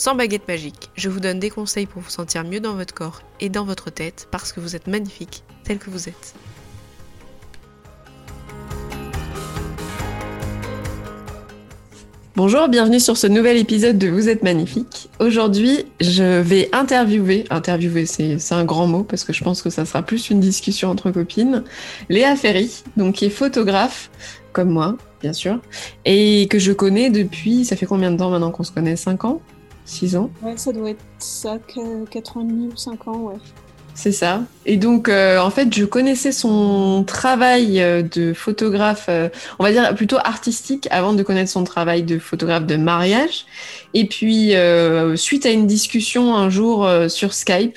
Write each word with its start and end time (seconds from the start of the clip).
sans 0.00 0.14
baguette 0.14 0.48
magique. 0.48 0.88
Je 0.96 1.10
vous 1.10 1.20
donne 1.20 1.38
des 1.38 1.50
conseils 1.50 1.84
pour 1.84 2.00
vous 2.00 2.08
sentir 2.08 2.42
mieux 2.42 2.60
dans 2.60 2.72
votre 2.72 2.94
corps 2.94 3.20
et 3.38 3.50
dans 3.50 3.66
votre 3.66 3.90
tête 3.90 4.28
parce 4.30 4.50
que 4.50 4.58
vous 4.58 4.74
êtes 4.74 4.86
magnifique 4.86 5.44
tel 5.62 5.76
que 5.76 5.90
vous 5.90 6.08
êtes. 6.08 6.34
Bonjour, 12.34 12.68
bienvenue 12.68 12.98
sur 12.98 13.18
ce 13.18 13.26
nouvel 13.26 13.58
épisode 13.58 13.98
de 13.98 14.08
Vous 14.08 14.30
êtes 14.30 14.42
magnifique. 14.42 15.10
Aujourd'hui, 15.18 15.84
je 16.00 16.40
vais 16.40 16.70
interviewer, 16.72 17.44
interviewer 17.50 18.06
c'est 18.06 18.38
un 18.52 18.64
grand 18.64 18.86
mot 18.86 19.04
parce 19.04 19.24
que 19.24 19.34
je 19.34 19.44
pense 19.44 19.60
que 19.60 19.68
ça 19.68 19.84
sera 19.84 20.02
plus 20.02 20.30
une 20.30 20.40
discussion 20.40 20.88
entre 20.88 21.10
copines, 21.10 21.62
Léa 22.08 22.36
Ferry, 22.36 22.84
donc 22.96 23.16
qui 23.16 23.26
est 23.26 23.30
photographe 23.30 24.10
comme 24.54 24.70
moi, 24.70 24.96
bien 25.20 25.34
sûr, 25.34 25.60
et 26.06 26.48
que 26.48 26.58
je 26.58 26.72
connais 26.72 27.10
depuis, 27.10 27.66
ça 27.66 27.76
fait 27.76 27.84
combien 27.84 28.10
de 28.10 28.16
temps 28.16 28.30
maintenant 28.30 28.50
qu'on 28.50 28.64
se 28.64 28.72
connaît? 28.72 28.96
5 28.96 29.26
ans? 29.26 29.42
6 29.84 30.16
ans 30.16 30.30
Ouais, 30.42 30.56
ça 30.56 30.72
doit 30.72 30.90
être 30.90 31.04
ça, 31.18 31.58
4 32.10 32.36
ans 32.36 32.40
et 32.40 32.44
demi 32.44 32.68
ou 32.72 32.76
5 32.76 33.08
ans, 33.08 33.18
ouais. 33.18 33.38
C'est 33.94 34.12
ça. 34.12 34.44
Et 34.64 34.78
donc, 34.78 35.10
euh, 35.10 35.38
en 35.38 35.50
fait, 35.50 35.74
je 35.74 35.84
connaissais 35.84 36.32
son 36.32 37.04
travail 37.06 37.82
euh, 37.82 38.00
de 38.00 38.32
photographe, 38.32 39.06
euh, 39.10 39.28
on 39.58 39.64
va 39.64 39.72
dire 39.72 39.94
plutôt 39.94 40.16
artistique, 40.16 40.88
avant 40.90 41.12
de 41.12 41.22
connaître 41.22 41.50
son 41.50 41.64
travail 41.64 42.02
de 42.02 42.18
photographe 42.18 42.64
de 42.64 42.76
mariage. 42.76 43.44
Et 43.92 44.06
puis, 44.06 44.54
suite 45.16 45.44
à 45.46 45.50
une 45.50 45.66
discussion 45.66 46.34
un 46.36 46.48
jour 46.48 46.88
sur 47.08 47.34
Skype, 47.34 47.76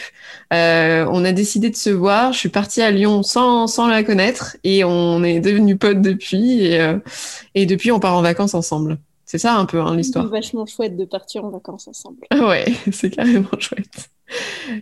on 0.52 1.26
a 1.26 1.31
décidé 1.31 1.72
de 1.72 1.76
se 1.76 1.90
voir. 1.90 2.34
Je 2.34 2.38
suis 2.38 2.50
partie 2.50 2.81
à 2.81 2.92
Lyon 2.92 3.24
sans, 3.24 3.66
sans 3.68 3.88
la 3.88 4.04
connaître 4.04 4.56
et 4.64 4.84
on 4.84 5.24
est 5.24 5.40
devenus 5.40 5.78
potes 5.80 6.02
depuis. 6.02 6.68
Et, 6.68 6.94
et 7.56 7.66
depuis, 7.66 7.92
on 7.92 8.00
part 8.00 8.16
en 8.16 8.22
vacances 8.22 8.54
ensemble. 8.54 9.00
C'est 9.26 9.38
ça 9.38 9.56
un 9.56 9.66
peu 9.66 9.80
hein, 9.80 9.96
l'histoire. 9.96 10.26
C'est 10.26 10.32
vachement 10.32 10.66
chouette 10.66 10.98
de 10.98 11.06
partir 11.06 11.46
en 11.46 11.50
vacances 11.50 11.88
ensemble. 11.88 12.26
Ouais, 12.34 12.66
c'est 12.92 13.10
carrément 13.10 13.58
chouette. 13.60 14.10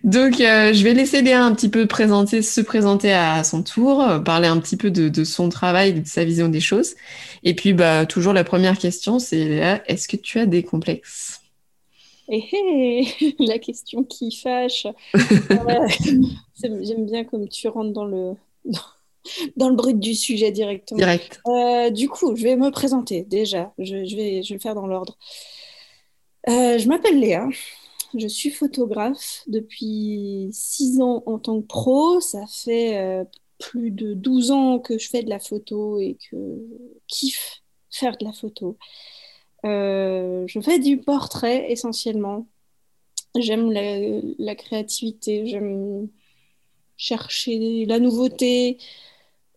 Donc, 0.03 0.39
euh, 0.39 0.73
je 0.73 0.83
vais 0.83 0.93
laisser 0.93 1.21
Léa 1.21 1.43
un 1.43 1.53
petit 1.53 1.69
peu 1.69 1.85
présenter, 1.85 2.41
se 2.41 2.61
présenter 2.61 3.11
à 3.11 3.43
son 3.43 3.63
tour, 3.63 4.01
euh, 4.01 4.19
parler 4.19 4.47
un 4.47 4.59
petit 4.59 4.77
peu 4.77 4.89
de, 4.91 5.23
son 5.23 5.49
travail, 5.49 5.93
de 5.93 6.07
sa 6.07 6.23
vision 6.23 6.47
des 6.47 6.59
choses. 6.59 6.95
Et 7.43 7.53
puis, 7.53 7.73
bah, 7.73 8.05
toujours 8.05 8.33
la 8.33 8.43
première 8.43 8.77
question, 8.77 9.19
c'est 9.19 9.45
Léa, 9.45 9.81
est-ce 9.87 10.07
que 10.07 10.17
tu 10.17 10.39
as 10.39 10.45
des 10.45 10.63
complexes? 10.63 11.41
Eh, 12.29 12.43
eh, 12.53 13.35
la 13.39 13.59
question 13.59 14.03
qui 14.03 14.31
fâche. 14.31 14.87
J'aime 16.63 17.05
bien 17.05 17.23
comme 17.25 17.47
tu 17.49 17.67
rentres 17.67 17.93
dans 17.93 18.05
le 18.05 18.33
dans 19.55 19.69
le 19.69 19.75
brut 19.75 19.99
du 19.99 20.15
sujet 20.15 20.51
directement. 20.51 20.97
Direct. 20.97 21.41
Euh, 21.47 21.89
du 21.89 22.09
coup, 22.09 22.35
je 22.35 22.43
vais 22.43 22.55
me 22.55 22.71
présenter 22.71 23.23
déjà. 23.23 23.73
Je, 23.77 23.95
vais, 23.95 24.43
je 24.43 24.49
vais 24.49 24.55
le 24.55 24.59
faire 24.59 24.75
dans 24.75 24.87
l'ordre. 24.87 25.17
Euh, 26.49 26.77
je 26.77 26.87
m'appelle 26.87 27.19
Léa. 27.19 27.47
Je 28.17 28.27
suis 28.27 28.49
photographe 28.49 29.43
depuis 29.47 30.49
6 30.51 31.01
ans 31.01 31.23
en 31.25 31.39
tant 31.39 31.61
que 31.61 31.67
pro. 31.67 32.19
Ça 32.19 32.45
fait 32.47 32.97
euh, 32.97 33.23
plus 33.57 33.91
de 33.91 34.13
12 34.13 34.51
ans 34.51 34.79
que 34.79 34.97
je 34.97 35.07
fais 35.09 35.23
de 35.23 35.29
la 35.29 35.39
photo 35.39 35.99
et 35.99 36.17
que 36.29 36.35
kiffe 37.07 37.61
faire 37.89 38.17
de 38.17 38.25
la 38.25 38.33
photo. 38.33 38.77
je 39.63 40.59
fais 40.63 40.79
du 40.79 40.97
portrait 40.97 41.71
essentiellement. 41.71 42.47
J'aime 43.37 43.71
la, 43.71 43.97
la 44.39 44.55
créativité, 44.55 45.47
j'aime 45.47 46.09
chercher 47.01 47.85
la 47.85 47.99
nouveauté, 47.99 48.77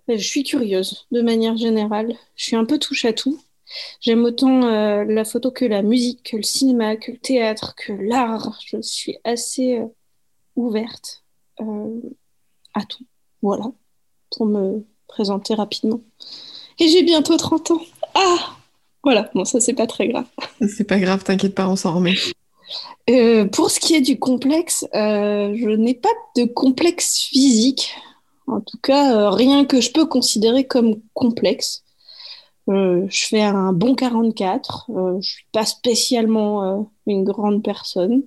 je 0.09 0.17
suis 0.17 0.45
curieuse 0.45 1.07
de 1.11 1.23
manière 1.23 1.57
générale. 1.57 2.15
Je 2.37 2.45
suis 2.45 2.57
un 2.57 2.65
peu 2.65 2.79
touche 2.79 3.05
à 3.05 3.13
tout. 3.13 3.41
J'aime 4.01 4.25
autant 4.25 4.65
euh, 4.65 5.05
la 5.05 5.25
photo 5.25 5.51
que 5.51 5.65
la 5.65 5.83
musique, 5.83 6.31
que 6.31 6.37
le 6.37 6.43
cinéma, 6.43 6.97
que 6.97 7.13
le 7.13 7.19
théâtre, 7.19 7.75
que 7.77 7.93
l'art. 7.93 8.59
Je 8.65 8.81
suis 8.83 9.17
assez 9.25 9.79
euh, 9.79 9.87
ouverte 10.57 11.25
euh, 11.61 12.01
à 12.75 12.85
tout. 12.85 13.05
Voilà, 13.43 13.65
pour 14.31 14.47
me 14.47 14.85
présenter 15.07 15.55
rapidement. 15.55 16.01
Et 16.79 16.89
j'ai 16.89 17.03
bientôt 17.03 17.37
30 17.37 17.71
ans. 17.73 17.81
Ah 18.15 18.57
Voilà, 19.03 19.31
bon, 19.35 19.45
ça, 19.45 19.61
c'est 19.61 19.75
pas 19.75 19.87
très 19.87 20.09
grave. 20.09 20.27
C'est 20.69 20.85
pas 20.85 20.99
grave, 20.99 21.25
t'inquiète 21.25 21.55
pas, 21.55 21.69
on 21.69 21.77
s'en 21.77 21.95
remet. 21.95 22.15
pour 23.53 23.71
ce 23.71 23.81
qui 23.81 23.95
est 23.95 24.01
du 24.01 24.19
complexe, 24.19 24.87
je 24.93 25.77
n'ai 25.77 25.95
pas 25.95 26.09
de 26.37 26.45
complexe 26.45 27.19
physique. 27.19 27.95
En 28.47 28.61
tout 28.61 28.79
cas, 28.83 29.17
euh, 29.17 29.31
rien 29.31 29.65
que 29.65 29.81
je 29.81 29.91
peux 29.91 30.07
considérer 30.07 30.65
comme 30.65 31.01
complexe. 31.15 31.83
Euh, 32.69 33.07
je 33.09 33.27
fais 33.27 33.43
un 33.43 33.73
bon 33.73 33.95
44. 33.95 34.91
Euh, 34.91 35.21
je 35.21 35.29
suis 35.29 35.47
pas 35.53 35.65
spécialement 35.65 36.91
une 37.07 37.25
grande 37.25 37.63
personne, 37.63 38.23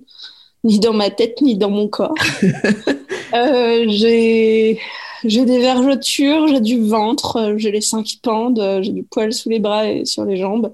ni 0.64 0.80
dans 0.80 0.92
ma 0.92 1.10
tête, 1.10 1.40
ni 1.40 1.56
dans 1.56 1.70
mon 1.70 1.88
corps. 1.88 2.14
j'ai 3.32 4.80
j'ai 5.24 5.44
des 5.44 5.58
vergetures, 5.58 6.46
j'ai 6.46 6.60
du 6.60 6.80
ventre, 6.80 7.54
j'ai 7.56 7.72
les 7.72 7.80
seins 7.80 8.04
qui 8.04 8.18
pendent, 8.18 8.80
j'ai 8.82 8.92
du 8.92 9.02
poil 9.02 9.32
sous 9.32 9.48
les 9.48 9.58
bras 9.58 9.88
et 9.88 10.04
sur 10.04 10.24
les 10.24 10.36
jambes. 10.36 10.72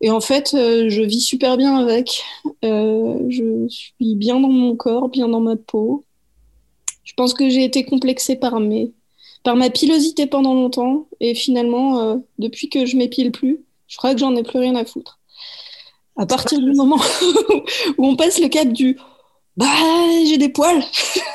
Et 0.00 0.10
en 0.10 0.20
fait, 0.20 0.50
je 0.52 1.02
vis 1.02 1.20
super 1.20 1.56
bien 1.56 1.76
avec. 1.76 2.24
je 2.62 3.66
suis 3.68 4.14
bien 4.16 4.40
dans 4.40 4.48
mon 4.48 4.74
corps, 4.76 5.08
bien 5.08 5.28
dans 5.28 5.40
ma 5.40 5.56
peau. 5.56 6.04
Je 7.08 7.14
pense 7.14 7.32
que 7.32 7.48
j'ai 7.48 7.64
été 7.64 7.86
complexée 7.86 8.36
par, 8.36 8.60
mes, 8.60 8.92
par 9.42 9.56
ma 9.56 9.70
pilosité 9.70 10.26
pendant 10.26 10.52
longtemps. 10.52 11.08
Et 11.20 11.34
finalement, 11.34 12.00
euh, 12.00 12.16
depuis 12.38 12.68
que 12.68 12.84
je 12.84 12.98
m'épile 12.98 13.32
plus, 13.32 13.64
je 13.86 13.96
crois 13.96 14.12
que 14.12 14.20
j'en 14.20 14.36
ai 14.36 14.42
plus 14.42 14.58
rien 14.58 14.76
à 14.76 14.84
foutre. 14.84 15.18
À 16.18 16.26
partir 16.26 16.58
du 16.60 16.70
moment 16.74 17.00
où 17.98 18.06
on 18.06 18.14
passe 18.14 18.38
le 18.38 18.48
cap 18.48 18.68
du 18.68 18.98
bah 19.56 19.66
j'ai 20.26 20.36
des 20.36 20.50
poils, 20.50 20.82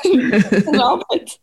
en 0.78 1.00
fait. 1.12 1.40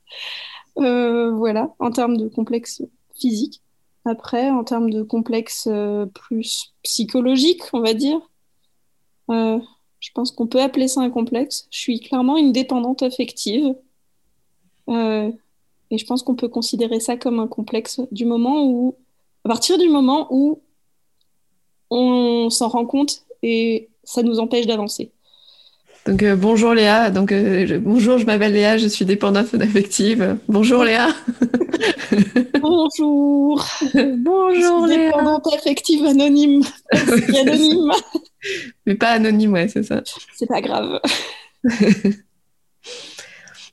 Euh, 0.77 1.31
voilà, 1.31 1.75
en 1.79 1.91
termes 1.91 2.15
de 2.15 2.29
complexe 2.29 2.81
physique. 3.13 3.61
Après, 4.05 4.49
en 4.49 4.63
termes 4.63 4.89
de 4.89 5.03
complexe 5.03 5.67
euh, 5.69 6.05
plus 6.05 6.73
psychologique, 6.83 7.63
on 7.73 7.81
va 7.81 7.93
dire, 7.93 8.21
je 9.27 10.09
pense 10.15 10.31
qu'on 10.31 10.47
peut 10.47 10.61
appeler 10.61 10.87
ça 10.87 11.01
un 11.01 11.09
complexe. 11.09 11.67
Je 11.69 11.79
suis 11.79 11.99
clairement 11.99 12.37
une 12.37 12.53
dépendante 12.53 13.03
affective. 13.03 13.75
Euh, 14.89 15.31
et 15.89 15.97
je 15.97 16.05
pense 16.05 16.23
qu'on 16.23 16.35
peut 16.35 16.47
considérer 16.47 16.99
ça 16.99 17.17
comme 17.17 17.39
un 17.39 17.47
complexe 17.47 18.01
du 18.11 18.25
moment 18.25 18.65
où, 18.65 18.95
à 19.45 19.49
partir 19.49 19.77
du 19.77 19.89
moment 19.89 20.27
où 20.29 20.61
on 21.89 22.49
s'en 22.49 22.69
rend 22.69 22.85
compte 22.85 23.23
et 23.43 23.89
ça 24.03 24.23
nous 24.23 24.39
empêche 24.39 24.67
d'avancer. 24.67 25.11
Donc 26.07 26.23
euh, 26.23 26.35
bonjour 26.35 26.73
Léa, 26.73 27.11
donc 27.11 27.31
euh, 27.31 27.79
bonjour, 27.79 28.17
je 28.17 28.25
m'appelle 28.25 28.53
Léa, 28.53 28.77
je 28.77 28.87
suis 28.87 29.05
dépendante 29.05 29.53
affective. 29.53 30.37
Bonjour 30.47 30.83
Léa. 30.83 31.09
bonjour. 32.59 33.63
bonjour 33.93 34.87
je 34.87 34.93
suis 34.93 34.97
Dépendante 34.97 35.53
affective 35.53 36.03
anonyme. 36.05 36.63
anonyme. 36.91 37.91
Mais 38.87 38.95
pas 38.95 39.09
anonyme, 39.09 39.53
ouais, 39.53 39.67
c'est 39.67 39.83
ça. 39.83 40.01
C'est 40.35 40.47
pas 40.47 40.61
grave. 40.61 40.99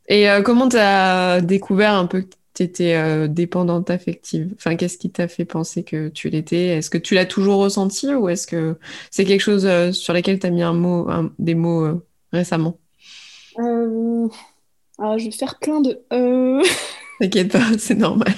Et 0.09 0.29
euh, 0.29 0.43
comment 0.43 0.69
tu 0.69 0.77
as 0.79 1.41
découvert 1.43 1.95
un 1.95 2.07
peu 2.07 2.23
que 2.23 2.35
tu 2.55 2.63
étais 2.63 2.95
euh, 2.95 3.29
dépendante 3.29 3.91
affective? 3.91 4.53
Enfin, 4.57 4.75
qu'est-ce 4.77 4.97
qui 4.99 5.11
t'a 5.11 5.29
fait 5.29 5.45
penser 5.45 5.85
que 5.85 6.09
tu 6.09 6.31
l'étais? 6.31 6.67
Est-ce 6.69 6.91
que 6.91 6.99
tu 6.99 7.15
l'as 7.15 7.27
toujours 7.27 7.61
ressenti 7.61 8.13
ou 8.15 8.29
est-ce 8.29 8.47
que 8.47 8.79
c'est 9.11 9.25
quelque 9.25 9.43
chose 9.43 9.67
euh, 9.67 9.93
sur 9.93 10.15
lequel 10.15 10.39
tu 10.39 10.47
as 10.47 10.51
mis 10.51 10.63
un 10.63 10.73
mot, 10.73 11.09
des 11.39 11.55
mots 11.55 12.01
récemment? 12.33 12.79
Alors, 14.99 15.19
je 15.19 15.27
vais 15.27 15.31
faire 15.31 15.59
plein 15.59 15.81
de. 15.81 16.03
T'inquiète 17.21 17.53
pas, 17.53 17.67
c'est 17.79 17.95
normal. 17.95 18.35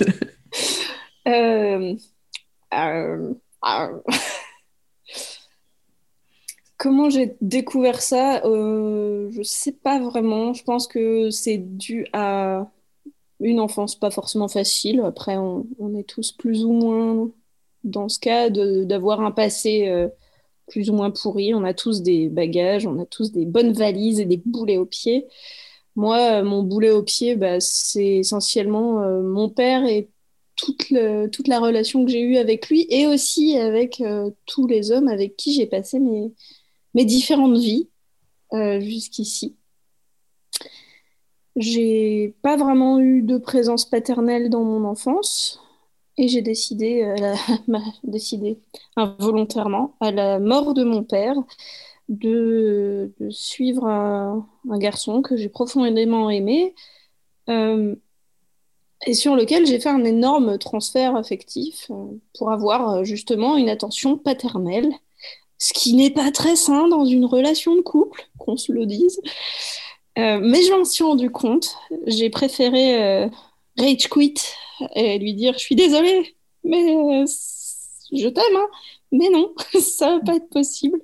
Comment 6.80 7.10
j'ai 7.10 7.36
découvert 7.42 8.00
ça 8.00 8.42
euh, 8.46 9.28
Je 9.32 9.42
sais 9.42 9.72
pas 9.72 10.00
vraiment. 10.00 10.54
Je 10.54 10.64
pense 10.64 10.86
que 10.86 11.28
c'est 11.28 11.58
dû 11.58 12.06
à 12.14 12.70
une 13.40 13.60
enfance 13.60 13.96
pas 13.96 14.10
forcément 14.10 14.48
facile. 14.48 15.02
Après, 15.04 15.36
on, 15.36 15.66
est 15.94 16.08
tous 16.08 16.32
plus 16.32 16.64
ou 16.64 16.72
moins 16.72 17.30
dans 17.84 18.08
ce 18.08 18.18
cas 18.18 18.48
d'avoir 18.48 19.20
un 19.20 19.30
passé 19.30 19.88
euh, 19.88 20.08
plus 20.68 20.88
ou 20.88 20.94
moins 20.94 21.10
pourri. 21.10 21.52
On 21.54 21.64
a 21.64 21.74
tous 21.74 22.00
des 22.00 22.30
bagages, 22.30 22.86
on 22.86 22.98
a 22.98 23.04
tous 23.04 23.30
des 23.30 23.44
bonnes 23.44 23.72
valises 23.74 24.18
et 24.18 24.24
des 24.24 24.38
boulets 24.38 24.78
aux 24.78 24.86
pieds. 24.86 25.26
Moi, 25.96 26.42
mon 26.44 26.62
boulet 26.62 26.92
au 26.92 27.02
pied, 27.02 27.36
bah, 27.36 27.60
c'est 27.60 28.16
essentiellement 28.20 29.00
mon 29.20 29.50
père 29.50 29.84
et 29.84 30.08
toute 30.56 30.90
la 30.90 31.60
relation 31.60 32.06
que 32.06 32.10
j'ai 32.10 32.22
eue 32.22 32.38
avec 32.38 32.70
lui 32.70 32.86
et 32.88 33.06
aussi 33.06 33.58
avec 33.58 34.02
tous 34.46 34.66
les 34.66 34.92
hommes 34.92 35.08
avec 35.08 35.36
qui 35.36 35.54
j'ai 35.54 35.66
passé 35.66 35.98
mes, 35.98 36.32
mes 36.94 37.04
différentes 37.04 37.58
vies 37.58 37.88
jusqu'ici. 38.80 39.56
J'ai 41.56 42.34
pas 42.42 42.56
vraiment 42.56 42.98
eu 43.00 43.22
de 43.22 43.38
présence 43.38 43.84
paternelle 43.84 44.50
dans 44.50 44.64
mon 44.64 44.84
enfance 44.84 45.60
et 46.16 46.28
j'ai 46.28 46.42
décidé, 46.42 47.02
euh, 47.02 47.34
décidé 48.04 48.58
involontairement, 48.96 49.96
à 50.00 50.12
la 50.12 50.38
mort 50.38 50.74
de 50.74 50.84
mon 50.84 51.02
père, 51.02 51.34
de, 52.08 53.12
suivre 53.30 53.86
un, 53.86 54.46
garçon 54.78 55.22
que 55.22 55.36
j'ai 55.36 55.48
profondément 55.48 56.28
aimé 56.30 56.74
euh, 57.48 57.94
et 59.06 59.14
sur 59.14 59.34
lequel 59.34 59.66
j'ai 59.66 59.80
fait 59.80 59.88
un 59.88 60.04
énorme 60.04 60.58
transfert 60.58 61.16
affectif 61.16 61.90
euh, 61.90 62.06
pour 62.36 62.52
avoir 62.52 63.04
justement 63.04 63.56
une 63.56 63.68
attention 63.68 64.18
paternelle, 64.18 64.90
ce 65.60 65.74
qui 65.74 65.94
n'est 65.94 66.10
pas 66.10 66.32
très 66.32 66.56
sain 66.56 66.88
dans 66.88 67.04
une 67.04 67.26
relation 67.26 67.76
de 67.76 67.82
couple, 67.82 68.28
qu'on 68.38 68.56
se 68.56 68.72
le 68.72 68.86
dise. 68.86 69.20
Euh, 70.18 70.40
mais 70.42 70.62
je 70.62 70.72
m'en 70.72 70.84
suis 70.84 71.04
rendu 71.04 71.30
compte. 71.30 71.76
J'ai 72.06 72.30
préféré 72.30 73.02
euh, 73.02 73.28
rage 73.78 74.08
quit 74.08 74.34
et 74.96 75.18
lui 75.18 75.34
dire 75.34 75.52
Je 75.52 75.58
suis 75.58 75.76
désolée, 75.76 76.34
mais 76.64 76.96
euh, 76.96 77.26
je 78.12 78.28
t'aime, 78.28 78.56
hein. 78.56 78.66
mais 79.12 79.28
non, 79.28 79.52
ça 79.80 80.16
va 80.16 80.20
pas 80.20 80.36
être 80.36 80.48
possible. 80.48 80.98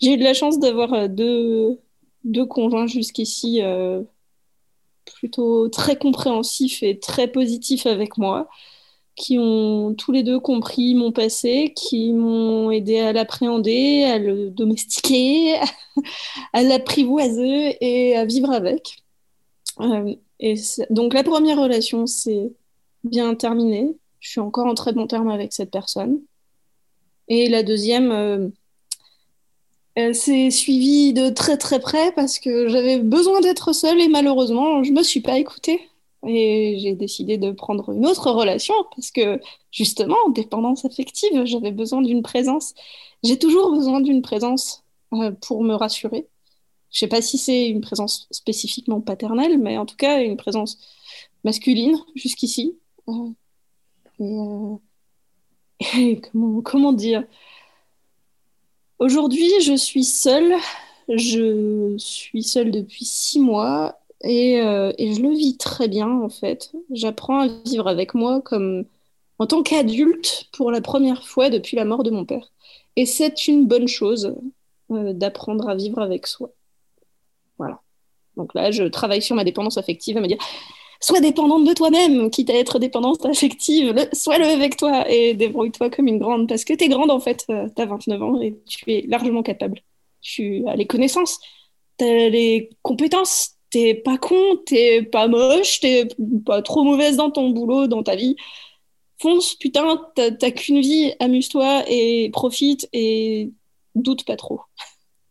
J'ai 0.00 0.14
eu 0.14 0.16
de 0.18 0.24
la 0.24 0.34
chance 0.34 0.58
d'avoir 0.58 1.08
deux, 1.08 1.80
deux 2.24 2.44
conjoints 2.44 2.88
jusqu'ici 2.88 3.62
plutôt 5.04 5.68
très 5.68 5.96
compréhensifs 5.96 6.82
et 6.82 6.98
très 6.98 7.28
positifs 7.28 7.86
avec 7.86 8.18
moi 8.18 8.48
qui 9.16 9.38
ont 9.38 9.94
tous 9.94 10.12
les 10.12 10.22
deux 10.22 10.38
compris 10.38 10.94
mon 10.94 11.10
passé, 11.10 11.72
qui 11.74 12.12
m'ont 12.12 12.70
aidé 12.70 13.00
à 13.00 13.12
l'appréhender, 13.12 14.04
à 14.04 14.18
le 14.18 14.50
domestiquer, 14.50 15.56
à 16.52 16.62
l'apprivoiser 16.62 17.78
et 17.80 18.16
à 18.16 18.26
vivre 18.26 18.52
avec. 18.52 19.02
Euh, 19.80 20.14
donc 20.90 21.14
la 21.14 21.24
première 21.24 21.58
relation, 21.58 22.06
c'est 22.06 22.52
bien 23.04 23.34
terminé. 23.34 23.96
Je 24.20 24.30
suis 24.30 24.40
encore 24.40 24.66
en 24.66 24.74
très 24.74 24.92
bon 24.92 25.06
terme 25.06 25.30
avec 25.30 25.52
cette 25.52 25.70
personne. 25.70 26.20
Et 27.28 27.48
la 27.48 27.62
deuxième, 27.62 28.12
euh, 28.12 28.48
elle 29.94 30.14
s'est 30.14 30.50
suivie 30.50 31.14
de 31.14 31.30
très 31.30 31.56
très 31.56 31.80
près 31.80 32.12
parce 32.12 32.38
que 32.38 32.68
j'avais 32.68 32.98
besoin 32.98 33.40
d'être 33.40 33.72
seule 33.72 34.00
et 34.00 34.08
malheureusement, 34.08 34.84
je 34.84 34.92
ne 34.92 34.98
me 34.98 35.02
suis 35.02 35.20
pas 35.20 35.38
écoutée. 35.38 35.80
Et 36.26 36.78
j'ai 36.80 36.94
décidé 36.94 37.38
de 37.38 37.52
prendre 37.52 37.92
une 37.92 38.06
autre 38.06 38.30
relation 38.30 38.74
parce 38.94 39.10
que 39.10 39.40
justement, 39.70 40.16
dépendance 40.30 40.84
affective, 40.84 41.44
j'avais 41.44 41.70
besoin 41.70 42.02
d'une 42.02 42.22
présence. 42.22 42.74
J'ai 43.22 43.38
toujours 43.38 43.72
besoin 43.72 44.00
d'une 44.00 44.22
présence 44.22 44.84
euh, 45.12 45.32
pour 45.32 45.62
me 45.62 45.74
rassurer. 45.74 46.26
Je 46.90 47.00
sais 47.00 47.08
pas 47.08 47.22
si 47.22 47.38
c'est 47.38 47.68
une 47.68 47.80
présence 47.80 48.26
spécifiquement 48.30 49.00
paternelle, 49.00 49.58
mais 49.58 49.78
en 49.78 49.86
tout 49.86 49.96
cas 49.96 50.22
une 50.22 50.36
présence 50.36 50.78
masculine 51.44 51.96
jusqu'ici. 52.14 52.76
Euh, 53.08 53.30
euh, 54.20 54.76
et, 55.98 56.20
comment, 56.20 56.62
comment 56.62 56.92
dire? 56.92 57.24
Aujourd'hui, 58.98 59.50
je 59.60 59.76
suis 59.76 60.04
seule. 60.04 60.54
Je 61.08 61.94
suis 61.98 62.42
seule 62.42 62.72
depuis 62.72 63.04
six 63.04 63.38
mois 63.38 64.00
euh, 64.24 64.92
et, 64.98 65.14
je 65.14 65.22
le 65.22 65.30
vis 65.30 65.56
très 65.56 65.88
bien, 65.88 66.08
en 66.08 66.28
fait. 66.28 66.72
J'apprends 66.90 67.40
à 67.40 67.48
vivre 67.64 67.88
avec 67.88 68.14
moi 68.14 68.40
comme 68.40 68.84
en 69.38 69.46
tant 69.46 69.62
qu'adulte 69.62 70.48
pour 70.52 70.70
la 70.70 70.80
première 70.80 71.26
fois 71.26 71.50
depuis 71.50 71.76
la 71.76 71.84
mort 71.84 72.02
de 72.02 72.10
mon 72.10 72.24
père. 72.24 72.52
Et 72.96 73.06
c'est 73.06 73.46
une 73.48 73.66
bonne 73.66 73.88
chose 73.88 74.34
euh, 74.90 75.12
d'apprendre 75.12 75.68
à 75.68 75.76
vivre 75.76 76.00
avec 76.00 76.26
soi. 76.26 76.50
Voilà. 77.58 77.80
Donc 78.36 78.54
là, 78.54 78.70
je 78.70 78.84
travaille 78.84 79.22
sur 79.22 79.36
ma 79.36 79.44
dépendance 79.44 79.78
affective 79.78 80.16
à 80.16 80.20
me 80.20 80.28
dire 80.28 80.38
sois 81.00 81.20
dépendante 81.20 81.66
de 81.66 81.74
toi-même, 81.74 82.30
quitte 82.30 82.50
à 82.50 82.54
être 82.54 82.78
dépendante 82.78 83.24
affective, 83.26 83.94
sois-le 84.12 84.46
avec 84.46 84.76
toi 84.76 85.08
et 85.10 85.34
débrouille-toi 85.34 85.90
comme 85.90 86.08
une 86.08 86.18
grande. 86.18 86.48
Parce 86.48 86.64
que 86.64 86.72
tu 86.72 86.84
es 86.84 86.88
grande, 86.88 87.10
en 87.10 87.20
fait, 87.20 87.44
tu 87.46 87.52
as 87.82 87.86
29 87.86 88.22
ans 88.22 88.40
et 88.40 88.58
tu 88.66 88.90
es 88.92 89.04
largement 89.06 89.42
capable. 89.42 89.80
Tu 90.22 90.66
as 90.66 90.76
les 90.76 90.86
connaissances, 90.86 91.38
tu 91.98 92.04
as 92.04 92.28
les 92.28 92.70
compétences, 92.82 93.55
t'es 93.76 93.94
pas 93.94 94.16
con, 94.16 94.56
t'es 94.64 95.02
pas 95.02 95.28
moche, 95.28 95.80
t'es 95.80 96.08
pas 96.46 96.62
trop 96.62 96.82
mauvaise 96.82 97.16
dans 97.16 97.30
ton 97.30 97.50
boulot, 97.50 97.86
dans 97.88 98.02
ta 98.02 98.16
vie. 98.16 98.34
Fonce, 99.18 99.54
putain, 99.54 100.00
t'as 100.14 100.50
qu'une 100.50 100.80
vie, 100.80 101.12
amuse-toi 101.20 101.84
et 101.86 102.30
profite 102.32 102.88
et 102.94 103.50
doute 103.94 104.24
pas 104.24 104.36
trop. 104.36 104.62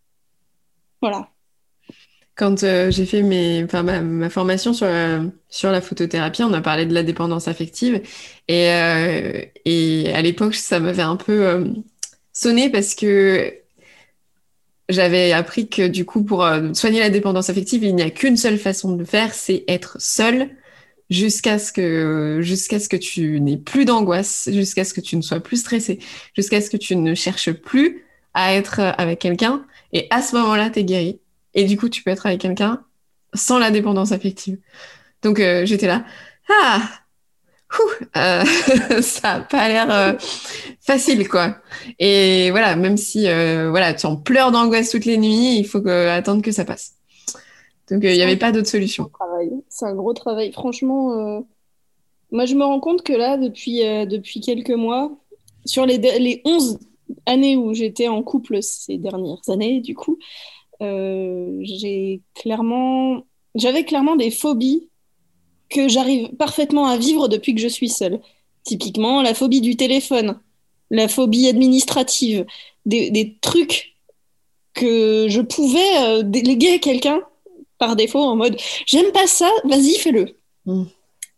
voilà. 1.01 1.29
Quand 2.35 2.63
euh, 2.63 2.91
j'ai 2.91 3.05
fait 3.07 3.23
ma, 3.23 4.29
formation 4.29 4.73
sur, 4.73 4.87
sur 5.49 5.71
la 5.71 5.81
photothérapie, 5.81 6.43
on 6.43 6.53
a 6.53 6.61
parlé 6.61 6.85
de 6.85 6.93
la 6.93 7.01
dépendance 7.01 7.47
affective. 7.47 8.01
Et, 8.47 8.69
euh, 8.69 9.41
à 10.13 10.21
l'époque, 10.21 10.53
ça 10.53 10.79
m'avait 10.79 11.01
un 11.01 11.15
peu 11.15 11.47
euh, 11.47 11.65
sonné 12.31 12.69
parce 12.69 12.93
que 12.93 13.64
j'avais 14.89 15.31
appris 15.31 15.67
que 15.67 15.87
du 15.87 16.05
coup, 16.05 16.23
pour 16.23 16.43
euh, 16.45 16.73
soigner 16.73 16.99
la 16.99 17.09
dépendance 17.09 17.49
affective, 17.49 17.83
il 17.83 17.95
n'y 17.95 18.03
a 18.03 18.09
qu'une 18.09 18.37
seule 18.37 18.57
façon 18.57 18.93
de 18.93 18.99
le 18.99 19.05
faire, 19.05 19.33
c'est 19.33 19.63
être 19.67 19.97
seul 19.99 20.49
jusqu'à 21.09 21.59
ce 21.59 21.71
que 21.71 22.39
jusqu'à 22.41 22.79
ce 22.79 22.89
que 22.89 22.95
tu 22.95 23.39
n'aies 23.39 23.57
plus 23.57 23.85
d'angoisse, 23.85 24.49
jusqu'à 24.51 24.83
ce 24.83 24.93
que 24.93 25.01
tu 25.01 25.15
ne 25.17 25.21
sois 25.21 25.39
plus 25.39 25.57
stressé, 25.57 25.99
jusqu'à 26.35 26.61
ce 26.61 26.69
que 26.69 26.77
tu 26.77 26.95
ne 26.95 27.13
cherches 27.15 27.51
plus 27.51 28.03
à 28.33 28.53
être 28.53 28.79
avec 28.79 29.19
quelqu'un. 29.19 29.65
Et 29.93 30.07
à 30.09 30.21
ce 30.21 30.35
moment-là, 30.35 30.69
tu 30.69 30.79
es 30.79 30.83
guéri. 30.83 31.19
Et 31.53 31.63
du 31.63 31.77
coup, 31.77 31.89
tu 31.89 32.03
peux 32.03 32.11
être 32.11 32.25
avec 32.25 32.41
quelqu'un 32.41 32.83
sans 33.33 33.59
la 33.59 33.71
dépendance 33.71 34.11
affective. 34.11 34.57
Donc, 35.21 35.39
euh, 35.39 35.65
j'étais 35.65 35.87
là. 35.87 36.05
Ah, 36.49 36.81
euh, 38.17 38.43
ça 39.01 39.39
n'a 39.39 39.39
pas 39.41 39.67
l'air 39.67 39.91
euh, 39.91 40.13
facile, 40.81 41.27
quoi. 41.27 41.57
Et 41.99 42.51
voilà, 42.51 42.75
même 42.75 42.97
si 42.97 43.27
euh, 43.27 43.69
voilà, 43.69 43.93
tu 43.93 44.05
en 44.05 44.15
pleures 44.15 44.51
d'angoisse 44.51 44.89
toutes 44.89 45.05
les 45.05 45.17
nuits, 45.17 45.57
il 45.57 45.65
faut 45.65 45.85
attendre 45.87 46.41
que 46.41 46.51
ça 46.51 46.65
passe. 46.65 46.95
Donc, 47.89 48.03
il 48.03 48.13
n'y 48.13 48.21
avait 48.21 48.37
pas 48.37 48.51
d'autre 48.51 48.67
solution. 48.67 49.11
C'est 49.69 49.85
un 49.85 49.93
gros 49.93 50.13
travail. 50.13 50.51
Franchement, 50.51 51.45
moi, 52.31 52.45
je 52.45 52.55
me 52.55 52.63
rends 52.63 52.79
compte 52.79 53.03
que 53.03 53.13
là, 53.13 53.37
depuis, 53.37 53.81
depuis 54.07 54.41
quelques 54.41 54.71
mois, 54.71 55.11
sur 55.65 55.85
les, 55.85 55.97
les 55.97 56.41
11 56.45 56.79
années 57.27 57.57
où 57.57 57.73
j'étais 57.73 58.07
en 58.07 58.23
couple 58.23 58.63
ces 58.63 58.97
dernières 58.97 59.49
années, 59.49 59.81
du 59.81 59.95
coup, 59.95 60.17
j'ai 60.79 62.21
clairement... 62.33 63.23
J'avais 63.53 63.85
clairement 63.85 64.17
des 64.17 64.31
phobies 64.31 64.89
que 65.69 65.87
j'arrive 65.87 66.29
parfaitement 66.35 66.87
à 66.87 66.97
vivre 66.97 67.27
depuis 67.27 67.55
que 67.55 67.61
je 67.61 67.67
suis 67.67 67.89
seule. 67.89 68.19
Typiquement, 68.63 69.21
la 69.21 69.33
phobie 69.33 69.61
du 69.61 69.75
téléphone, 69.75 70.39
la 70.91 71.07
phobie 71.07 71.47
administrative, 71.47 72.45
des, 72.85 73.35
trucs 73.41 73.95
que 74.73 75.27
je 75.29 75.41
pouvais 75.41 75.97
euh, 75.99 76.23
déléguer 76.23 76.73
à 76.73 76.79
quelqu'un 76.79 77.21
par 77.77 77.95
défaut 77.95 78.19
en 78.19 78.35
mode 78.35 78.57
j'aime 78.85 79.11
pas 79.11 79.27
ça, 79.27 79.49
vas-y, 79.63 79.95
fais-le. 79.95 80.37
Mm. 80.65 80.83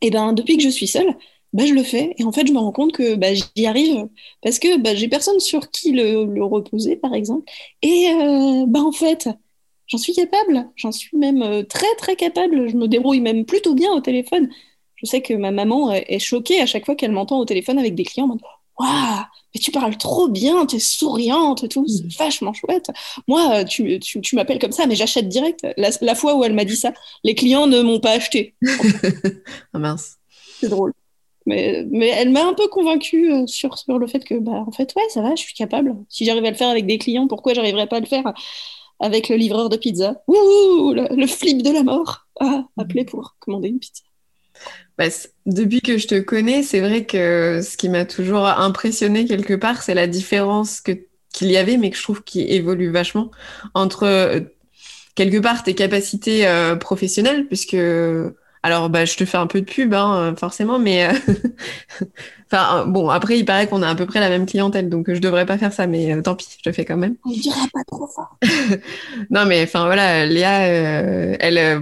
Et 0.02 0.12
ben 0.12 0.34
depuis 0.34 0.58
que 0.58 0.64
je 0.64 0.70
suis 0.70 0.88
seule, 0.88 1.16
bah, 1.54 1.66
je 1.66 1.74
le 1.74 1.84
fais. 1.84 2.14
Et 2.18 2.24
en 2.24 2.32
fait, 2.32 2.46
je 2.48 2.54
me 2.54 2.60
rends 2.60 2.72
compte 2.72 2.92
que 2.92 3.16
bah, 3.16 3.34
j'y 3.34 3.66
arrive 3.66 4.08
parce 4.44 4.60
que 4.60 4.78
bah, 4.78 4.96
j'ai 4.96 5.08
personne 5.08 5.40
sur 5.40 5.72
qui 5.72 5.92
le, 5.92 6.44
reposer, 6.44 6.96
par 6.96 7.14
exemple. 7.14 7.50
Et 7.82 8.10
euh, 8.12 8.66
bah, 8.68 8.82
en 8.82 8.92
fait, 8.92 9.30
J'en 9.88 9.98
suis 9.98 10.14
capable, 10.14 10.70
j'en 10.76 10.92
suis 10.92 11.18
même 11.18 11.42
euh, 11.42 11.64
très 11.64 11.94
très 11.98 12.16
capable, 12.16 12.70
je 12.70 12.76
me 12.76 12.88
débrouille 12.88 13.22
même 13.22 13.46
plutôt 13.46 13.74
bien 13.74 13.92
au 13.94 14.02
téléphone. 14.02 14.50
Je 14.96 15.06
sais 15.06 15.22
que 15.22 15.34
ma 15.34 15.52
maman 15.52 15.94
est 15.94 16.20
choquée 16.20 16.60
à 16.60 16.66
chaque 16.66 16.86
fois 16.86 16.96
qu'elle 16.96 17.12
m'entend 17.12 17.40
au 17.40 17.46
téléphone 17.46 17.78
avec 17.78 17.94
des 17.96 18.04
clients. 18.04 18.36
Waouh, 18.80 18.90
mais 19.54 19.62
tu 19.62 19.72
parles 19.72 19.98
trop 19.98 20.28
bien, 20.28 20.66
t'es 20.66 20.80
souriante 20.80 21.64
et 21.64 21.68
tout, 21.68 21.86
c'est 21.88 22.06
mm. 22.06 22.10
vachement 22.18 22.54
chouette. 22.54 22.92
Moi, 23.28 23.62
euh, 23.62 23.64
tu, 23.64 24.00
tu, 24.00 24.36
m'appelles 24.36 24.60
comme 24.60 24.72
ça, 24.72 24.86
mais 24.86 24.96
j'achète 24.96 25.28
direct. 25.30 25.66
La, 25.78 26.16
fois 26.16 26.36
où 26.36 26.44
elle 26.44 26.54
m'a 26.54 26.66
dit 26.66 26.76
ça, 26.76 26.94
les 27.24 27.34
clients 27.34 27.68
ne 27.68 27.82
m'ont 27.82 28.00
pas 28.00 28.12
acheté. 28.12 28.56
ah 29.74 29.80
mince. 29.80 30.18
C'est 30.60 30.70
drôle. 30.70 30.94
Mais, 31.46 31.86
mais 31.90 32.08
elle 32.08 32.30
m'a 32.30 32.46
un 32.46 32.54
peu 32.54 32.68
convaincue 32.68 33.32
euh, 33.32 33.48
sur, 33.48 33.78
sur 33.78 33.98
le 33.98 34.06
fait 34.06 34.24
que, 34.24 34.36
bah, 34.36 34.64
en 34.68 34.72
fait, 34.72 34.94
ouais, 34.96 35.10
ça 35.10 35.22
va, 35.22 35.34
je 35.34 35.42
suis 35.42 35.54
capable. 35.54 35.96
Si 36.10 36.26
j'arrive 36.26 36.46
à 36.46 36.52
le 36.52 36.58
faire 36.58 36.70
avec 36.70 36.86
des 36.86 36.98
clients, 36.98 37.28
pourquoi 37.28 37.54
j'arriverais 37.54 37.88
pas 37.88 37.98
à 37.98 38.00
le 38.02 38.06
faire? 38.06 38.34
Avec 39.00 39.30
le 39.30 39.36
livreur 39.36 39.70
de 39.70 39.78
pizza. 39.78 40.22
Ouh, 40.28 40.94
le, 40.94 41.28
flip 41.28 41.62
de 41.62 41.72
la 41.72 41.84
mort. 41.84 42.28
Ah, 42.40 42.66
appelé 42.78 43.06
pour 43.06 43.36
commander 43.40 43.70
une 43.70 43.80
pizza. 43.80 44.04
Bah, 44.98 45.06
depuis 45.46 45.82
que 45.82 45.98
je 45.98 46.08
te 46.08 46.20
connais, 46.20 46.64
c'est 46.64 46.80
vrai 46.80 47.06
que 47.06 47.62
ce 47.64 47.78
qui 47.78 47.90
m'a 47.90 48.06
toujours 48.06 48.48
impressionné 48.48 49.26
quelque 49.26 49.54
part, 49.54 49.84
c'est 49.84 49.94
la 49.94 50.08
différence 50.08 50.82
que 50.82 50.92
qu'il 51.34 51.52
y 51.52 51.58
avait, 51.58 51.78
mais 51.78 51.92
que 51.92 51.98
je 51.98 52.02
trouve 52.02 52.24
qui 52.24 52.42
évolue 52.42 52.90
vachement 52.90 53.30
entre 53.76 54.04
euh, 54.04 54.40
quelque 55.14 55.38
part 55.38 55.64
tes 55.64 55.76
capacités 55.76 56.48
professionnelles, 56.80 57.46
puisque 57.46 57.78
alors, 58.64 58.90
bah, 58.90 59.06
je 59.06 59.16
te 59.16 59.26
fais 59.26 59.38
un 59.38 59.48
peu 59.48 59.62
de 59.62 59.66
pub, 59.66 59.94
hein, 59.94 60.36
forcément, 60.38 60.80
mais 60.80 61.08
enfin, 62.52 62.86
bon, 62.86 63.10
après, 63.10 63.38
il 63.40 63.46
paraît 63.46 63.68
qu'on 63.68 63.82
a 63.82 63.90
à 63.90 63.96
peu 63.96 64.06
près 64.06 64.20
la 64.20 64.30
même 64.30 64.46
clientèle, 64.46 64.90
donc 64.90 65.14
je 65.14 65.20
devrais 65.20 65.46
pas 65.46 65.58
faire 65.58 65.74
ça, 65.74 65.88
mais 65.88 66.22
tant 66.22 66.36
pis, 66.36 66.48
je 66.64 66.70
le 66.70 66.74
fais 66.74 66.86
quand 66.86 66.98
même. 66.98 67.16
On 67.26 67.32
dirait 67.32 67.58
pas 67.74 67.84
trop 67.88 68.08
fort. 68.08 68.38
non, 69.30 69.46
mais 69.46 69.64
enfin 69.64 69.86
voilà, 69.86 70.26
Léa, 70.26 70.62
elle, 71.40 71.82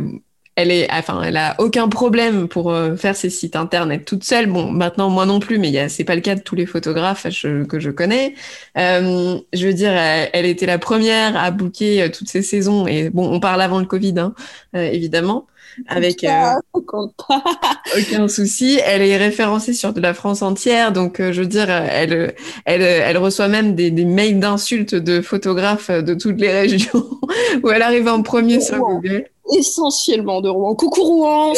elle 0.55 0.72
est, 0.72 0.88
enfin, 0.91 1.22
elle 1.22 1.36
a 1.36 1.55
aucun 1.60 1.89
problème 1.89 2.48
pour 2.48 2.72
euh, 2.72 2.95
faire 2.95 3.15
ses 3.15 3.29
sites 3.29 3.57
internet 3.57 4.05
toute 4.05 4.24
seule. 4.24 4.48
Bon, 4.48 4.72
maintenant 4.72 5.10
moi 5.10 5.25
non 5.25 5.39
plus, 5.39 5.60
mais 5.60 5.89
c'est 5.89 6.05
pas 6.05 6.15
le 6.15 6.22
cas 6.22 6.36
de 6.36 6.41
tous 6.41 6.55
les 6.55 6.65
photographes 6.65 7.24
que 7.24 7.79
je 7.79 7.89
connais. 7.89 8.36
Euh, 8.77 9.38
je 9.51 9.67
veux 9.67 9.74
dire, 9.74 9.91
elle, 9.91 10.45
était 10.45 10.65
la 10.65 10.79
première 10.79 11.36
à 11.36 11.51
booker 11.51 12.03
euh, 12.03 12.10
toutes 12.10 12.29
ces 12.29 12.41
saisons. 12.41 12.88
Et 12.88 13.10
bon, 13.10 13.29
on 13.29 13.39
parle 13.41 13.62
avant 13.62 13.79
le 13.79 13.86
Covid, 13.86 14.15
hein, 14.17 14.34
évidemment 14.74 15.48
avec 15.88 16.24
euh, 16.24 16.53
aucun 16.74 18.27
souci. 18.27 18.79
Elle 18.86 19.01
est 19.01 19.17
référencée 19.17 19.74
sur 19.74 19.94
de 19.94 20.01
la 20.01 20.13
France 20.13 20.41
entière, 20.41 20.91
donc 20.91 21.17
je 21.20 21.41
veux 21.41 21.48
dire, 21.48 21.70
elle, 21.70 22.36
elle, 22.65 22.82
elle 22.82 23.17
reçoit 23.17 23.48
même 23.48 23.75
des, 23.75 23.91
des 23.91 24.05
mails 24.05 24.39
d'insultes 24.39 24.96
de 24.96 25.22
photographes 25.22 25.89
de 25.89 26.13
toutes 26.13 26.39
les 26.39 26.51
régions 26.51 27.05
où 27.63 27.70
elle 27.70 27.82
arrive 27.82 28.08
en 28.08 28.22
premier 28.22 28.62
sur 28.62 28.79
Google 28.79 29.25
essentiellement 29.53 30.41
de 30.41 30.50
Rouen. 30.50 30.75
Coucou 30.75 31.03
Rouen 31.03 31.53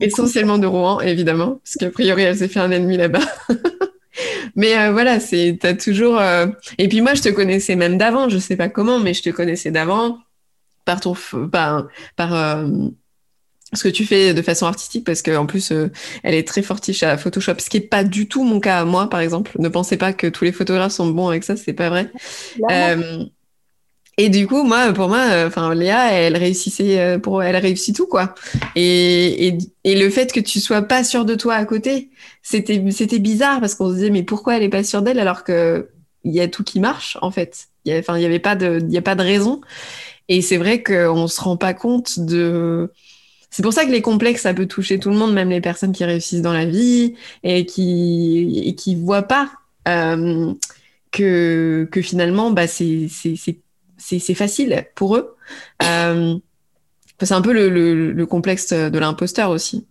Essentiellement 0.00 0.58
de 0.58 0.66
Rouen, 0.66 1.00
évidemment, 1.00 1.60
parce 1.64 1.76
qu'a 1.76 1.90
priori, 1.90 2.22
elle 2.22 2.36
s'est 2.36 2.48
fait 2.48 2.60
un 2.60 2.70
ennemi 2.70 2.96
là-bas. 2.96 3.20
mais 4.56 4.78
euh, 4.78 4.92
voilà, 4.92 5.20
c'est 5.20 5.58
t'as 5.60 5.74
toujours. 5.74 6.18
Euh, 6.18 6.46
et 6.78 6.88
puis 6.88 7.00
moi, 7.00 7.14
je 7.14 7.22
te 7.22 7.28
connaissais 7.28 7.76
même 7.76 7.98
d'avant. 7.98 8.28
Je 8.28 8.38
sais 8.38 8.56
pas 8.56 8.68
comment, 8.68 9.00
mais 9.00 9.14
je 9.14 9.22
te 9.22 9.30
connaissais 9.30 9.70
d'avant 9.70 10.18
par 10.84 11.00
ton 11.00 11.14
par 11.50 11.86
par 12.16 12.34
euh, 12.34 12.68
ce 13.72 13.84
que 13.84 13.88
tu 13.88 14.04
fais 14.04 14.34
de 14.34 14.42
façon 14.42 14.66
artistique, 14.66 15.04
parce 15.04 15.22
qu'en 15.22 15.46
plus, 15.46 15.72
elle 16.22 16.34
est 16.34 16.46
très 16.46 16.62
fortiche 16.62 17.02
à 17.02 17.16
Photoshop, 17.16 17.54
ce 17.58 17.70
qui 17.70 17.78
est 17.78 17.80
pas 17.80 18.04
du 18.04 18.28
tout 18.28 18.44
mon 18.44 18.60
cas 18.60 18.80
à 18.80 18.84
moi, 18.84 19.08
par 19.08 19.20
exemple. 19.20 19.52
Ne 19.58 19.68
pensez 19.68 19.96
pas 19.96 20.12
que 20.12 20.26
tous 20.26 20.44
les 20.44 20.52
photographes 20.52 20.92
sont 20.92 21.06
bons 21.08 21.28
avec 21.28 21.44
ça, 21.44 21.56
c'est 21.56 21.72
pas 21.72 21.88
vrai. 21.88 22.10
Et 24.18 24.28
du 24.28 24.46
coup, 24.46 24.62
moi, 24.62 24.92
pour 24.92 25.08
moi, 25.08 25.26
euh, 25.30 25.46
enfin, 25.46 25.74
Léa, 25.74 26.12
elle 26.12 26.36
réussissait, 26.36 27.00
euh, 27.00 27.18
pour, 27.18 27.42
elle 27.42 27.56
réussit 27.56 27.96
tout, 27.96 28.06
quoi. 28.06 28.34
Et, 28.76 29.48
et, 29.48 29.58
et, 29.84 29.98
le 29.98 30.10
fait 30.10 30.32
que 30.32 30.40
tu 30.40 30.60
sois 30.60 30.82
pas 30.82 31.02
sûr 31.02 31.24
de 31.24 31.34
toi 31.34 31.54
à 31.54 31.64
côté, 31.64 32.10
c'était, 32.42 32.82
c'était 32.90 33.18
bizarre 33.18 33.60
parce 33.60 33.74
qu'on 33.74 33.88
se 33.88 33.94
disait, 33.94 34.10
mais 34.10 34.22
pourquoi 34.22 34.56
elle 34.56 34.62
est 34.64 34.68
pas 34.68 34.84
sûre 34.84 35.00
d'elle 35.00 35.18
alors 35.18 35.44
que 35.44 35.88
il 36.24 36.32
y 36.34 36.40
a 36.40 36.48
tout 36.48 36.62
qui 36.62 36.78
marche, 36.78 37.16
en 37.22 37.30
fait. 37.30 37.68
Enfin, 37.88 38.18
il 38.18 38.22
y 38.22 38.26
avait 38.26 38.38
pas 38.38 38.54
de, 38.54 38.80
il 38.82 38.92
y 38.92 38.98
a 38.98 39.02
pas 39.02 39.14
de 39.14 39.22
raison. 39.22 39.60
Et 40.28 40.42
c'est 40.42 40.58
vrai 40.58 40.82
qu'on 40.82 41.26
se 41.26 41.40
rend 41.40 41.56
pas 41.56 41.74
compte 41.74 42.20
de, 42.20 42.92
c'est 43.52 43.62
pour 43.62 43.74
ça 43.74 43.84
que 43.84 43.90
les 43.90 44.00
complexes, 44.00 44.42
ça 44.42 44.54
peut 44.54 44.66
toucher 44.66 44.98
tout 44.98 45.10
le 45.10 45.16
monde, 45.16 45.34
même 45.34 45.50
les 45.50 45.60
personnes 45.60 45.92
qui 45.92 46.04
réussissent 46.04 46.40
dans 46.40 46.54
la 46.54 46.64
vie 46.64 47.14
et 47.44 47.66
qui, 47.66 48.62
et 48.64 48.74
qui 48.74 48.96
voient 48.96 49.22
pas, 49.22 49.52
euh, 49.86 50.54
que, 51.10 51.86
que 51.92 52.00
finalement, 52.00 52.50
bah, 52.50 52.66
c'est, 52.66 53.08
c'est, 53.10 53.36
c'est 53.36 53.58
c'est 53.98 54.34
facile 54.34 54.86
pour 54.94 55.16
eux. 55.16 55.36
Euh, 55.82 56.34
c'est 57.20 57.34
un 57.34 57.42
peu 57.42 57.52
le, 57.52 58.26
complexe 58.26 58.72
de 58.72 58.98
l'imposteur 58.98 59.50
aussi. 59.50 59.86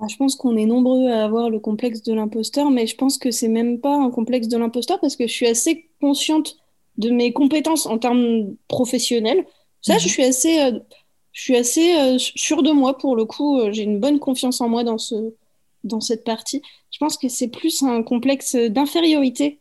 Bah, 0.00 0.06
je 0.10 0.16
pense 0.16 0.34
qu'on 0.34 0.56
est 0.56 0.64
nombreux 0.64 1.08
à 1.08 1.24
avoir 1.24 1.50
le 1.50 1.60
complexe 1.60 2.02
de 2.02 2.14
l'imposteur, 2.14 2.70
mais 2.70 2.86
je 2.86 2.96
pense 2.96 3.18
que 3.18 3.30
c'est 3.30 3.48
même 3.48 3.78
pas 3.78 3.94
un 3.94 4.10
complexe 4.10 4.48
de 4.48 4.56
l'imposteur 4.56 4.98
parce 5.00 5.16
que 5.16 5.26
je 5.26 5.32
suis 5.32 5.46
assez 5.46 5.90
consciente 6.00 6.56
de 6.96 7.10
mes 7.10 7.32
compétences 7.32 7.86
en 7.86 7.98
termes 7.98 8.54
professionnels. 8.68 9.44
Ça, 9.80 9.98
je 9.98 10.04
mhm. 10.04 10.10
suis 10.10 10.24
assez, 10.24 10.60
euh, 10.60 10.78
je 11.32 11.42
suis 11.42 11.56
assez 11.56 11.94
euh, 11.96 12.18
sûre 12.18 12.62
de 12.62 12.70
moi 12.72 12.98
pour 12.98 13.16
le 13.16 13.24
coup. 13.24 13.60
j'ai 13.70 13.82
une 13.82 14.00
bonne 14.00 14.18
confiance 14.18 14.60
en 14.60 14.68
moi 14.68 14.84
dans 14.84 14.98
ce, 14.98 15.34
dans 15.84 16.00
cette 16.00 16.24
partie. 16.24 16.62
Je 16.90 16.98
pense 16.98 17.16
que 17.16 17.28
c'est 17.28 17.48
plus 17.48 17.82
un 17.82 18.02
complexe 18.02 18.54
d'infériorité. 18.56 19.58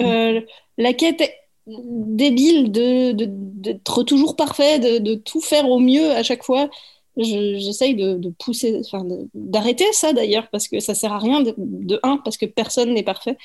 Mhm. 0.00 0.44
la 0.76 0.92
quête 0.92 1.22
débile 1.68 2.72
de, 2.72 3.12
d'être 3.12 4.02
toujours 4.02 4.36
parfait, 4.36 4.78
de, 4.78 5.14
tout 5.14 5.40
faire 5.40 5.68
au 5.68 5.78
mieux 5.78 6.12
à 6.12 6.22
chaque 6.22 6.44
fois. 6.44 6.70
J'essaye 7.18 7.94
de, 7.94 8.30
pousser, 8.38 8.80
enfin, 8.80 9.04
d'arrêter 9.34 9.84
ça 9.92 10.12
d'ailleurs, 10.12 10.48
parce 10.50 10.68
que 10.68 10.80
ça 10.80 10.94
sert 10.94 11.12
à 11.12 11.18
rien 11.18 11.42
de, 11.42 12.00
un, 12.02 12.18
parce 12.18 12.36
que 12.36 12.46
personne 12.46 12.94
n'est 12.94 13.02
parfait, 13.02 13.36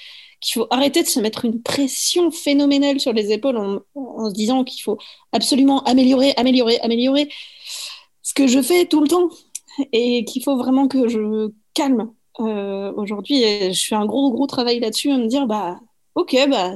qu'il 0.41 0.53
faut 0.53 0.67
arrêter 0.69 1.01
de 1.03 1.07
se 1.07 1.19
mettre 1.19 1.45
une 1.45 1.61
pression 1.61 2.31
phénoménale 2.31 2.99
sur 2.99 3.13
les 3.13 3.31
épaules 3.31 3.57
en, 3.57 4.29
se 4.29 4.33
disant 4.33 4.63
qu'il 4.63 4.81
faut 4.83 4.97
absolument 5.31 5.83
améliorer, 5.83 6.33
améliorer, 6.37 6.79
améliorer 6.81 7.29
ce 8.21 8.33
que 8.33 8.47
je 8.47 8.61
fais 8.61 8.85
tout 8.85 9.01
le 9.01 9.07
temps, 9.07 9.29
et 9.91 10.23
qu'il 10.25 10.43
faut 10.43 10.57
vraiment 10.57 10.87
que 10.87 11.07
je 11.07 11.51
calme. 11.73 12.13
Euh, 12.39 12.93
aujourd'hui, 12.95 13.73
je 13.73 13.85
fais 13.85 13.95
un 13.95 14.05
gros, 14.05 14.31
gros 14.31 14.47
travail 14.47 14.79
là-dessus, 14.79 15.11
à 15.11 15.17
me 15.17 15.27
dire, 15.27 15.47
bah, 15.47 15.79
ok, 16.15 16.35
bah, 16.49 16.73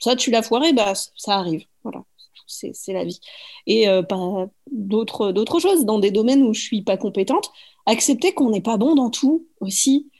ça, 0.00 0.16
tu 0.16 0.30
l'as 0.30 0.42
foiré, 0.42 0.72
bah, 0.72 0.94
ça 0.94 1.34
arrive. 1.34 1.64
C'est 2.52 2.92
la 2.92 3.04
vie. 3.04 3.20
Et 3.66 3.88
euh, 3.88 4.02
d'autres 4.70 5.60
choses, 5.60 5.84
dans 5.84 5.98
des 5.98 6.10
domaines 6.10 6.42
où 6.42 6.54
je 6.54 6.60
suis 6.60 6.82
pas 6.82 6.96
compétente, 6.96 7.50
accepter 7.86 8.32
qu'on 8.32 8.50
n'est 8.50 8.60
pas 8.60 8.76
bon 8.76 8.94
dans 8.94 9.10
tout 9.10 9.46
aussi. 9.60 10.10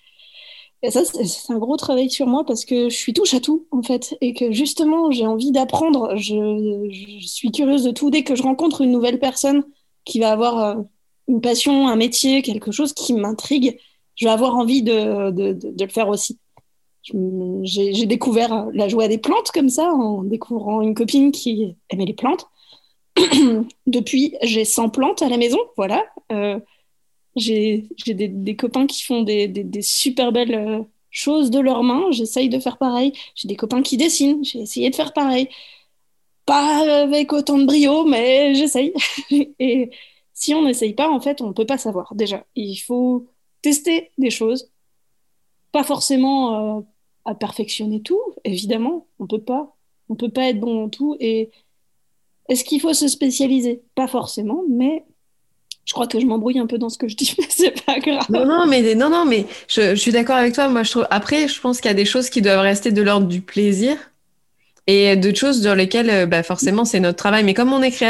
Et 0.82 0.90
ça, 0.90 1.04
c'est 1.04 1.52
un 1.52 1.58
gros 1.58 1.76
travail 1.76 2.10
sur 2.10 2.26
moi 2.26 2.44
parce 2.44 2.64
que 2.64 2.88
je 2.88 2.96
suis 2.96 3.12
touche 3.12 3.34
à 3.34 3.40
tout, 3.40 3.66
en 3.70 3.82
fait. 3.82 4.16
Et 4.20 4.34
que 4.34 4.50
justement, 4.50 5.12
j'ai 5.12 5.26
envie 5.26 5.52
d'apprendre. 5.52 6.16
Je, 6.16 6.88
suis 7.24 7.52
curieuse 7.52 7.84
de 7.84 7.92
tout. 7.92 8.10
Dès 8.10 8.24
que 8.24 8.34
je 8.34 8.42
rencontre 8.42 8.80
une 8.80 8.90
nouvelle 8.90 9.20
personne 9.20 9.64
qui 10.04 10.18
va 10.18 10.32
avoir 10.32 10.58
euh, 10.58 10.82
une 11.28 11.40
passion, 11.40 11.86
un 11.88 11.96
métier, 11.96 12.42
quelque 12.42 12.72
chose 12.72 12.92
qui 12.94 13.12
m'intrigue, 13.12 13.78
je 14.16 14.26
vais 14.26 14.32
avoir 14.32 14.56
envie 14.56 14.82
de, 14.82 15.30
de, 15.30 15.74
le 15.78 15.90
faire 15.90 16.08
aussi 16.08 16.38
j'ai 17.02 18.06
découvert 18.06 18.66
la 18.72 18.88
joie 18.88 19.08
des 19.08 19.18
plantes 19.18 19.50
comme 19.52 19.68
ça, 19.68 19.92
en 19.92 20.22
découvrant 20.22 20.82
une 20.82 20.94
copine 20.94 21.32
qui 21.32 21.76
aimait 21.90 22.04
les 22.04 22.14
plantes. 22.14 22.46
Depuis, 23.86 24.36
j'ai 24.42 24.64
100 24.64 24.90
plantes 24.90 25.22
à 25.22 25.28
la 25.28 25.36
maison, 25.36 25.58
voilà. 25.76 26.04
Euh, 26.30 26.58
j'ai 27.36 27.88
des, 28.06 28.56
copains 28.56 28.86
qui 28.86 29.02
font 29.02 29.22
des, 29.22 29.48
des, 29.48 29.82
super 29.82 30.32
belles 30.32 30.54
euh, 30.54 30.82
choses 31.10 31.50
de 31.50 31.60
leurs 31.60 31.82
mains, 31.82 32.10
j'essaye 32.10 32.48
de 32.48 32.58
faire 32.58 32.78
pareil. 32.78 33.12
J'ai 33.34 33.48
des 33.48 33.56
copains 33.56 33.82
qui 33.82 33.96
dessinent, 33.96 34.44
j'ai 34.44 34.60
essayé 34.60 34.90
de 34.90 34.94
faire 34.94 35.12
pareil. 35.12 35.48
Pas 36.46 37.02
avec 37.02 37.32
autant 37.32 37.58
de 37.58 37.64
brio, 37.64 38.04
mais 38.04 38.54
j'essaye. 38.54 38.92
Et 39.30 39.90
si 40.34 40.54
on 40.54 40.64
n'essaye 40.64 40.94
pas, 40.94 41.08
en 41.08 41.20
fait, 41.20 41.40
on 41.40 41.48
ne 41.48 41.52
peut 41.52 41.66
pas 41.66 41.78
savoir 41.78 42.14
déjà. 42.14 42.44
Il 42.56 42.76
faut 42.76 43.26
tester 43.62 44.10
des 44.18 44.30
choses, 44.30 44.70
pas 45.70 45.84
forcément 45.84 46.78
euh, 46.78 46.80
à 47.24 47.34
perfectionner 47.34 48.02
tout, 48.02 48.20
évidemment. 48.44 49.06
On 49.18 49.26
peut 49.26 49.42
pas. 49.42 49.76
On 50.08 50.14
peut 50.14 50.30
pas 50.30 50.48
être 50.48 50.60
bon 50.60 50.84
en 50.84 50.88
tout. 50.88 51.16
Et 51.20 51.50
est-ce 52.48 52.64
qu'il 52.64 52.80
faut 52.80 52.94
se 52.94 53.08
spécialiser? 53.08 53.82
Pas 53.94 54.08
forcément, 54.08 54.62
mais 54.68 55.04
je 55.84 55.92
crois 55.92 56.06
que 56.06 56.20
je 56.20 56.26
m'embrouille 56.26 56.58
un 56.58 56.66
peu 56.66 56.78
dans 56.78 56.88
ce 56.88 56.98
que 56.98 57.08
je 57.08 57.16
dis, 57.16 57.34
mais 57.38 57.46
c'est 57.48 57.84
pas 57.84 57.98
grave. 57.98 58.26
Non, 58.30 58.46
non, 58.46 58.66
mais, 58.66 58.94
non, 58.94 59.10
non, 59.10 59.24
mais 59.24 59.46
je, 59.68 59.94
suis 59.94 60.12
d'accord 60.12 60.36
avec 60.36 60.54
toi. 60.54 60.68
Moi, 60.68 60.82
je 60.82 60.90
trouve... 60.90 61.06
Après, 61.10 61.48
je 61.48 61.60
pense 61.60 61.80
qu'il 61.80 61.90
y 61.90 61.92
a 61.92 61.94
des 61.94 62.04
choses 62.04 62.30
qui 62.30 62.42
doivent 62.42 62.60
rester 62.60 62.92
de 62.92 63.02
l'ordre 63.02 63.26
du 63.26 63.40
plaisir 63.40 63.96
et 64.86 65.16
d'autres 65.16 65.38
choses 65.38 65.62
dans 65.62 65.74
lesquelles, 65.74 66.10
euh, 66.10 66.26
bah, 66.26 66.42
forcément, 66.42 66.84
c'est 66.84 67.00
notre 67.00 67.18
travail. 67.18 67.44
Mais 67.44 67.54
comme 67.54 67.72
on 67.72 67.82
est, 67.82 68.04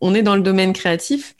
on 0.00 0.14
est 0.14 0.22
dans 0.22 0.36
le 0.36 0.42
domaine 0.42 0.72
créatif, 0.72 1.34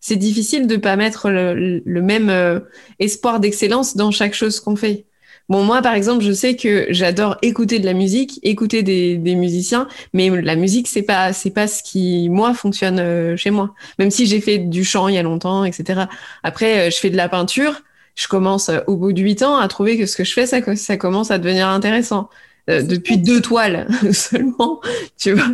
c'est 0.00 0.16
difficile 0.16 0.66
de 0.66 0.76
pas 0.76 0.96
mettre 0.96 1.30
le, 1.30 1.80
même 1.86 2.28
euh, 2.28 2.60
espoir 2.98 3.40
d'excellence 3.40 3.96
dans 3.96 4.10
chaque 4.10 4.34
chose 4.34 4.60
qu'on 4.60 4.76
fait. 4.76 5.06
Bon, 5.50 5.62
moi, 5.62 5.82
par 5.82 5.94
exemple, 5.94 6.24
je 6.24 6.32
sais 6.32 6.56
que 6.56 6.86
j'adore 6.88 7.36
écouter 7.42 7.78
de 7.78 7.84
la 7.84 7.92
musique, 7.92 8.40
écouter 8.42 8.82
des, 8.82 9.18
des 9.18 9.34
musiciens, 9.34 9.88
mais 10.14 10.30
la 10.30 10.56
musique, 10.56 10.88
c'est 10.88 11.02
pas, 11.02 11.34
c'est 11.34 11.50
pas 11.50 11.66
ce 11.66 11.82
qui, 11.82 12.28
moi, 12.30 12.54
fonctionne 12.54 12.98
euh, 12.98 13.36
chez 13.36 13.50
moi. 13.50 13.74
Même 13.98 14.10
si 14.10 14.26
j'ai 14.26 14.40
fait 14.40 14.58
du 14.58 14.84
chant 14.84 15.08
il 15.08 15.16
y 15.16 15.18
a 15.18 15.22
longtemps, 15.22 15.64
etc. 15.64 16.02
Après, 16.42 16.88
euh, 16.88 16.90
je 16.90 16.96
fais 16.96 17.10
de 17.10 17.16
la 17.16 17.28
peinture. 17.28 17.82
Je 18.14 18.26
commence, 18.26 18.70
euh, 18.70 18.80
au 18.86 18.96
bout 18.96 19.12
de 19.12 19.20
huit 19.20 19.42
ans, 19.42 19.56
à 19.56 19.68
trouver 19.68 19.98
que 19.98 20.06
ce 20.06 20.16
que 20.16 20.24
je 20.24 20.32
fais, 20.32 20.46
ça, 20.46 20.60
ça 20.76 20.96
commence 20.96 21.30
à 21.30 21.38
devenir 21.38 21.68
intéressant. 21.68 22.30
depuis 22.68 23.18
deux 23.18 23.42
toiles 23.42 23.86
seulement, 24.12 24.80
tu 25.18 25.32
vois. 25.32 25.48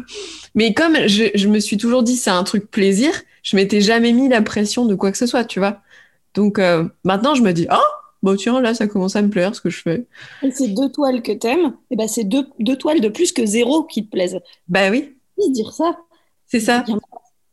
Mais 0.55 0.73
comme 0.75 0.97
je, 1.09 1.25
je 1.35 1.49
me 1.49 1.59
suis 1.59 1.77
toujours 1.77 2.05
dit, 2.05 2.17
c'est 2.17 2.31
un 2.31 2.45
truc 2.45 2.71
plaisir, 2.71 3.11
je 3.43 3.57
m'étais 3.57 3.81
jamais 3.81 4.13
mis 4.13 4.29
la 4.29 4.43
pression 4.43 4.87
de 4.87 4.95
quoi 4.95 5.11
que 5.11 5.19
ce 5.19 5.27
soit, 5.27 5.45
tu 5.45 5.59
vois. 5.59 5.81
Donc 6.35 6.61
maintenant, 7.03 7.35
je 7.35 7.43
me 7.43 7.53
dis, 7.53 7.67
oh, 7.73 8.00
bon 8.23 8.37
tiens, 8.37 8.61
là, 8.61 8.75
ça 8.75 8.87
commence 8.87 9.17
à 9.17 9.23
me 9.23 9.31
plaire 9.31 9.55
ce 9.55 9.61
que 9.61 9.71
je 9.71 9.81
fais. 9.81 10.07
Et 10.43 10.51
ces 10.51 10.69
deux 10.69 10.91
toiles 10.91 11.23
que 11.23 11.33
t'aimes, 11.33 11.75
et 11.91 11.95
eh 11.95 11.97
ben, 11.97 12.09
c'est 12.09 12.25
deux, 12.25 12.47
deux 12.59 12.77
toiles 12.77 13.01
de 13.01 13.09
plus 13.09 13.33
que 13.33 13.45
zéro 13.47 13.85
qui 13.85 14.05
te 14.05 14.11
plaisent. 14.11 14.41
Bah 14.69 14.91
oui. 14.91 15.17
dire 15.51 15.73
ça? 15.73 15.99
C'est 16.47 16.61
ça. 16.61 16.85
Il 16.89 16.95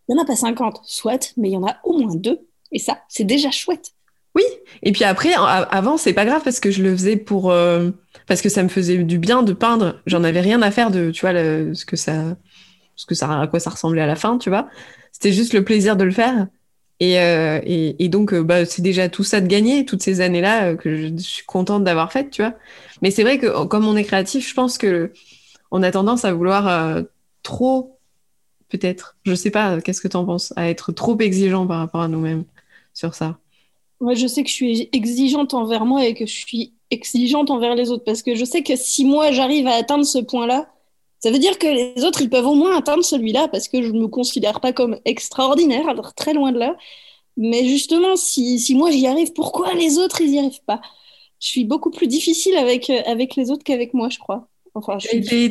n'y 0.09 0.19
en, 0.19 0.23
a 0.23 0.25
pas 0.25 0.35
50, 0.35 0.81
soit, 0.83 1.33
mais 1.37 1.49
il 1.49 1.53
y 1.53 1.57
en 1.57 1.65
a 1.65 1.77
au 1.83 1.97
moins 1.97 2.15
deux. 2.15 2.39
Et 2.71 2.79
ça, 2.79 2.99
c'est 3.07 3.23
déjà 3.23 3.51
chouette. 3.51 3.91
Oui, 4.35 4.43
et 4.83 4.91
puis 4.91 5.03
après, 5.03 5.33
avant, 5.35 5.97
c'est 5.97 6.13
pas 6.13 6.25
grave 6.25 6.43
parce 6.43 6.59
que 6.59 6.69
je 6.69 6.83
le 6.83 6.95
faisais 6.95 7.17
pour. 7.17 7.49
Euh, 7.49 7.89
parce 8.27 8.41
que 8.41 8.49
ça 8.49 8.61
me 8.61 8.69
faisait 8.69 8.97
du 9.03 9.17
bien 9.17 9.41
de 9.41 9.53
peindre. 9.53 9.99
J'en 10.05 10.23
avais 10.23 10.41
rien 10.41 10.61
à 10.61 10.69
faire 10.69 10.91
de, 10.91 11.09
tu 11.09 11.21
vois, 11.21 11.33
ce 11.33 11.85
que 11.85 11.95
ça 11.95 12.35
parce 12.97 13.05
que 13.05 13.15
ça, 13.15 13.39
à 13.39 13.47
quoi 13.47 13.59
ça 13.59 13.69
ressemblait 13.69 14.01
à 14.01 14.07
la 14.07 14.15
fin, 14.15 14.39
tu 14.39 14.49
vois. 14.49 14.67
C'était 15.11 15.31
juste 15.31 15.53
le 15.53 15.63
plaisir 15.63 15.95
de 15.97 16.03
le 16.03 16.11
faire. 16.11 16.47
Et, 16.99 17.19
euh, 17.19 17.59
et, 17.63 18.03
et, 18.03 18.09
donc, 18.09 18.33
euh, 18.33 18.41
bah, 18.43 18.65
c'est 18.65 18.81
déjà 18.81 19.07
tout 19.07 19.23
ça 19.23 19.39
de 19.39 19.47
gagner, 19.47 19.85
toutes 19.85 20.01
ces 20.01 20.19
années-là 20.21 20.75
que 20.75 20.95
je 20.95 21.15
suis 21.17 21.45
contente 21.45 21.83
d'avoir 21.83 22.11
faites, 22.11 22.31
tu 22.31 22.41
vois. 22.41 22.53
Mais 23.01 23.11
c'est 23.11 23.23
vrai 23.23 23.37
que 23.37 23.65
comme 23.65 23.85
on 23.85 23.95
est 23.95 24.03
créatif, 24.03 24.49
je 24.49 24.53
pense 24.53 24.77
que 24.77 25.11
on 25.69 25.83
a 25.83 25.91
tendance 25.91 26.25
à 26.25 26.33
vouloir 26.33 27.03
trop, 27.43 27.99
peut-être, 28.69 29.15
je 29.25 29.35
sais 29.35 29.51
pas, 29.51 29.79
qu'est-ce 29.81 30.01
que 30.01 30.07
tu 30.07 30.17
en 30.17 30.25
penses, 30.25 30.53
à 30.55 30.69
être 30.69 30.91
trop 30.91 31.17
exigeant 31.19 31.67
par 31.67 31.79
rapport 31.79 32.01
à 32.01 32.07
nous-mêmes 32.07 32.45
sur 32.93 33.13
ça. 33.13 33.37
Moi, 33.99 34.13
je 34.13 34.27
sais 34.27 34.43
que 34.43 34.49
je 34.49 34.53
suis 34.53 34.89
exigeante 34.91 35.53
envers 35.53 35.85
moi 35.85 36.05
et 36.05 36.13
que 36.13 36.25
je 36.25 36.33
suis 36.33 36.73
exigeante 36.89 37.51
envers 37.51 37.75
les 37.75 37.91
autres 37.91 38.03
parce 38.03 38.21
que 38.21 38.35
je 38.35 38.45
sais 38.45 38.63
que 38.63 38.75
si 38.75 39.05
moi 39.05 39.31
j'arrive 39.31 39.67
à 39.67 39.73
atteindre 39.73 40.05
ce 40.05 40.19
point-là, 40.19 40.69
ça 41.19 41.31
veut 41.31 41.39
dire 41.39 41.57
que 41.57 41.67
les 41.67 42.03
autres 42.03 42.21
ils 42.21 42.29
peuvent 42.29 42.45
au 42.45 42.55
moins 42.55 42.77
atteindre 42.77 43.03
celui-là 43.03 43.47
parce 43.47 43.67
que 43.67 43.81
je 43.81 43.91
ne 43.91 43.99
me 44.01 44.07
considère 44.07 44.59
pas 44.59 44.73
comme 44.73 44.97
extraordinaire, 45.05 45.87
alors 45.89 46.13
très 46.13 46.33
loin 46.33 46.51
de 46.51 46.59
là. 46.59 46.75
Mais 47.37 47.65
justement, 47.67 48.15
si, 48.15 48.59
si 48.59 48.75
moi 48.75 48.91
j'y 48.91 49.05
arrive, 49.07 49.33
pourquoi 49.33 49.73
les 49.73 49.97
autres 49.97 50.21
ils 50.21 50.31
n'y 50.31 50.39
arrivent 50.39 50.63
pas? 50.65 50.81
Je 51.39 51.47
suis 51.47 51.65
beaucoup 51.65 51.91
plus 51.91 52.07
difficile 52.07 52.55
avec, 52.57 52.89
avec 52.89 53.35
les 53.35 53.51
autres 53.51 53.63
qu'avec 53.63 53.93
moi, 53.93 54.09
je 54.09 54.17
crois. 54.17 54.47
Enfin, 54.73 54.97
je 54.99 55.07
été, 55.07 55.45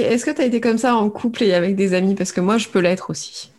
Est-ce 0.00 0.24
que 0.24 0.30
tu 0.30 0.40
as 0.40 0.46
été 0.46 0.60
comme 0.60 0.78
ça 0.78 0.96
en 0.96 1.10
couple 1.10 1.42
et 1.42 1.54
avec 1.54 1.76
des 1.76 1.94
amis? 1.94 2.14
Parce 2.14 2.32
que 2.32 2.40
moi, 2.40 2.58
je 2.58 2.68
peux 2.68 2.78
l'être 2.78 3.10
aussi. 3.10 3.50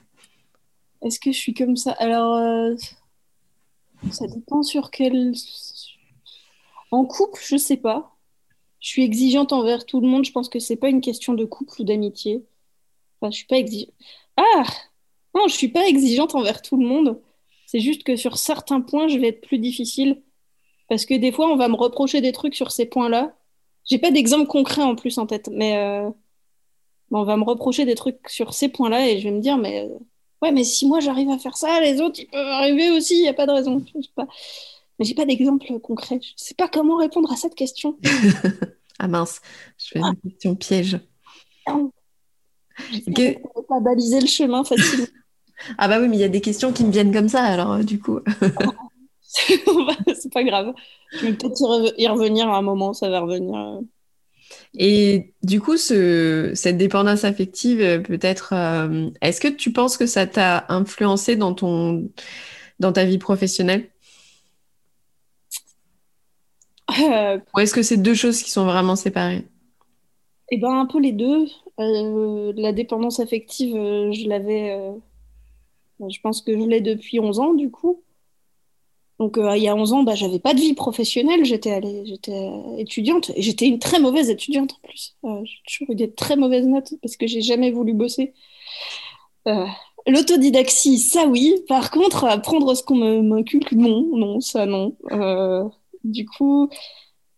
Est-ce 1.03 1.20
que 1.20 1.32
je 1.32 1.38
suis 1.38 1.53
comme 1.53 1.75
ça? 1.75 1.91
Alors, 1.94 2.38
euh, 2.38 2.75
ça 4.12 4.27
dépend 4.27 4.63
sur 4.63 4.91
quel 4.91 5.34
en 6.91 7.06
couple, 7.06 7.41
je 7.44 7.58
sais 7.58 7.77
pas. 7.77 8.11
Je 8.81 8.89
suis 8.89 9.03
exigeante 9.03 9.53
envers 9.53 9.85
tout 9.85 10.01
le 10.01 10.07
monde. 10.07 10.25
Je 10.25 10.31
pense 10.31 10.50
que 10.50 10.59
c'est 10.59 10.75
pas 10.75 10.89
une 10.89 11.01
question 11.01 11.33
de 11.33 11.45
couple 11.45 11.81
ou 11.81 11.83
d'amitié. 11.85 12.43
Enfin, 13.21 13.31
je 13.31 13.38
suis 13.38 13.45
pas. 13.45 13.57
Ah 14.38 14.63
Non, 15.35 15.47
je 15.47 15.53
suis 15.55 15.69
pas 15.69 15.88
exigeante 15.88 16.35
envers 16.35 16.61
tout 16.61 16.77
le 16.77 16.85
monde. 16.85 17.21
C'est 17.67 17.79
juste 17.79 18.03
que 18.03 18.15
sur 18.17 18.38
certains 18.38 18.81
points, 18.81 19.07
je 19.07 19.17
vais 19.17 19.29
être 19.29 19.41
plus 19.41 19.59
difficile. 19.59 20.21
Parce 20.89 21.05
que 21.05 21.13
des 21.13 21.31
fois, 21.31 21.50
on 21.50 21.55
va 21.55 21.69
me 21.69 21.75
reprocher 21.75 22.21
des 22.21 22.33
trucs 22.33 22.55
sur 22.55 22.71
ces 22.71 22.85
points-là. 22.85 23.33
J'ai 23.89 24.00
pas 24.00 24.11
d'exemple 24.11 24.47
concret 24.47 24.81
en 24.83 24.95
plus 24.95 25.17
en 25.17 25.25
tête, 25.27 25.50
mais 25.51 25.77
euh, 25.77 26.09
on 27.11 27.23
va 27.23 27.38
me 27.38 27.43
reprocher 27.43 27.85
des 27.85 27.95
trucs 27.95 28.29
sur 28.29 28.53
ces 28.53 28.69
points-là 28.69 29.07
et 29.09 29.19
je 29.19 29.25
vais 29.25 29.35
me 29.35 29.41
dire, 29.41 29.57
mais 29.57 29.89
ouais, 30.41 30.51
mais 30.51 30.63
si 30.63 30.88
moi 30.88 31.00
j'arrive 31.00 31.29
à 31.29 31.38
faire 31.38 31.57
ça, 31.57 31.79
les 31.81 32.01
autres 32.01 32.19
ils 32.19 32.27
peuvent 32.27 32.47
arriver 32.47 32.91
aussi, 32.91 33.15
il 33.15 33.21
n'y 33.21 33.27
a 33.27 33.33
pas 33.33 33.47
de 33.47 33.51
raison. 33.51 33.83
Je 33.95 34.01
sais 34.01 34.09
pas. 34.15 34.27
Mais 35.01 35.05
j'ai 35.05 35.15
pas 35.15 35.25
d'exemple 35.25 35.79
concret. 35.79 36.20
Je 36.22 36.29
sais 36.36 36.53
pas 36.53 36.67
comment 36.67 36.98
répondre 36.98 37.31
à 37.34 37.36
cette 37.36 37.55
question. 37.55 37.98
ah 39.00 39.08
mince, 39.08 39.41
je 39.79 39.88
fais 39.88 40.00
une 40.00 40.15
question 40.24 40.53
piège. 40.53 41.00
Ne 41.67 43.34
pas 43.67 43.79
baliser 43.79 44.22
le 44.22 44.27
chemin 44.27 44.63
facilement. 44.63 45.08
ah 45.79 45.88
bah 45.88 46.00
oui, 46.00 46.08
mais 46.08 46.17
il 46.17 46.20
y 46.20 46.24
a 46.24 46.29
des 46.29 46.39
questions 46.39 46.72
qui 46.72 46.84
me 46.84 46.91
viennent 46.91 47.12
comme 47.12 47.29
ça, 47.29 47.41
alors 47.41 47.72
euh, 47.72 47.81
du 47.81 47.98
coup. 48.00 48.20
c'est 49.24 50.31
pas 50.31 50.43
grave. 50.43 50.72
Je 51.13 51.25
vais 51.25 51.34
peut-être 51.34 51.96
y 51.98 52.08
revenir 52.08 52.48
à 52.50 52.60
un 52.60 52.62
moment, 52.62 52.93
ça 52.93 53.10
va 53.10 53.22
revenir. 53.22 53.79
Et 54.75 55.34
du 55.41 55.60
coup, 55.62 55.77
ce, 55.77 56.51
cette 56.53 56.77
dépendance 56.77 57.24
affective, 57.24 57.81
euh, 57.81 57.98
peut-être, 57.98 58.53
euh, 58.53 59.10
est-ce 59.24 59.41
que 59.41 59.48
tu 59.48 59.74
penses 59.74 59.98
que 59.98 60.05
ça 60.05 60.27
t'a 60.27 60.63
influencé 60.70 61.36
dans, 61.38 61.55
ton, 61.55 62.08
dans 62.79 62.91
ta 62.93 63.03
vie 63.03 63.17
professionnelle? 63.17 63.89
Euh, 67.01 67.39
Ou 67.55 67.60
est-ce 67.60 67.74
que 67.74 67.81
c'est 67.81 67.98
deux 67.98 68.13
choses 68.13 68.41
qui 68.41 68.51
sont 68.51 68.65
vraiment 68.65 68.96
séparées? 68.96 69.46
Eh 70.50 70.58
ben 70.58 70.79
un 70.79 70.86
peu 70.86 71.00
les 71.00 71.12
deux. 71.12 71.48
Euh, 71.79 72.53
la 72.55 72.74
dépendance 72.74 73.20
affective, 73.20 73.75
euh, 73.75 74.12
je 74.12 74.27
l'avais, 74.27 74.77
je 76.00 76.20
pense 76.22 76.42
que 76.42 76.53
je 76.53 76.66
l'ai 76.66 76.81
depuis 76.81 77.20
11 77.20 77.40
ans 77.40 77.53
du 77.53 77.72
coup. 77.72 78.03
Donc 79.20 79.37
il 79.37 79.61
y 79.61 79.68
a 79.68 79.75
11 79.75 79.94
ans, 79.94 80.03
bah, 80.03 80.16
j'avais 80.16 80.40
pas 80.40 80.55
de 80.55 80.59
vie 80.59 80.74
professionnelle, 80.74 81.46
j'étais 81.46 81.79
j'étais 82.05 82.50
étudiante 82.79 83.31
et 83.35 83.42
j'étais 83.42 83.68
une 83.68 83.77
très 83.77 84.00
mauvaise 84.00 84.29
étudiante 84.31 84.74
en 84.74 84.87
plus. 84.87 85.16
j'ai 85.44 85.57
toujours 85.68 85.92
eu 85.92 85.96
des 85.96 86.11
très 86.11 86.35
mauvaises 86.35 86.66
notes 86.66 86.96
parce 87.01 87.18
que 87.18 87.27
j'ai 87.27 87.42
jamais 87.42 87.72
voulu 87.72 87.94
bosser. 87.94 88.33
L'autodidaxie, 90.07 90.98
ça 90.98 91.27
oui. 91.27 91.55
Par 91.68 91.92
contre, 91.92 92.25
apprendre 92.25 92.75
ce 92.75 92.81
qu'on 92.83 93.22
m'inculque, 93.22 93.74
non, 93.74 94.07
non, 94.11 94.40
ça 94.42 94.66
non. 94.66 94.96
Du 96.03 96.25
coup, 96.25 96.70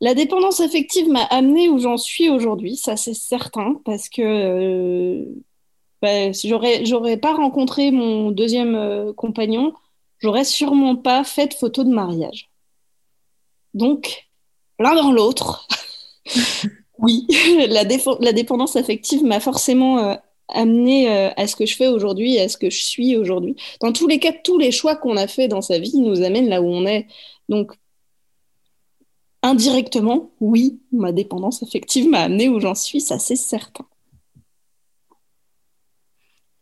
la 0.03 0.13
dépendance 0.13 0.59
affective 0.59 1.07
m'a 1.07 1.23
amené 1.23 1.69
où 1.69 1.79
j'en 1.79 1.95
suis 1.95 2.29
aujourd'hui, 2.29 2.75
ça 2.75 2.97
c'est 2.97 3.13
certain, 3.13 3.79
parce 3.85 4.09
que 4.09 4.21
euh, 4.21 5.25
bah, 6.01 6.33
j'aurais, 6.33 6.85
j'aurais 6.85 7.15
pas 7.15 7.33
rencontré 7.33 7.89
mon 7.89 8.31
deuxième 8.31 8.75
euh, 8.75 9.13
compagnon, 9.13 9.73
j'aurais 10.19 10.43
sûrement 10.43 10.97
pas 10.97 11.23
fait 11.23 11.47
de 11.47 11.53
photo 11.53 11.85
de 11.85 11.89
mariage. 11.89 12.49
Donc, 13.73 14.27
l'un 14.77 14.93
dans 14.93 15.13
l'autre, 15.13 15.69
oui, 16.99 17.25
la, 17.69 17.85
dépendance 18.33 18.75
affective 18.75 19.23
m'a 19.23 19.39
forcément 19.39 19.99
euh, 19.99 20.15
amené 20.49 21.07
à 21.09 21.47
ce 21.47 21.55
que 21.55 21.65
je 21.65 21.77
fais 21.77 21.87
aujourd'hui, 21.87 22.39
à 22.39 22.49
ce 22.49 22.57
que 22.57 22.69
je 22.69 22.83
suis 22.83 23.15
aujourd'hui. 23.15 23.55
Dans 23.79 23.93
tous 23.93 24.07
les 24.07 24.19
cas, 24.19 24.33
tous 24.43 24.59
les 24.59 24.73
choix 24.73 24.97
qu'on 24.97 25.15
a 25.15 25.27
fait 25.27 25.47
dans 25.47 25.61
sa 25.61 25.79
vie 25.79 25.97
nous 25.97 26.23
amènent 26.23 26.49
là 26.49 26.61
où 26.61 26.67
on 26.67 26.85
est. 26.85 27.07
Donc, 27.47 27.71
indirectement, 29.43 30.31
oui, 30.39 30.79
ma 30.91 31.11
dépendance 31.11 31.61
affective 31.63 32.09
m'a 32.09 32.21
amené 32.21 32.49
où 32.49 32.59
j'en 32.59 32.75
suis, 32.75 33.01
ça 33.01 33.19
c'est 33.19 33.35
certain. 33.35 33.85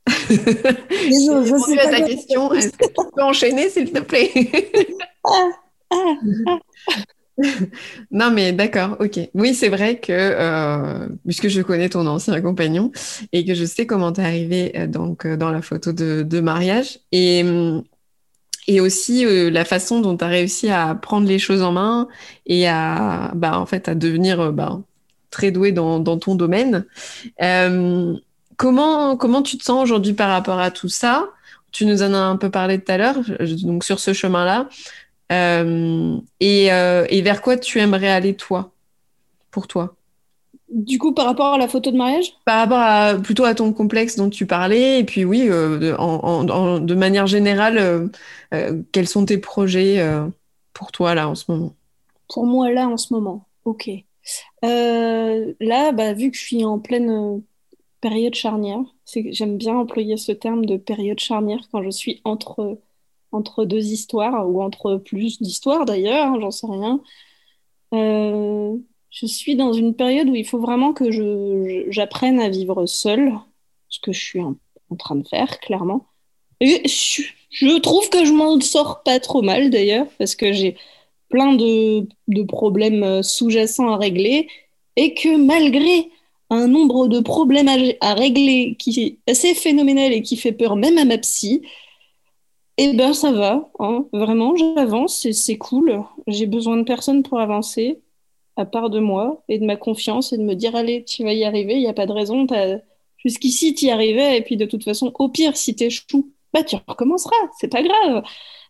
je, 0.29 1.45
je 1.45 1.63
sais 1.65 1.79
à 1.79 1.89
ta 1.89 2.01
question. 2.01 2.53
Est-ce 2.53 2.69
que 2.71 2.85
tu 2.85 3.09
peux 3.15 3.23
enchaîner, 3.23 3.69
s'il 3.69 3.91
te 3.91 3.99
plaît? 3.99 4.31
Ah, 5.23 5.49
ah, 5.91 6.15
ah. 6.47 6.59
Non, 8.11 8.31
mais 8.31 8.53
d'accord, 8.53 8.97
ok. 8.99 9.19
Oui, 9.33 9.53
c'est 9.53 9.69
vrai 9.69 9.99
que, 9.99 10.11
euh, 10.11 11.07
puisque 11.25 11.47
je 11.47 11.61
connais 11.61 11.89
ton 11.89 12.05
ancien 12.07 12.39
compagnon 12.41 12.91
et 13.31 13.45
que 13.45 13.53
je 13.53 13.65
sais 13.65 13.85
comment 13.85 14.11
tu 14.11 14.21
es 14.21 14.23
arrivé 14.23 14.71
euh, 14.77 14.87
donc, 14.87 15.25
euh, 15.25 15.37
dans 15.37 15.51
la 15.51 15.61
photo 15.61 15.91
de, 15.93 16.23
de 16.23 16.39
mariage, 16.39 16.99
et 17.11 17.43
hum, 17.43 17.83
et 18.67 18.79
aussi 18.79 19.25
euh, 19.25 19.49
la 19.49 19.65
façon 19.65 20.01
dont 20.01 20.17
tu 20.17 20.23
as 20.23 20.27
réussi 20.27 20.69
à 20.69 20.95
prendre 20.95 21.27
les 21.27 21.39
choses 21.39 21.61
en 21.61 21.71
main 21.71 22.07
et 22.45 22.67
à, 22.67 23.31
bah, 23.35 23.59
en 23.59 23.65
fait, 23.65 23.87
à 23.87 23.95
devenir 23.95 24.39
euh, 24.39 24.51
bah, 24.51 24.79
très 25.29 25.51
doué 25.51 25.71
dans, 25.71 25.99
dans 25.99 26.17
ton 26.17 26.35
domaine. 26.35 26.85
Euh, 27.41 28.15
comment, 28.57 29.17
comment 29.17 29.41
tu 29.41 29.57
te 29.57 29.63
sens 29.63 29.83
aujourd'hui 29.83 30.13
par 30.13 30.29
rapport 30.29 30.59
à 30.59 30.71
tout 30.71 30.89
ça? 30.89 31.29
Tu 31.71 31.85
nous 31.85 32.03
en 32.03 32.13
as 32.13 32.17
un 32.17 32.37
peu 32.37 32.49
parlé 32.49 32.79
tout 32.79 32.91
à 32.91 32.97
l'heure, 32.97 33.17
donc 33.63 33.83
sur 33.83 33.99
ce 33.99 34.13
chemin-là. 34.13 34.67
Et, 36.41 36.65
et 36.65 37.21
vers 37.21 37.41
quoi 37.41 37.55
tu 37.55 37.79
aimerais 37.79 38.09
aller, 38.09 38.35
toi, 38.35 38.71
pour 39.51 39.67
toi? 39.67 39.95
Du 40.71 40.97
coup, 40.97 41.13
par 41.13 41.25
rapport 41.25 41.53
à 41.53 41.57
la 41.57 41.67
photo 41.67 41.91
de 41.91 41.97
mariage? 41.97 42.33
Par 42.45 42.59
rapport 42.59 42.79
à, 42.79 43.15
plutôt 43.15 43.43
à 43.43 43.53
ton 43.53 43.73
complexe 43.73 44.15
dont 44.15 44.29
tu 44.29 44.45
parlais, 44.45 44.99
et 44.99 45.03
puis 45.03 45.25
oui, 45.25 45.47
euh, 45.49 45.77
de, 45.77 45.95
en, 45.97 46.79
de, 46.79 46.95
manière 46.95 47.27
générale, 47.27 47.77
euh, 47.77 48.07
euh, 48.53 48.81
quels 48.91 49.07
sont 49.07 49.25
tes 49.25 49.37
projets 49.37 50.03
pour 50.73 50.91
toi 50.91 51.13
là 51.13 51.27
en 51.27 51.35
ce 51.35 51.51
moment? 51.51 51.73
Pour 52.33 52.45
moi 52.45 52.71
là 52.71 52.87
en 52.87 52.97
ce 52.97 53.13
moment, 53.13 53.47
ok. 53.65 53.89
là, 54.63 55.91
bah, 55.91 56.13
vu 56.13 56.31
que 56.31 56.37
je 56.37 56.43
suis 56.43 56.63
en 56.63 56.79
pleine 56.79 57.41
période 57.99 58.35
charnière, 58.35 58.81
j'aime 59.13 59.57
bien 59.57 59.75
employer 59.75 60.15
ce 60.15 60.31
terme 60.31 60.65
de 60.65 60.77
période 60.77 61.19
charnière 61.19 61.67
quand 61.71 61.83
je 61.83 61.89
suis 61.89 62.21
entre, 62.23 62.79
entre 63.33 63.65
deux 63.65 63.83
histoires, 63.83 64.49
ou 64.49 64.63
entre 64.63 64.95
plus 64.95 65.41
d'histoires 65.41 65.83
d'ailleurs, 65.83 66.27
hein, 66.27 66.37
j'en 66.39 66.51
sais 66.51 66.67
rien 66.67 67.01
je 69.11 69.25
suis 69.25 69.55
dans 69.55 69.73
une 69.73 69.93
période 69.93 70.29
où 70.29 70.35
il 70.35 70.45
faut 70.45 70.59
vraiment 70.59 70.93
que 70.93 71.11
j'apprenne 71.89 72.39
à 72.39 72.49
vivre 72.49 72.85
seule, 72.85 73.33
ce 73.89 73.99
que 73.99 74.13
je 74.13 74.19
suis 74.19 74.41
en, 74.41 74.55
train 74.97 75.15
de 75.15 75.27
faire, 75.27 75.59
clairement. 75.59 76.05
Et 76.61 76.87
je, 76.87 77.77
trouve 77.79 78.09
que 78.09 78.25
je 78.25 78.31
m'en 78.31 78.59
sors 78.61 79.03
pas 79.03 79.19
trop 79.19 79.41
mal, 79.41 79.69
d'ailleurs, 79.69 80.07
parce 80.17 80.35
que 80.35 80.53
j'ai 80.53 80.77
plein 81.29 81.53
de, 81.53 82.07
problèmes 82.47 83.03
euh, 83.03 83.21
sous-jacents 83.21 83.89
à 83.89 83.97
régler, 83.97 84.47
et 84.95 85.13
que 85.13 85.37
malgré 85.37 86.09
un 86.49 86.67
nombre 86.67 87.07
de 87.07 87.19
problèmes 87.19 87.69
à, 88.01 88.13
régler 88.13 88.75
qui 88.79 89.01
est 89.01 89.31
assez 89.31 89.53
phénoménal 89.53 90.11
et 90.13 90.21
qui 90.21 90.37
fait 90.37 90.51
peur 90.51 90.75
même 90.75 90.97
à 90.97 91.05
ma 91.05 91.17
psy, 91.17 91.61
eh 92.77 92.93
ben 92.93 93.13
ça 93.13 93.31
va, 93.31 93.69
hein. 93.79 94.05
vraiment, 94.13 94.55
j'avance, 94.55 95.29
c'est 95.31 95.57
cool. 95.57 96.03
J'ai 96.27 96.45
besoin 96.45 96.77
de 96.77 96.83
personne 96.83 97.23
pour 97.23 97.39
avancer 97.39 97.99
à 98.57 98.65
part 98.65 98.89
de 98.89 98.99
moi 98.99 99.43
et 99.47 99.59
de 99.59 99.65
ma 99.65 99.75
confiance 99.75 100.33
et 100.33 100.37
de 100.37 100.43
me 100.43 100.55
dire 100.55 100.75
allez, 100.75 101.03
tu 101.05 101.23
vas 101.23 101.33
y 101.33 101.43
arriver, 101.43 101.75
il 101.75 101.79
n'y 101.79 101.87
a 101.87 101.93
pas 101.93 102.05
de 102.05 102.11
raison, 102.11 102.45
jusqu'ici 103.17 103.73
tu 103.73 103.85
y 103.85 103.91
arrivais 103.91 104.37
et 104.37 104.41
puis 104.41 104.57
de 104.57 104.65
toute 104.65 104.83
façon, 104.83 105.11
au 105.17 105.29
pire, 105.29 105.55
si 105.57 105.75
tu 105.75 105.85
échoues, 105.85 106.31
bah 106.53 106.63
tu 106.63 106.75
recommenceras, 106.87 107.35
c'est 107.59 107.69
pas 107.71 107.83
grave. 107.83 108.23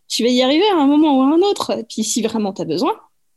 Tu 0.08 0.22
vas 0.22 0.28
y 0.28 0.42
arriver 0.42 0.68
à 0.68 0.76
un 0.76 0.86
moment 0.86 1.18
ou 1.18 1.22
à 1.22 1.34
un 1.34 1.40
autre. 1.40 1.78
Et 1.78 1.84
puis 1.84 2.04
si 2.04 2.22
vraiment 2.22 2.52
tu 2.52 2.62
as 2.62 2.64
besoin, 2.64 2.94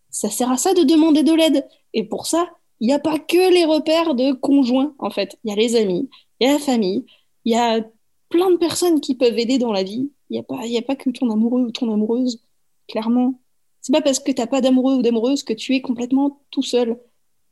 ça 0.09 0.29
sert 0.29 0.51
à 0.51 0.57
ça 0.57 0.73
de 0.73 0.83
demander 0.83 1.23
de 1.23 1.33
l'aide. 1.33 1.67
Et 1.93 2.03
pour 2.03 2.25
ça, 2.25 2.49
il 2.79 2.87
n'y 2.87 2.93
a 2.93 2.99
pas 2.99 3.19
que 3.19 3.53
les 3.53 3.65
repères 3.65 4.15
de 4.15 4.33
conjoints, 4.33 4.93
en 4.99 5.09
fait. 5.09 5.37
Il 5.43 5.49
y 5.49 5.53
a 5.53 5.55
les 5.55 5.75
amis, 5.75 6.09
il 6.39 6.47
y 6.47 6.49
a 6.49 6.53
la 6.53 6.59
famille, 6.59 7.05
Il 7.45 7.53
y 7.53 7.55
a 7.55 7.81
plein 8.29 8.51
de 8.51 8.57
personnes 8.57 9.01
qui 9.01 9.15
peuvent 9.15 9.37
aider 9.37 9.57
dans 9.57 9.71
la 9.71 9.83
vie. 9.83 10.11
Il 10.29 10.33
n'y 10.33 10.39
a, 10.39 10.43
pas, 10.43 10.55
a 10.55 10.81
pas 10.81 10.95
que 10.95 11.09
ton 11.09 11.29
amoureux 11.31 11.61
ou 11.61 11.71
ton 11.71 11.93
amoureuse, 11.93 12.43
clairement. 12.87 13.39
C'est 13.85 13.91
pas 13.91 14.01
parce 14.01 14.17
que 14.17 14.31
tu 14.31 14.41
n'as 14.41 14.47
pas 14.47 14.61
d'amoureux 14.61 14.95
ou 14.95 15.03
d'amoureuse 15.03 15.43
que 15.43 15.53
tu 15.53 15.75
es 15.75 15.81
complètement 15.81 16.41
tout 16.49 16.63
seul. 16.63 16.97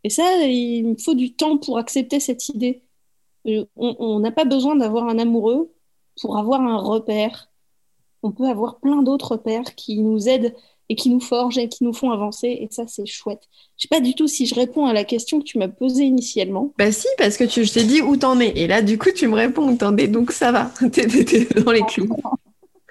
Et 0.04 0.10
ça, 0.10 0.24
il 0.48 0.96
faut 1.00 1.14
du 1.14 1.36
temps 1.36 1.60
pour 1.60 1.78
accepter 1.78 2.20
cette 2.20 2.50
idée. 2.50 2.82
Euh, 3.46 3.66
on 3.76 4.20
n'a 4.20 4.32
pas 4.32 4.44
besoin 4.44 4.76
d'avoir 4.76 5.08
un 5.08 5.20
amoureux 5.20 5.72
pour 6.20 6.40
avoir 6.40 6.62
un 6.62 6.78
repère. 6.78 7.52
On 8.24 8.32
peut 8.32 8.48
avoir 8.48 8.80
plein 8.80 9.04
d'autres 9.04 9.34
repères 9.34 9.76
qui 9.76 10.00
nous 10.00 10.28
aident 10.28 10.56
et 10.90 10.96
qui 10.96 11.12
nous 11.12 11.20
forgent 11.20 11.60
et 11.60 11.70
qui 11.70 11.84
nous 11.84 11.94
font 11.94 12.10
avancer. 12.10 12.48
Et 12.48 12.68
ça, 12.72 12.86
c'est 12.88 13.06
chouette. 13.06 13.44
Je 13.78 13.84
sais 13.84 13.88
pas 13.88 14.02
du 14.02 14.16
tout 14.16 14.28
si 14.28 14.48
je 14.48 14.56
réponds 14.56 14.88
à 14.88 14.94
la 14.94 15.04
question 15.04 15.38
que 15.38 15.46
tu 15.46 15.60
m'as 15.60 15.68
posée 15.68 16.06
initialement. 16.06 16.74
Bah 16.80 16.92
si, 16.92 17.06
parce 17.20 17.38
que 17.38 17.44
tu, 17.44 17.64
je 17.64 17.74
t'ai 17.74 17.84
dit 17.84 18.02
où 18.02 18.18
t'en 18.18 18.40
es. 18.40 18.54
Et 18.56 18.66
là, 18.66 18.82
du 18.82 18.98
coup, 18.98 19.12
tu 19.16 19.28
me 19.28 19.36
réponds 19.36 19.70
où 19.70 19.78
t'en 19.78 19.96
es. 19.98 20.08
Donc 20.08 20.32
ça 20.32 20.52
va. 20.52 20.72
T'es, 20.92 21.06
dans 21.64 21.72
les 21.72 21.84
clous. 21.84 22.10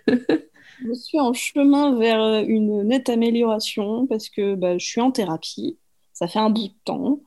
je 0.86 0.92
suis 0.94 1.20
en 1.20 1.32
chemin 1.32 1.96
vers 1.98 2.44
une 2.46 2.82
nette 2.82 3.08
amélioration 3.08 4.06
parce 4.06 4.28
que 4.28 4.54
bah, 4.54 4.78
je 4.78 4.86
suis 4.86 5.00
en 5.00 5.10
thérapie. 5.10 5.78
Ça 6.12 6.28
fait 6.28 6.38
un 6.38 6.50
bout 6.50 6.68
de 6.68 6.74
temps. 6.84 7.20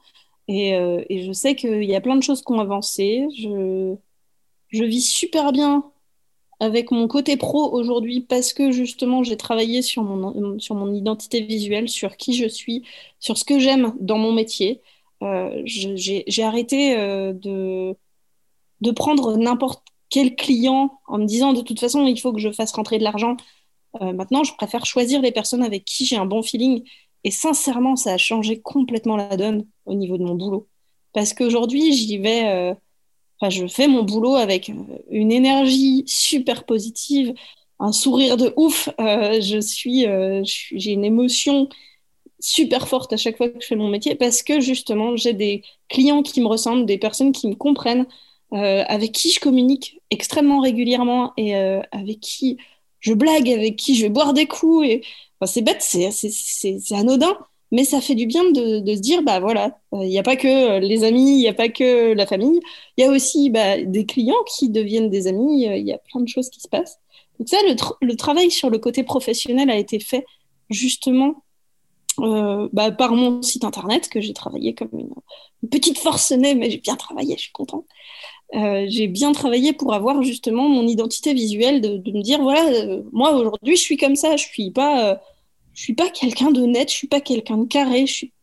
Et, 0.47 0.75
euh, 0.75 1.03
et 1.09 1.25
je 1.25 1.31
sais 1.31 1.55
qu'il 1.55 1.83
y 1.83 1.95
a 1.95 2.01
plein 2.01 2.15
de 2.15 2.23
choses 2.23 2.41
qui 2.43 2.51
ont 2.53 2.59
avancé. 2.59 3.27
Je, 3.37 3.95
vis 4.71 5.01
super 5.01 5.51
bien 5.51 5.83
avec 6.59 6.91
mon 6.91 7.07
côté 7.07 7.37
pro 7.37 7.71
aujourd'hui 7.73 8.21
parce 8.21 8.53
que 8.53 8.71
justement 8.71 9.23
j'ai 9.23 9.37
travaillé 9.37 9.81
sur 9.81 10.03
mon, 10.03 10.93
identité 10.93 11.41
visuelle, 11.41 11.89
sur 11.89 12.17
qui 12.17 12.33
je 12.33 12.47
suis, 12.47 12.83
sur 13.19 13.37
ce 13.37 13.45
que 13.45 13.59
j'aime 13.59 13.93
dans 13.99 14.17
mon 14.17 14.31
métier. 14.33 14.81
Euh, 15.23 15.61
j'ai 15.65 16.43
arrêté 16.43 16.97
euh, 16.97 17.33
de, 17.33 17.95
de 18.81 18.91
prendre 18.91 19.37
n'importe 19.37 19.83
quel 20.09 20.35
client 20.35 20.99
en 21.07 21.17
me 21.17 21.25
disant 21.25 21.53
de 21.53 21.61
toute 21.61 21.79
façon 21.79 22.05
il 22.05 22.19
faut 22.19 22.33
que 22.33 22.39
je 22.39 22.51
fasse 22.51 22.71
rentrer 22.73 22.97
de 22.97 23.03
l'argent. 23.03 23.37
Euh, 24.01 24.11
maintenant, 24.13 24.43
je 24.43 24.53
préfère 24.55 24.85
choisir 24.85 25.21
les 25.21 25.31
personnes 25.31 25.63
avec 25.63 25.85
qui 25.85 26.05
j'ai 26.05 26.17
un 26.17 26.25
bon 26.25 26.43
feeling. 26.43 26.83
Et 27.23 27.31
sincèrement, 27.31 27.95
ça 27.95 28.13
a 28.13 28.17
changé 28.17 28.61
complètement 28.61 29.17
la 29.17 29.37
donne 29.37 29.65
au 29.85 29.93
niveau 29.95 30.17
de 30.17 30.23
mon 30.23 30.35
boulot. 30.35 30.67
Parce 31.13 31.33
qu'aujourd'hui, 31.33 31.93
j'y 31.93 32.17
vais 32.17 32.75
je 33.49 33.67
fais 33.67 33.87
mon 33.87 34.03
boulot 34.03 34.35
avec 34.35 34.69
euh, 34.69 34.73
une 35.09 35.31
énergie 35.31 36.03
super 36.07 36.65
positive, 36.65 37.33
un 37.79 37.91
sourire 37.91 38.37
de 38.37 38.53
ouf. 38.55 38.89
Euh, 38.99 39.41
je 39.41 39.59
suis, 39.59 40.05
euh, 40.07 40.41
j'ai 40.43 40.91
une 40.91 41.05
émotion 41.05 41.69
super 42.39 42.87
forte 42.87 43.13
à 43.13 43.17
chaque 43.17 43.37
fois 43.37 43.49
que 43.49 43.61
je 43.61 43.67
fais 43.67 43.75
mon 43.75 43.89
métier 43.89 44.15
parce 44.15 44.43
que 44.43 44.59
justement, 44.59 45.15
j'ai 45.15 45.33
des 45.33 45.63
clients 45.89 46.21
qui 46.21 46.41
me 46.41 46.47
ressemblent, 46.47 46.85
des 46.85 46.97
personnes 46.97 47.31
qui 47.31 47.47
me 47.47 47.55
comprennent, 47.55 48.05
avec 48.51 49.11
qui 49.11 49.31
je 49.31 49.39
communique 49.39 49.99
extrêmement 50.11 50.61
régulièrement 50.61 51.33
et 51.35 51.55
avec 51.55 52.19
qui 52.21 52.57
je 52.99 53.13
blague, 53.13 53.49
avec 53.49 53.75
qui 53.75 53.95
je 53.95 54.03
vais 54.03 54.09
boire 54.09 54.33
des 54.33 54.45
coups. 54.45 54.87
Et 54.87 55.01
c'est 55.45 55.61
bête, 55.61 55.81
c'est 55.81 56.95
anodin, 56.95 57.37
mais 57.71 57.83
ça 57.83 57.99
fait 58.01 58.15
du 58.15 58.25
bien 58.25 58.43
de, 58.51 58.83
se 58.85 59.01
dire, 59.01 59.23
bah 59.23 59.39
voilà, 59.39 59.79
il 59.91 59.99
euh, 59.99 60.05
n'y 60.05 60.19
a 60.19 60.23
pas 60.23 60.35
que 60.35 60.47
euh, 60.47 60.79
les 60.79 61.03
amis, 61.03 61.31
il 61.31 61.39
n'y 61.39 61.47
a 61.47 61.53
pas 61.53 61.69
que 61.69 62.13
la 62.13 62.25
famille, 62.25 62.59
il 62.97 63.03
y 63.03 63.07
a 63.07 63.11
aussi 63.11 63.49
bah, 63.49 63.81
des 63.81 64.05
clients 64.05 64.43
qui 64.47 64.69
deviennent 64.69 65.09
des 65.09 65.27
amis, 65.27 65.67
euh, 65.67 65.75
il 65.75 65.85
y 65.85 65.93
a 65.93 65.97
plein 65.97 66.21
de 66.21 66.27
choses 66.27 66.49
qui 66.49 66.61
se 66.61 66.67
passent. 66.67 66.99
Donc 67.39 67.49
ça, 67.49 67.57
le, 68.01 68.15
travail 68.15 68.49
sur 68.51 68.69
le 68.69 68.77
côté 68.77 69.03
professionnel 69.03 69.69
a 69.69 69.77
été 69.77 69.99
fait 69.99 70.25
justement 70.69 71.43
bah, 72.17 72.91
par 72.91 73.11
mon 73.11 73.41
site 73.41 73.65
internet 73.65 74.07
que 74.07 74.21
j'ai 74.21 74.33
travaillé 74.33 74.73
comme 74.73 74.89
une, 74.93 75.69
petite 75.69 75.97
forcenée, 75.97 76.55
mais 76.55 76.69
j'ai 76.69 76.77
bien 76.77 76.95
travaillé, 76.95 77.35
je 77.35 77.41
suis 77.41 77.51
contente. 77.51 77.85
J'ai 78.53 79.07
bien 79.07 79.31
travaillé 79.31 79.73
pour 79.73 79.93
avoir 79.93 80.21
justement 80.23 80.69
mon 80.69 80.87
identité 80.87 81.33
visuelle, 81.33 81.81
de, 81.81 82.11
me 82.11 82.21
dire 82.21 82.41
voilà, 82.41 82.63
moi 83.11 83.33
aujourd'hui 83.33 83.75
je 83.75 83.81
suis 83.81 83.97
comme 83.97 84.15
ça, 84.15 84.37
je 84.37 84.43
suis 84.43 84.71
pas 84.71 85.19
je 85.75 85.81
suis 85.81 85.93
pas 85.93 86.09
quelqu'un 86.09 86.51
de 86.51 86.61
net, 86.61 86.89
je 86.89 86.95
suis 86.95 87.07
pas 87.07 87.19
quelqu'un 87.19 87.57
de 87.57 87.65
carré, 87.65 88.07
je 88.07 88.13
suis, 88.13 88.33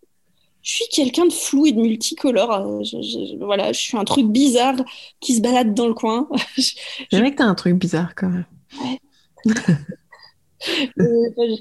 je 0.63 0.75
suis 0.77 0.89
quelqu'un 0.93 1.27
de 1.27 1.33
flou 1.33 1.67
et 1.67 1.73
de 1.73 1.81
multicolore. 1.81 2.53
Euh, 2.53 2.83
voilà, 3.41 3.73
je 3.73 3.81
suis 3.81 3.97
un 3.97 4.05
truc 4.05 4.27
bizarre 4.27 4.77
qui 5.21 5.35
se 5.35 5.41
balade 5.41 5.75
dans 5.75 5.89
le 5.89 5.95
coin. 5.95 6.29
J'aime 7.11 7.31
que 7.31 7.37
t'as 7.37 7.45
un 7.45 7.55
truc 7.55 7.75
bizarre 7.75 8.15
quand 8.15 8.29
même. 8.29 8.47
Euh, 10.69 11.57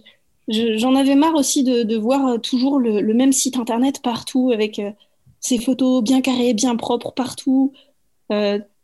j'en 0.78 0.94
avais 0.94 1.16
marre 1.16 1.34
aussi 1.34 1.64
de, 1.64 1.98
voir 1.98 2.40
toujours 2.40 2.80
le, 2.80 3.14
même 3.16 3.32
site 3.32 3.58
internet 3.58 4.04
partout 4.04 4.52
avec 4.54 4.78
euh, 4.78 4.92
ces 5.40 5.58
photos 5.58 6.04
bien 6.04 6.22
carrées, 6.22 6.54
bien 6.54 6.76
propres 6.76 7.12
partout, 7.12 7.74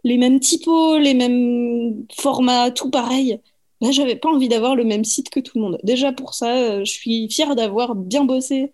les 0.03 0.17
mêmes 0.17 0.39
typos, 0.39 0.97
les 0.97 1.13
mêmes 1.13 2.05
formats, 2.15 2.71
tout 2.71 2.89
pareil. 2.89 3.39
Là, 3.81 3.91
j'avais 3.91 4.15
pas 4.15 4.29
envie 4.29 4.49
d'avoir 4.49 4.75
le 4.75 4.83
même 4.83 5.03
site 5.03 5.29
que 5.29 5.39
tout 5.39 5.57
le 5.57 5.63
monde. 5.63 5.79
Déjà 5.83 6.11
pour 6.11 6.33
ça, 6.33 6.55
euh, 6.55 6.79
je 6.85 6.91
suis 6.91 7.29
fière 7.29 7.55
d'avoir 7.55 7.95
bien 7.95 8.23
bossé. 8.25 8.71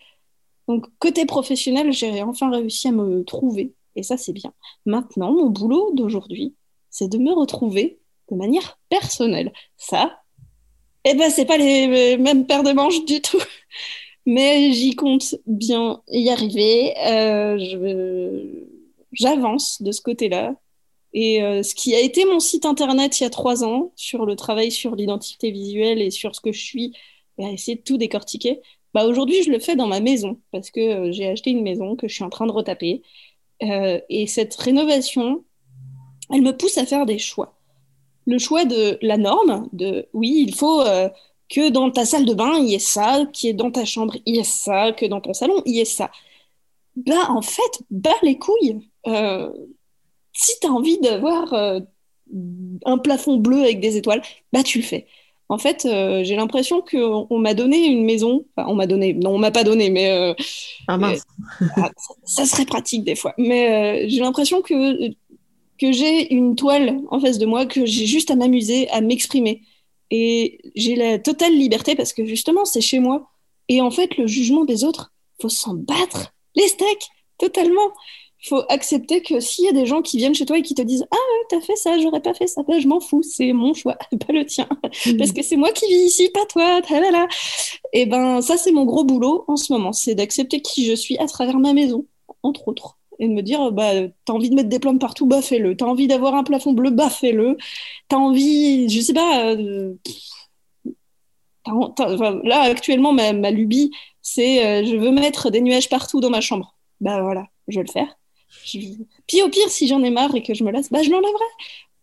Donc 0.67 0.85
côté 0.99 1.25
professionnel, 1.25 1.91
j'ai 1.91 2.21
enfin 2.23 2.49
réussi 2.49 2.87
à 2.87 2.91
me 2.91 3.23
trouver 3.25 3.73
et 3.95 4.03
ça 4.03 4.17
c'est 4.17 4.33
bien. 4.33 4.53
Maintenant, 4.85 5.33
mon 5.33 5.49
boulot 5.49 5.91
d'aujourd'hui, 5.93 6.55
c'est 6.89 7.09
de 7.09 7.17
me 7.17 7.33
retrouver 7.33 7.99
de 8.31 8.35
manière 8.35 8.79
personnelle. 8.89 9.51
Ça, 9.77 10.21
eh 11.05 11.15
ben 11.15 11.29
c'est 11.29 11.45
pas 11.45 11.57
les 11.57 12.17
mêmes 12.17 12.45
paires 12.47 12.63
de 12.63 12.71
manches 12.71 13.03
du 13.05 13.21
tout. 13.21 13.41
Mais 14.25 14.71
j'y 14.71 14.95
compte 14.95 15.35
bien 15.45 16.01
y 16.07 16.29
arriver. 16.29 16.93
Euh, 17.05 17.57
j'avance 19.11 19.81
de 19.81 19.91
ce 19.91 20.01
côté-là. 20.01 20.55
Et 21.13 21.43
euh, 21.43 21.61
ce 21.61 21.75
qui 21.75 21.93
a 21.95 21.99
été 21.99 22.25
mon 22.25 22.39
site 22.39 22.65
internet 22.65 23.19
il 23.19 23.23
y 23.23 23.25
a 23.25 23.29
trois 23.29 23.63
ans, 23.63 23.91
sur 23.95 24.25
le 24.25 24.35
travail 24.35 24.71
sur 24.71 24.95
l'identité 24.95 25.51
visuelle 25.51 26.01
et 26.01 26.09
sur 26.11 26.35
ce 26.35 26.41
que 26.41 26.51
je 26.51 26.61
suis, 26.61 26.93
et 27.37 27.45
à 27.45 27.51
essayer 27.51 27.77
de 27.77 27.83
tout 27.83 27.97
décortiquer, 27.97 28.61
bah 28.93 29.05
aujourd'hui 29.05 29.43
je 29.43 29.51
le 29.51 29.59
fais 29.59 29.75
dans 29.75 29.87
ma 29.87 29.99
maison, 29.99 30.39
parce 30.51 30.71
que 30.71 30.79
euh, 30.79 31.11
j'ai 31.11 31.27
acheté 31.27 31.51
une 31.51 31.63
maison 31.63 31.95
que 31.95 32.07
je 32.07 32.15
suis 32.15 32.23
en 32.23 32.29
train 32.29 32.47
de 32.47 32.51
retaper. 32.51 33.03
Euh, 33.61 33.99
et 34.09 34.27
cette 34.27 34.55
rénovation, 34.55 35.43
elle 36.31 36.41
me 36.41 36.57
pousse 36.57 36.77
à 36.77 36.85
faire 36.85 37.05
des 37.05 37.19
choix. 37.19 37.59
Le 38.25 38.39
choix 38.39 38.65
de 38.65 38.97
la 39.01 39.17
norme, 39.17 39.69
de 39.73 40.07
oui, 40.13 40.45
il 40.47 40.55
faut 40.55 40.81
que 41.49 41.69
dans 41.69 41.91
ta 41.91 42.05
salle 42.05 42.25
de 42.25 42.33
bain, 42.33 42.57
il 42.57 42.69
y 42.69 42.75
ait 42.75 42.79
ça, 42.79 43.25
qui 43.33 43.49
est 43.49 43.53
dans 43.53 43.69
ta 43.69 43.83
chambre, 43.83 44.15
il 44.25 44.37
y 44.37 44.39
ait 44.39 44.43
ça, 44.43 44.93
que 44.93 45.05
dans 45.05 45.19
ton 45.19 45.33
salon, 45.33 45.61
il 45.65 45.75
y 45.75 45.81
ait 45.81 45.85
ça. 45.85 46.09
Bah, 46.95 47.29
en 47.29 47.41
fait, 47.41 47.83
bas 47.91 48.11
les 48.21 48.37
couilles 48.37 48.79
si 50.33 50.51
tu 50.59 50.67
as 50.67 50.71
envie 50.71 50.99
d'avoir 50.99 51.53
euh, 51.53 51.79
un 52.85 52.97
plafond 52.97 53.37
bleu 53.37 53.61
avec 53.61 53.79
des 53.79 53.97
étoiles, 53.97 54.21
bah 54.51 54.63
tu 54.63 54.79
le 54.79 54.83
fais. 54.83 55.07
En 55.49 55.57
fait, 55.57 55.85
euh, 55.85 56.23
j'ai 56.23 56.35
l'impression 56.35 56.81
qu'on 56.81 57.37
m'a 57.37 57.53
donné 57.53 57.85
une 57.85 58.05
maison. 58.05 58.45
Enfin, 58.55 58.67
on 58.69 58.75
m'a 58.75 58.87
donné. 58.87 59.13
Non, 59.13 59.31
on 59.31 59.37
m'a 59.37 59.51
pas 59.51 59.63
donné, 59.63 59.89
mais. 59.89 60.09
Euh, 60.09 60.33
ah 60.87 60.97
mince. 60.97 61.21
Ah, 61.75 61.91
ça, 62.23 62.45
serait 62.45 62.65
pratique 62.65 63.03
des 63.03 63.15
fois. 63.15 63.33
Mais 63.37 64.09
j'ai 64.09 64.19
l'impression 64.19 64.61
que, 64.61 65.09
que 65.79 65.91
j'ai 65.91 66.33
une 66.33 66.55
toile 66.55 66.99
en 67.09 67.19
face 67.19 67.37
de 67.37 67.45
moi, 67.45 67.65
que 67.65 67.85
j'ai 67.85 68.05
juste 68.05 68.31
à 68.31 68.35
m'amuser, 68.35 68.89
à 68.89 69.01
m'exprimer. 69.01 69.61
Et 70.09 70.59
j'ai 70.75 70.95
la 70.95 71.19
totale 71.19 71.53
liberté 71.53 71.95
parce 71.95 72.13
que 72.13 72.25
justement, 72.25 72.65
c'est 72.65 72.81
chez 72.81 72.99
moi. 72.99 73.29
Et 73.69 73.81
en 73.81 73.91
fait, 73.91 74.17
le 74.17 74.27
jugement 74.27 74.65
des 74.65 74.83
autres, 74.83 75.11
faut 75.41 75.49
s'en 75.49 75.73
battre 75.73 76.33
les 76.55 76.67
steaks, 76.67 77.09
totalement 77.37 77.91
faut 78.49 78.63
accepter 78.69 79.21
que 79.21 79.39
s'il 79.39 79.65
y 79.65 79.69
a 79.69 79.71
des 79.71 79.85
gens 79.85 80.01
qui 80.01 80.17
viennent 80.17 80.35
chez 80.35 80.45
toi 80.45 80.57
et 80.57 80.61
qui 80.61 80.75
te 80.75 80.81
disent 80.81 81.05
Ah, 81.11 81.17
t'as 81.49 81.61
fait 81.61 81.75
ça, 81.75 81.97
j'aurais 81.99 82.21
pas 82.21 82.33
fait 82.33 82.47
ça, 82.47 82.63
ben, 82.63 82.79
je 82.79 82.87
m'en 82.87 82.99
fous, 82.99 83.23
c'est 83.23 83.53
mon 83.53 83.73
choix, 83.73 83.97
pas 84.27 84.33
le 84.33 84.45
tien. 84.45 84.67
Mhm. 85.05 85.17
Parce 85.17 85.31
que 85.31 85.41
c'est 85.41 85.55
moi 85.55 85.71
qui 85.71 85.87
vis 85.87 86.05
ici, 86.05 86.29
pas 86.29 86.45
toi. 86.45 86.81
Et 87.93 88.01
eh 88.01 88.05
ben, 88.05 88.41
ça, 88.41 88.57
c'est 88.57 88.71
mon 88.71 88.85
gros 88.85 89.03
boulot 89.03 89.45
en 89.47 89.55
ce 89.55 89.71
moment, 89.71 89.93
c'est 89.93 90.15
d'accepter 90.15 90.61
qui 90.61 90.85
je 90.85 90.93
suis 90.93 91.17
à 91.17 91.25
travers 91.25 91.57
ma 91.57 91.73
maison, 91.73 92.05
entre 92.43 92.67
autres. 92.67 92.97
Et 93.19 93.27
de 93.27 93.33
me 93.33 93.41
dire, 93.41 93.71
bah, 93.71 93.91
t'as 94.25 94.33
envie 94.33 94.49
de 94.49 94.55
mettre 94.55 94.69
des 94.69 94.79
plantes 94.79 94.99
partout, 94.99 95.27
bah 95.27 95.41
fais-le. 95.41 95.77
T'as 95.77 95.85
envie 95.85 96.07
d'avoir 96.07 96.35
un 96.35 96.43
plafond 96.43 96.73
bleu, 96.73 96.89
bah 96.89 97.09
fais-le. 97.09 97.57
T'as 98.09 98.17
envie, 98.17 98.89
je 98.89 98.99
sais 99.01 99.13
pas, 99.13 99.53
euh, 99.53 99.93
là 102.43 102.61
actuellement, 102.61 103.13
ma, 103.13 103.33
ma 103.33 103.51
lubie, 103.51 103.91
c'est 104.21 104.65
euh, 104.65 104.85
je 104.85 104.95
veux 104.95 105.11
mettre 105.11 105.51
des 105.51 105.61
nuages 105.61 105.89
partout 105.89 106.19
dans 106.21 106.29
ma 106.29 106.41
chambre. 106.41 106.75
Bah 107.01 107.21
voilà, 107.21 107.45
je 107.67 107.79
vais 107.79 107.85
le 107.85 107.91
faire. 107.91 108.17
Puis 109.27 109.41
au 109.41 109.49
pire, 109.49 109.69
si 109.69 109.87
j'en 109.87 110.03
ai 110.03 110.09
marre 110.09 110.33
et 110.35 110.43
que 110.43 110.53
je 110.53 110.63
me 110.63 110.71
lasse, 110.71 110.91
bah, 110.91 111.03
je 111.03 111.09
l'enlèverai. 111.09 111.43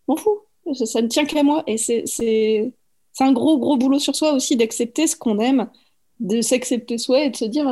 M'en 0.09 0.17
fous. 0.17 0.41
Ça, 0.75 1.03
ne 1.03 1.09
tient 1.09 1.25
qu'à 1.25 1.43
moi. 1.43 1.63
Et 1.67 1.77
c'est 1.79 2.73
un 3.21 3.33
gros, 3.33 3.59
gros 3.59 3.77
boulot 3.77 3.99
sur 3.99 4.15
soi 4.15 4.33
aussi 4.33 4.57
d'accepter 4.57 5.07
ce 5.07 5.17
qu'on 5.17 5.39
aime, 5.39 5.71
de 6.21 6.41
s'accepter 6.41 6.99
soi 6.99 7.25
et 7.25 7.31
de 7.31 7.37
se 7.37 7.45
dire 7.45 7.67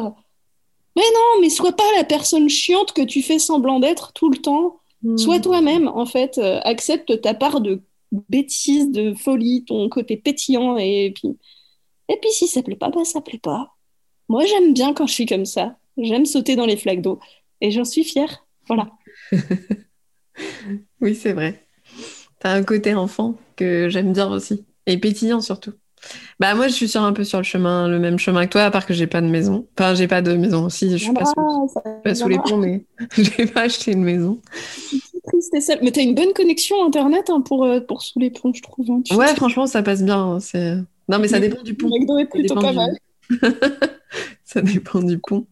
Mais 0.97 1.03
non, 1.03 1.41
mais 1.41 1.51
sois 1.51 1.73
pas 1.73 1.91
la 1.97 2.05
personne 2.05 2.49
chiante 2.49 2.93
que 2.93 3.03
tu 3.03 3.23
fais 3.23 3.38
semblant 3.38 3.81
d'être 3.81 4.12
tout 4.12 4.31
le 4.31 4.38
temps. 4.38 4.81
Hmm. 5.03 5.17
Sois 5.17 5.41
toi-même, 5.41 5.88
en 5.88 6.07
fait. 6.07 6.38
Euh, 6.38 6.61
accepte 6.64 7.21
ta 7.21 7.35
part 7.35 7.61
de 7.61 7.83
bêtise, 8.29 8.91
de 8.91 9.14
folie, 9.14 9.64
ton 9.64 9.88
côté 9.88 10.17
pétillant. 10.17 10.77
Et 10.77 11.12
puis, 11.14 11.37
et 12.09 12.17
puis 12.17 12.31
si 12.31 12.49
ça 12.49 12.62
plaît 12.62 12.77
pas, 12.77 12.91
bah 12.91 13.05
ça 13.05 13.21
plaît 13.21 13.38
pas. 13.38 13.75
Moi, 14.29 14.45
j'aime 14.45 14.75
bien 14.75 14.93
quand 14.93 15.07
je 15.07 15.14
suis 15.14 15.27
comme 15.27 15.47
ça. 15.47 15.77
J'aime 15.97 16.27
sauter 16.27 16.57
dans 16.57 16.67
les 16.67 16.77
flaques 16.77 17.03
d'eau. 17.03 17.19
Et 17.61 17.71
j'en 17.71 17.85
suis 17.85 18.05
fière. 18.05 18.45
Voilà. 18.68 18.90
oui, 21.00 21.14
c'est 21.14 21.33
vrai. 21.33 21.66
T'as 22.38 22.52
un 22.52 22.62
côté 22.62 22.94
enfant 22.94 23.35
que 23.57 23.88
j'aime 23.88 24.12
bien 24.12 24.28
aussi. 24.28 24.64
Et 24.87 24.98
pétillant 24.98 25.40
surtout. 25.40 25.72
Bah 26.38 26.54
moi 26.54 26.68
je 26.68 26.72
suis 26.72 26.88
sur 26.88 27.02
un 27.02 27.12
peu 27.12 27.24
sur 27.24 27.38
le 27.38 27.44
chemin, 27.44 27.88
le 27.88 27.98
même 27.98 28.18
chemin 28.18 28.46
que 28.46 28.52
toi, 28.52 28.62
à 28.62 28.70
part 28.70 28.87
que 28.87 28.94
j'ai 28.94 29.07
pas 29.07 29.20
de 29.20 29.26
maison. 29.26 29.66
Enfin 29.76 29.94
j'ai 29.94 30.07
pas 30.07 30.22
de 30.22 30.35
maison 30.35 30.66
aussi, 30.66 30.90
je 30.90 30.96
suis 30.96 31.12
pas, 31.12 31.24
sous, 31.24 31.81
pas 32.04 32.14
sous 32.14 32.28
les 32.28 32.38
ponts, 32.38 32.59
mais 32.59 32.85
j'ai 33.16 33.46
pas 33.46 33.62
acheté 33.62 33.92
une 33.92 34.04
maison. 34.04 34.40
Triste 35.26 35.54
et 35.54 35.61
seule. 35.61 35.81
Mais 35.83 35.90
t'as 35.90 36.02
une 36.02 36.14
bonne 36.14 36.33
connexion 36.33 36.76
internet 36.87 37.28
hein, 37.28 37.40
pour, 37.40 37.64
euh, 37.64 37.81
pour 37.81 38.02
sous 38.02 38.18
les 38.20 38.31
ponts, 38.31 38.52
je 38.54 38.62
trouve. 38.62 38.88
Hein. 38.90 39.02
Ouais, 39.16 39.35
franchement 39.35 39.66
ça 39.66 39.83
passe 39.83 40.02
bien. 40.02 40.18
Hein, 40.18 40.40
c'est... 40.40 40.76
Non 41.09 41.18
mais 41.18 41.28
ça 41.28 41.40
dépend 41.40 41.62
du 41.62 41.74
pont. 41.74 41.88
McDo 41.88 42.18
est 42.18 42.26
plutôt 42.26 42.54
pas 42.54 42.72
mal. 42.72 42.96
ça 44.44 44.62
dépend 44.62 45.00
du 45.00 45.18
pont. 45.18 45.46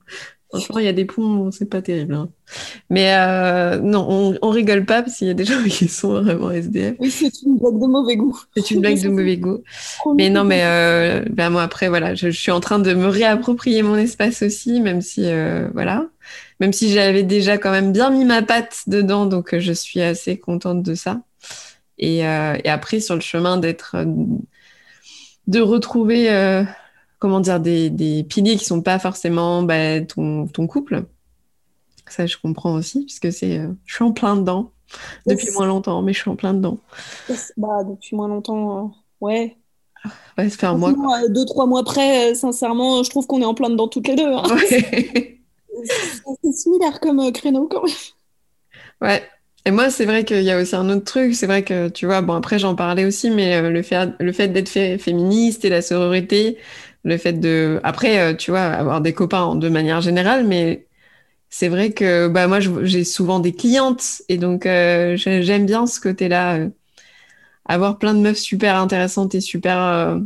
Franchement, 0.49 0.79
il 0.79 0.85
y 0.85 0.89
a 0.89 0.93
des 0.93 1.05
ponts, 1.05 1.51
c'est 1.51 1.69
pas 1.69 1.83
terrible. 1.83 2.15
Hein. 2.15 2.29
Mais 2.89 3.15
euh, 3.17 3.81
non, 3.81 4.07
on, 4.09 4.39
on, 4.43 4.51
rigole 4.51 4.85
pas 4.85 5.03
parce 5.03 5.17
qu'il 5.17 5.27
y 5.27 5.31
a 5.31 5.35
des 5.35 5.45
gens 5.45 5.63
qui 5.69 5.89
sont 5.89 6.23
vraiment 6.23 6.53
SDF. 6.53 6.95
Oui, 7.01 7.11
c'est 7.11 7.43
une 7.43 7.59
blague 7.59 7.81
de 7.81 7.87
mauvais 7.87 8.17
goût. 8.17 8.39
C'est 8.55 8.71
une 8.71 8.81
blague 8.81 9.03
de 9.03 9.09
mauvais 9.11 9.37
goût. 9.39 9.65
mais 10.15 10.31
non, 10.31 10.45
mais 10.45 10.61
euh, 10.63 11.25
ben 11.31 11.51
moi 11.51 11.63
après, 11.63 11.89
voilà, 11.89 12.15
je, 12.15 12.31
je, 12.31 12.41
suis 12.41 12.53
en 12.53 12.61
train 12.61 12.79
de 12.79 12.95
me 12.95 13.09
réapproprier 13.09 13.83
mon 13.83 13.97
espace 13.97 14.43
aussi, 14.43 14.81
même 14.81 15.01
si, 15.01 15.23
euh, 15.25 15.69
voilà, 15.75 16.07
même 16.61 16.73
si 16.73 16.93
j'avais 16.93 17.25
déjà 17.25 17.59
quand 17.59 17.73
même 17.73 17.93
bien 17.93 18.11
mis 18.11 18.25
ma 18.25 18.43
patte 18.43 18.85
dedans, 18.87 19.27
donc 19.27 19.59
je 19.59 19.73
suis 19.73 20.01
assez 20.01 20.39
contente 20.39 20.83
de 20.83 20.95
ça. 20.95 21.23
Et, 21.99 22.19
et 22.19 22.69
après, 22.69 23.01
sur 23.01 23.15
le 23.15 23.23
chemin 23.23 23.57
d'être, 23.57 23.97
de 25.47 25.61
retrouver 25.61 26.29
comment 27.19 27.41
dire, 27.41 27.61
des, 27.61 27.91
des 27.91 28.25
piliers 28.25 28.57
qui 28.57 28.65
sont 28.65 28.83
pas 28.83 28.99
forcément 28.99 29.63
bah, 29.63 30.01
ton, 30.01 30.47
ton, 30.47 30.67
couple. 30.67 31.05
Ça, 32.09 32.27
je 32.27 32.37
comprends 32.37 32.75
aussi, 32.75 33.05
puisque 33.05 33.33
c'est, 33.33 33.59
euh, 33.59 33.69
je 33.85 33.95
suis 33.95 34.05
en 34.05 34.13
plein 34.13 34.37
dedans 34.37 34.71
depuis 35.27 35.51
moins 35.53 35.67
longtemps, 35.67 36.03
mais 36.03 36.13
je 36.13 36.21
suis 36.21 36.31
en 36.31 36.37
plein 36.37 36.55
dedans. 36.55 36.79
Bah, 37.57 37.83
depuis 37.85 38.15
moins 38.15 38.29
longtemps, 38.29 38.85
euh, 38.85 38.89
ouais. 39.21 39.57
Ouais, 40.39 40.49
ça 40.49 40.57
fait 40.57 40.67
un 40.67 40.77
mois. 40.77 40.91
Euh, 40.91 41.29
deux, 41.29 41.45
trois 41.47 41.67
mois 41.67 41.83
près, 41.83 42.35
sincèrement, 42.35 43.03
je 43.03 43.11
trouve 43.11 43.27
qu'on 43.27 43.41
est 43.43 43.47
en 43.47 43.55
plein 43.55 43.71
dedans 43.71 43.89
toutes 43.89 44.07
les 44.07 44.15
deux. 44.15 44.33
Hein. 44.33 44.45
c'est 44.69 46.53
similaire 46.53 47.01
comme 47.01 47.33
créneau 47.33 47.67
quand 47.69 47.83
même. 47.83 47.95
Ouais, 49.01 49.23
et 49.65 49.73
moi, 49.73 49.91
c'est 49.91 50.05
vrai 50.05 50.25
qu'il 50.25 50.43
y 50.43 50.51
a 50.51 50.61
aussi 50.61 50.77
un 50.77 50.89
autre 50.91 51.05
truc. 51.05 51.35
C'est 51.35 51.47
vrai 51.47 51.65
que, 51.65 51.89
tu 51.89 52.07
vois, 52.07 52.23
bon, 52.23 52.35
après, 52.35 52.59
j'en 52.61 52.77
parlais 52.77 53.05
aussi, 53.05 53.31
mais 53.31 53.61
le 53.69 53.83
fait, 53.83 54.11
le 54.21 54.33
fait 54.33 54.49
d'être 54.49 54.69
féministe 54.69 55.65
et 55.65 55.69
la 55.69 55.83
sororité, 55.83 56.57
le 57.07 57.19
fait 57.19 57.35
de, 57.35 57.81
après, 57.85 58.19
euh, 58.19 58.35
tu 58.35 58.51
vois, 58.51 58.63
avoir 58.65 59.01
des 59.01 59.15
copains 59.15 59.55
de 59.55 59.69
manière 59.69 60.01
générale, 60.01 60.45
mais 60.47 60.89
c'est 61.51 61.69
vrai 61.69 61.93
que 61.93 62.29
bah, 62.29 62.49
moi, 62.49 62.59
j'ai 62.61 63.05
souvent 63.05 63.41
des 63.41 63.53
clientes 63.53 64.23
et 64.29 64.39
donc 64.39 64.67
euh, 64.67 65.17
j'aime 65.17 65.67
bien 65.67 65.87
ce 65.87 66.01
côté-là. 66.01 66.57
Euh, 66.57 66.69
avoir 67.65 67.99
plein 67.99 68.15
de 68.15 68.21
meufs 68.21 68.39
super 68.39 68.77
intéressantes 68.77 69.35
et 69.35 69.41
super. 69.41 70.21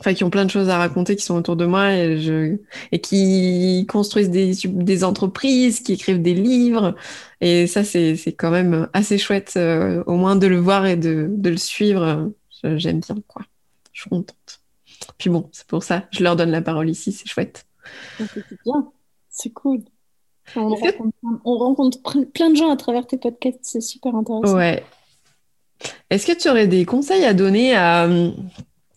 Enfin, 0.00 0.14
qui 0.14 0.24
ont 0.24 0.30
plein 0.30 0.44
de 0.44 0.50
choses 0.50 0.68
à 0.68 0.78
raconter, 0.78 1.16
qui 1.16 1.24
sont 1.24 1.36
autour 1.36 1.56
de 1.56 1.66
moi 1.66 1.94
et, 1.94 2.18
je, 2.18 2.58
et 2.92 3.00
qui 3.00 3.86
construisent 3.88 4.30
des, 4.30 4.52
des 4.64 5.04
entreprises, 5.04 5.80
qui 5.80 5.92
écrivent 5.94 6.22
des 6.22 6.34
livres. 6.34 6.94
Et 7.40 7.66
ça, 7.66 7.84
c'est 7.84 8.16
quand 8.38 8.50
même 8.50 8.88
assez 8.94 9.18
chouette, 9.18 9.58
au 10.06 10.16
moins 10.16 10.36
de 10.36 10.46
le 10.46 10.58
voir 10.58 10.86
et 10.86 10.96
de, 10.96 11.28
de 11.30 11.50
le 11.50 11.56
suivre. 11.58 12.32
J'aime 12.64 13.00
bien, 13.00 13.16
quoi. 13.28 13.42
Je 13.92 14.02
suis 14.02 14.10
contente. 14.10 14.65
Puis 15.18 15.30
bon, 15.30 15.48
c'est 15.52 15.66
pour 15.66 15.82
ça, 15.82 16.04
je 16.10 16.22
leur 16.22 16.36
donne 16.36 16.50
la 16.50 16.62
parole 16.62 16.88
ici, 16.90 17.12
c'est 17.12 17.28
chouette. 17.28 17.66
C'est 18.18 18.62
bien, 18.64 18.92
c'est 19.30 19.50
cool. 19.50 19.80
On 20.54 21.58
rencontre, 21.58 21.98
plein 22.32 22.50
de 22.50 22.56
gens 22.56 22.70
à 22.70 22.76
travers 22.76 23.06
tes 23.06 23.18
podcasts, 23.18 23.60
c'est 23.62 23.80
super 23.80 24.14
intéressant. 24.14 24.56
Ouais. 24.56 24.84
Est-ce 26.10 26.26
que 26.26 26.32
tu 26.32 26.48
aurais 26.48 26.68
des 26.68 26.84
conseils 26.84 27.24
à 27.24 27.34
donner 27.34 27.74
à 27.74 28.04
hum, 28.04 28.34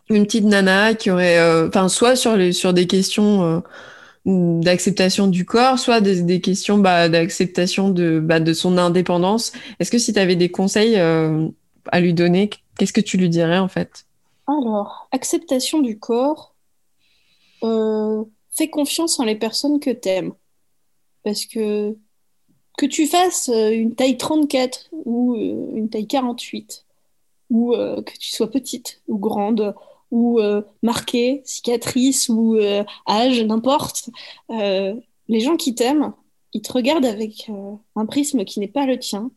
une 0.09 0.25
petite 0.25 0.45
nana 0.45 0.93
qui 0.93 1.11
aurait, 1.11 1.39
euh, 1.39 1.67
enfin, 1.67 1.89
soit 1.89 2.15
sur, 2.15 2.35
les, 2.35 2.51
sur 2.51 2.73
des 2.73 2.87
questions 2.87 3.43
euh, 3.43 4.61
d'acceptation 4.61 5.27
du 5.27 5.45
corps, 5.45 5.79
soit 5.79 6.01
des, 6.01 6.41
questions 6.41 6.77
bah, 6.77 7.09
d'acceptation 7.09 7.89
de, 7.89 8.19
bah, 8.19 8.39
de 8.39 8.53
son 8.53 8.77
indépendance? 8.77 9.51
Est-ce 9.79 9.91
que 9.91 9.97
si 9.97 10.13
tu 10.13 10.19
avais 10.19 10.35
des 10.35 10.49
conseils 10.49 10.97
euh, 10.97 11.47
à 11.91 11.99
lui 11.99 12.13
donner, 12.13 12.49
qu'est-ce 12.77 12.93
que 12.93 13.01
tu 13.01 13.17
lui 13.17 13.29
dirais 13.29 13.57
en 13.57 13.67
fait? 13.67 14.05
Alors, 14.57 15.07
acceptation 15.11 15.81
du 15.81 15.99
corps. 15.99 16.55
Euh, 17.63 18.23
fais 18.51 18.69
confiance 18.69 19.19
en 19.19 19.25
les 19.25 19.35
personnes 19.35 19.79
que 19.79 19.89
t'aimes. 19.89 20.33
Parce 21.23 21.45
que 21.45 21.95
que 22.77 22.85
tu 22.85 23.07
fasses 23.07 23.49
euh, 23.49 23.71
une 23.71 23.93
taille 23.93 24.17
34 24.17 24.89
ou 24.91 25.35
euh, 25.35 25.71
une 25.75 25.89
taille 25.89 26.07
48, 26.07 26.85
ou 27.49 27.73
que 27.73 28.17
tu 28.19 28.29
sois 28.29 28.49
petite 28.49 29.01
ou 29.07 29.17
grande, 29.17 29.75
ou 30.11 30.39
marquée, 30.83 31.41
cicatrice 31.45 32.29
ou 32.29 32.57
âge, 33.07 33.41
n'importe, 33.41 34.09
les 34.49 35.39
gens 35.39 35.57
qui 35.57 35.73
t'aiment, 35.73 36.13
ils 36.53 36.61
te 36.61 36.71
regardent 36.71 37.05
avec 37.05 37.49
un 37.95 38.05
prisme 38.05 38.45
qui 38.45 38.59
n'est 38.59 38.67
pas 38.67 38.85
le 38.85 38.99
tien 38.99 39.31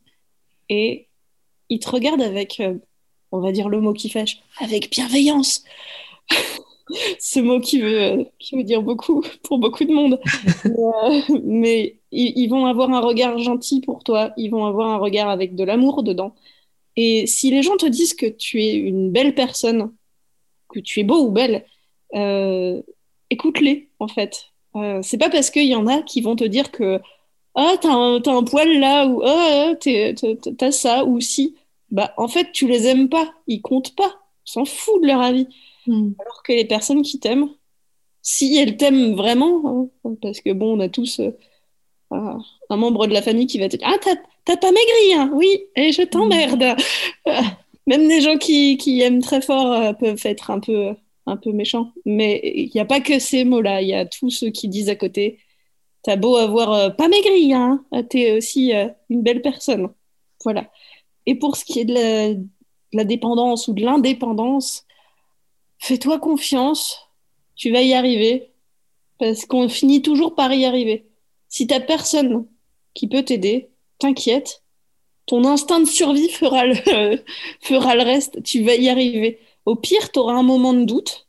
et 0.69 1.09
ils 1.71 1.79
te 1.79 1.89
regardent 1.89 2.21
avec 2.21 2.61
on 3.33 3.41
va 3.41 3.51
dire 3.51 3.69
le 3.69 3.81
mot 3.81 3.93
qui 3.93 4.11
fâche, 4.11 4.43
avec 4.61 4.91
bienveillance. 4.91 5.65
Ce 7.19 7.41
mot 7.41 7.59
qui 7.61 7.81
veut, 7.81 8.27
qui 8.39 8.57
veut 8.57 8.65
dire 8.65 8.83
beaucoup 8.83 9.25
pour 9.43 9.59
beaucoup 9.59 9.85
de 9.85 9.93
monde. 9.93 10.21
mais, 11.45 11.95
euh, 11.95 11.99
ils, 12.13 12.49
vont 12.49 12.67
avoir 12.67 12.91
un 12.91 13.01
regard 13.01 13.39
gentil 13.39 13.81
pour 13.81 14.05
toi, 14.05 14.33
ils 14.37 14.51
vont 14.51 14.67
avoir 14.67 14.89
un 14.91 14.99
regard 14.99 15.31
avec 15.31 15.55
de 15.55 15.65
l'amour 15.65 16.03
dedans. 16.03 16.35
Et 16.97 17.27
si 17.27 17.51
les 17.51 17.63
gens 17.63 17.77
te 17.77 17.87
disent 17.87 18.15
que 18.15 18.27
tu 18.27 18.63
es 18.63 18.75
une 18.75 19.11
belle 19.11 19.35
personne, 19.35 19.93
que 20.69 20.81
tu 20.81 21.01
es 21.01 21.05
beau 21.05 21.27
ou 21.27 21.31
belle, 21.31 21.65
euh, 22.15 22.83
écoute-les 23.31 23.89
en 23.99 24.09
fait. 24.09 24.47
Euh, 24.77 25.01
c'est 25.03 25.19
pas 25.19 25.31
parce 25.31 25.51
qu'il 25.51 25.67
y 25.67 25.75
en 25.75 25.87
a 25.87 26.03
qui 26.03 26.21
vont 26.21 26.37
te 26.37 26.45
dire 26.45 26.71
que 26.71 27.01
ah, 27.55 27.77
t'as 27.81 27.93
un, 27.93 28.21
as 28.21 28.31
un 28.31 28.45
poil 28.45 28.79
là, 28.79 29.07
ou 29.07 29.23
ah, 29.25 29.75
t'as 29.79 30.71
ça, 30.71 31.05
ou 31.05 31.21
si 31.21 31.55
bah, 31.93 32.15
en 32.17 32.27
fait, 32.27 32.53
tu 32.53 32.67
les 32.67 32.87
aimes 32.89 33.11
pas, 33.11 33.33
ils 33.47 33.61
comptent 33.61 33.95
pas, 33.95 34.23
s'en 34.45 34.65
foutent 34.65 35.03
de 35.03 35.07
leur 35.07 35.21
avis. 35.21 35.47
Hmm. 35.87 36.13
Alors 36.19 36.43
que 36.43 36.53
les 36.53 36.65
personnes 36.65 37.03
qui 37.03 37.21
t'aiment, 37.21 37.51
si 38.23 38.57
elles 38.57 38.79
t'aiment 38.79 39.15
vraiment, 39.15 39.91
hein, 40.05 40.15
parce 40.23 40.41
que 40.41 40.53
bon, 40.53 40.79
on 40.79 40.81
a 40.81 40.89
tous 40.89 41.21
euh, 41.21 41.33
un 42.71 42.77
membre 42.77 43.07
de 43.07 43.13
la 43.13 43.21
famille 43.21 43.47
qui 43.47 43.59
va 43.59 43.69
te 43.69 43.77
dire 43.77 43.89
Ah, 43.89 43.99
t'as 44.45 44.57
pas 44.57 44.71
maigri, 44.73 45.15
hein 45.15 45.31
oui, 45.35 45.65
et 45.77 45.93
je 45.93 46.03
t'emmerde. 46.03 46.77
Hmm. 47.27 47.31
même 47.87 48.09
des 48.09 48.23
gens 48.23 48.39
qui, 48.39 48.79
qui 48.79 49.03
aiment 49.03 49.23
très 49.23 49.43
fort 49.43 49.73
euh, 49.73 49.93
peuvent 49.93 50.21
être 50.25 50.51
un 50.51 50.61
peu, 50.61 50.95
un 51.27 51.37
peu 51.37 51.53
méchants. 51.53 51.93
Mais 52.07 52.41
il 52.43 52.71
n'y 52.75 52.81
a 52.81 52.87
pas 52.87 53.01
que 53.01 53.19
ces 53.19 53.45
mots-là, 53.45 53.83
il 53.83 53.89
y 53.89 53.95
a 53.95 54.07
tous 54.07 54.31
ceux 54.31 54.51
qui 54.51 54.69
disent 54.69 54.89
à 54.89 54.97
côté 54.97 55.39
T'as 56.05 56.17
beau 56.17 56.37
avoir 56.37 56.73
euh, 56.73 56.91
pas 56.91 57.09
maigri, 57.09 57.53
hein, 57.53 57.85
t'es 58.09 58.37
aussi 58.39 58.73
une 59.11 59.23
belle 59.23 59.43
personne. 59.43 59.91
Voilà. 60.45 60.71
Et 61.27 61.35
pour 61.35 61.57
ce 61.57 61.65
qui 61.65 61.81
est 61.81 61.85
de 61.85 62.45
la, 62.93 63.05
dépendance 63.05 63.69
ou 63.69 63.73
de 63.73 63.83
l'indépendance, 63.83 64.85
fais-toi 65.79 66.19
confiance, 66.19 66.99
tu 67.55 67.71
vas 67.71 67.83
y 67.83 67.95
arriver, 67.95 68.51
parce 69.19 69.47
qu'on 69.47 69.69
finit 69.69 70.03
toujours 70.03 70.35
par 70.35 70.53
y 70.53 70.65
arriver. 70.65 71.07
Si 71.49 71.67
t'as 71.67 71.81
personne 71.81 72.47
qui 72.95 73.09
peut 73.09 73.25
t'aider, 73.25 73.71
t'inquiète, 73.99 74.63
ton 75.27 75.45
instinct 75.45 75.81
de 75.81 75.87
survie 75.87 76.29
fera 76.29 76.67
le, 76.67 77.23
fera 77.61 77.93
reste, 77.93 78.43
tu 78.43 78.63
vas 78.63 78.75
y 78.75 78.89
arriver. 78.89 79.39
Au 79.65 79.77
pire, 79.77 80.11
tu 80.11 80.19
auras 80.19 80.35
un 80.35 80.43
moment 80.43 80.73
de 80.73 80.85
doute 80.85 81.29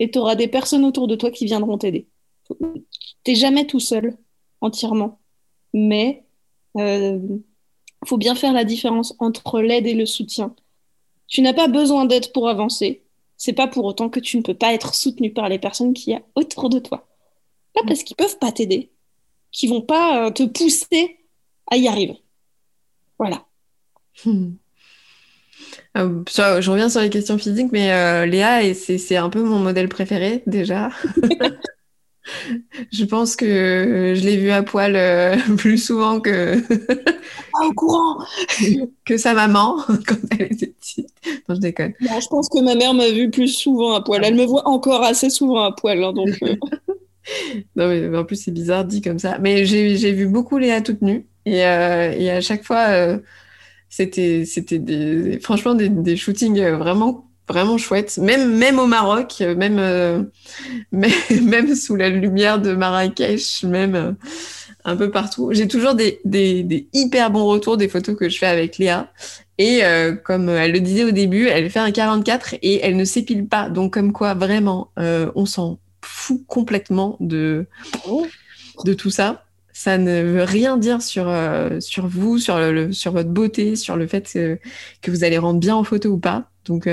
et 0.00 0.10
tu 0.10 0.18
auras 0.18 0.34
des 0.34 0.48
personnes 0.48 0.84
autour 0.84 1.06
de 1.06 1.14
toi 1.14 1.30
qui 1.30 1.44
viendront 1.46 1.78
t'aider. 1.78 2.08
T'es 3.22 3.34
jamais 3.34 3.66
tout 3.66 3.80
seul, 3.80 4.16
entièrement. 4.60 5.20
Mais 5.72 6.24
euh, 6.76 7.18
faut 8.04 8.16
bien 8.16 8.34
faire 8.34 8.52
la 8.52 8.64
différence 8.64 9.14
entre 9.18 9.60
l'aide 9.60 9.86
et 9.86 9.94
le 9.94 10.06
soutien. 10.06 10.54
Tu 11.26 11.40
n'as 11.42 11.54
pas 11.54 11.68
besoin 11.68 12.04
d'aide 12.04 12.32
pour 12.32 12.48
avancer. 12.48 13.02
C'est 13.36 13.52
pas 13.52 13.66
pour 13.66 13.84
autant 13.84 14.08
que 14.08 14.20
tu 14.20 14.36
ne 14.36 14.42
peux 14.42 14.54
pas 14.54 14.72
être 14.72 14.94
soutenu 14.94 15.32
par 15.32 15.48
les 15.48 15.58
personnes 15.58 15.94
qui 15.94 16.10
y 16.10 16.14
a 16.14 16.22
autour 16.34 16.70
de 16.70 16.78
toi. 16.78 17.06
Pas 17.74 17.82
parce 17.86 18.02
qu'ils 18.02 18.16
peuvent 18.16 18.38
pas 18.38 18.52
t'aider, 18.52 18.92
qu'ils 19.50 19.70
vont 19.70 19.80
pas 19.80 20.26
euh, 20.26 20.30
te 20.30 20.44
pousser 20.44 21.18
à 21.70 21.76
y 21.76 21.88
arriver. 21.88 22.22
Voilà. 23.18 23.44
Euh, 25.96 26.22
je 26.26 26.70
reviens 26.70 26.88
sur 26.88 27.00
les 27.00 27.10
questions 27.10 27.38
physiques, 27.38 27.72
mais 27.72 27.92
euh, 27.92 28.26
Léa, 28.26 28.74
c'est 28.74 29.16
un 29.16 29.30
peu 29.30 29.42
mon 29.42 29.58
modèle 29.58 29.88
préféré 29.88 30.42
déjà. 30.46 30.90
Je 32.92 33.04
pense 33.04 33.36
que 33.36 34.14
je 34.16 34.24
l'ai 34.24 34.36
vue 34.36 34.50
à 34.50 34.62
poil 34.62 34.96
euh, 34.96 35.36
plus 35.56 35.78
souvent 35.78 36.20
que. 36.20 36.60
Pas 36.68 37.66
au 37.66 37.72
courant 37.74 38.24
Que 39.04 39.16
sa 39.16 39.34
maman 39.34 39.76
quand 40.06 40.16
elle 40.30 40.52
était 40.52 40.68
petite. 40.68 41.08
Non, 41.48 41.54
je 41.54 41.60
déconne. 41.60 41.92
je 42.00 42.28
pense 42.28 42.48
que 42.48 42.62
ma 42.62 42.74
mère 42.74 42.94
m'a 42.94 43.10
vue 43.10 43.30
plus 43.30 43.48
souvent 43.48 43.94
à 43.94 44.02
poil. 44.02 44.22
Elle 44.24 44.34
me 44.34 44.44
voit 44.44 44.66
encore 44.66 45.02
assez 45.02 45.30
souvent 45.30 45.64
à 45.64 45.72
poil. 45.72 46.02
Hein, 46.02 46.12
donc, 46.12 46.30
euh. 46.42 46.56
non, 47.76 47.88
mais 47.88 48.16
en 48.16 48.24
plus, 48.24 48.36
c'est 48.36 48.52
bizarre 48.52 48.84
dit 48.84 49.02
comme 49.02 49.18
ça. 49.18 49.38
Mais 49.38 49.66
j'ai 49.66 50.12
vu 50.12 50.26
beaucoup 50.26 50.58
Léa 50.58 50.80
toute 50.80 51.02
nue. 51.02 51.26
Et, 51.46 51.64
euh, 51.66 52.12
et 52.12 52.30
à 52.30 52.40
chaque 52.40 52.64
fois, 52.64 53.18
C'était, 53.90 54.44
c'était 54.44 54.80
des, 54.80 55.38
franchement 55.38 55.74
des, 55.74 55.88
des 55.88 56.16
shootings 56.16 56.60
vraiment 56.72 57.30
vraiment 57.48 57.78
chouettes. 57.78 58.18
Même, 58.18 58.56
même 58.56 58.78
au 58.78 58.86
Maroc, 58.86 59.40
même, 59.40 59.76
même, 60.92 61.12
même 61.42 61.74
sous 61.74 61.96
la 61.96 62.08
lumière 62.08 62.60
de 62.60 62.74
Marrakech, 62.74 63.64
même 63.64 64.16
un 64.84 64.96
peu 64.96 65.10
partout. 65.10 65.50
J'ai 65.52 65.66
toujours 65.66 65.94
des, 65.94 66.20
des, 66.24 66.62
des, 66.62 66.88
hyper 66.92 67.30
bons 67.30 67.46
retours 67.46 67.76
des 67.76 67.88
photos 67.88 68.16
que 68.16 68.28
je 68.28 68.38
fais 68.38 68.46
avec 68.46 68.78
Léa. 68.78 69.10
Et 69.58 69.84
euh, 69.84 70.14
comme 70.14 70.48
elle 70.48 70.72
le 70.72 70.80
disait 70.80 71.04
au 71.04 71.10
début, 71.10 71.46
elle 71.46 71.70
fait 71.70 71.78
un 71.78 71.90
44 71.90 72.56
et 72.62 72.80
elle 72.84 72.96
ne 72.96 73.04
s'épile 73.04 73.46
pas. 73.46 73.70
Donc 73.70 73.94
comme 73.94 74.12
quoi, 74.12 74.34
vraiment, 74.34 74.90
euh, 74.98 75.30
on 75.34 75.46
s'en 75.46 75.78
fout 76.02 76.42
complètement 76.46 77.16
de, 77.20 77.66
de 78.84 78.94
tout 78.94 79.10
ça. 79.10 79.44
Ça 79.72 79.98
ne 79.98 80.22
veut 80.22 80.44
rien 80.44 80.76
dire 80.76 81.02
sur, 81.02 81.28
euh, 81.28 81.80
sur 81.80 82.06
vous, 82.06 82.38
sur, 82.38 82.58
le, 82.58 82.92
sur 82.92 83.12
votre 83.12 83.30
beauté, 83.30 83.74
sur 83.76 83.96
le 83.96 84.06
fait 84.06 84.30
que, 84.30 84.58
que 85.02 85.10
vous 85.10 85.24
allez 85.24 85.38
rendre 85.38 85.60
bien 85.60 85.74
en 85.74 85.84
photo 85.84 86.10
ou 86.10 86.18
pas. 86.18 86.50
Donc 86.64 86.88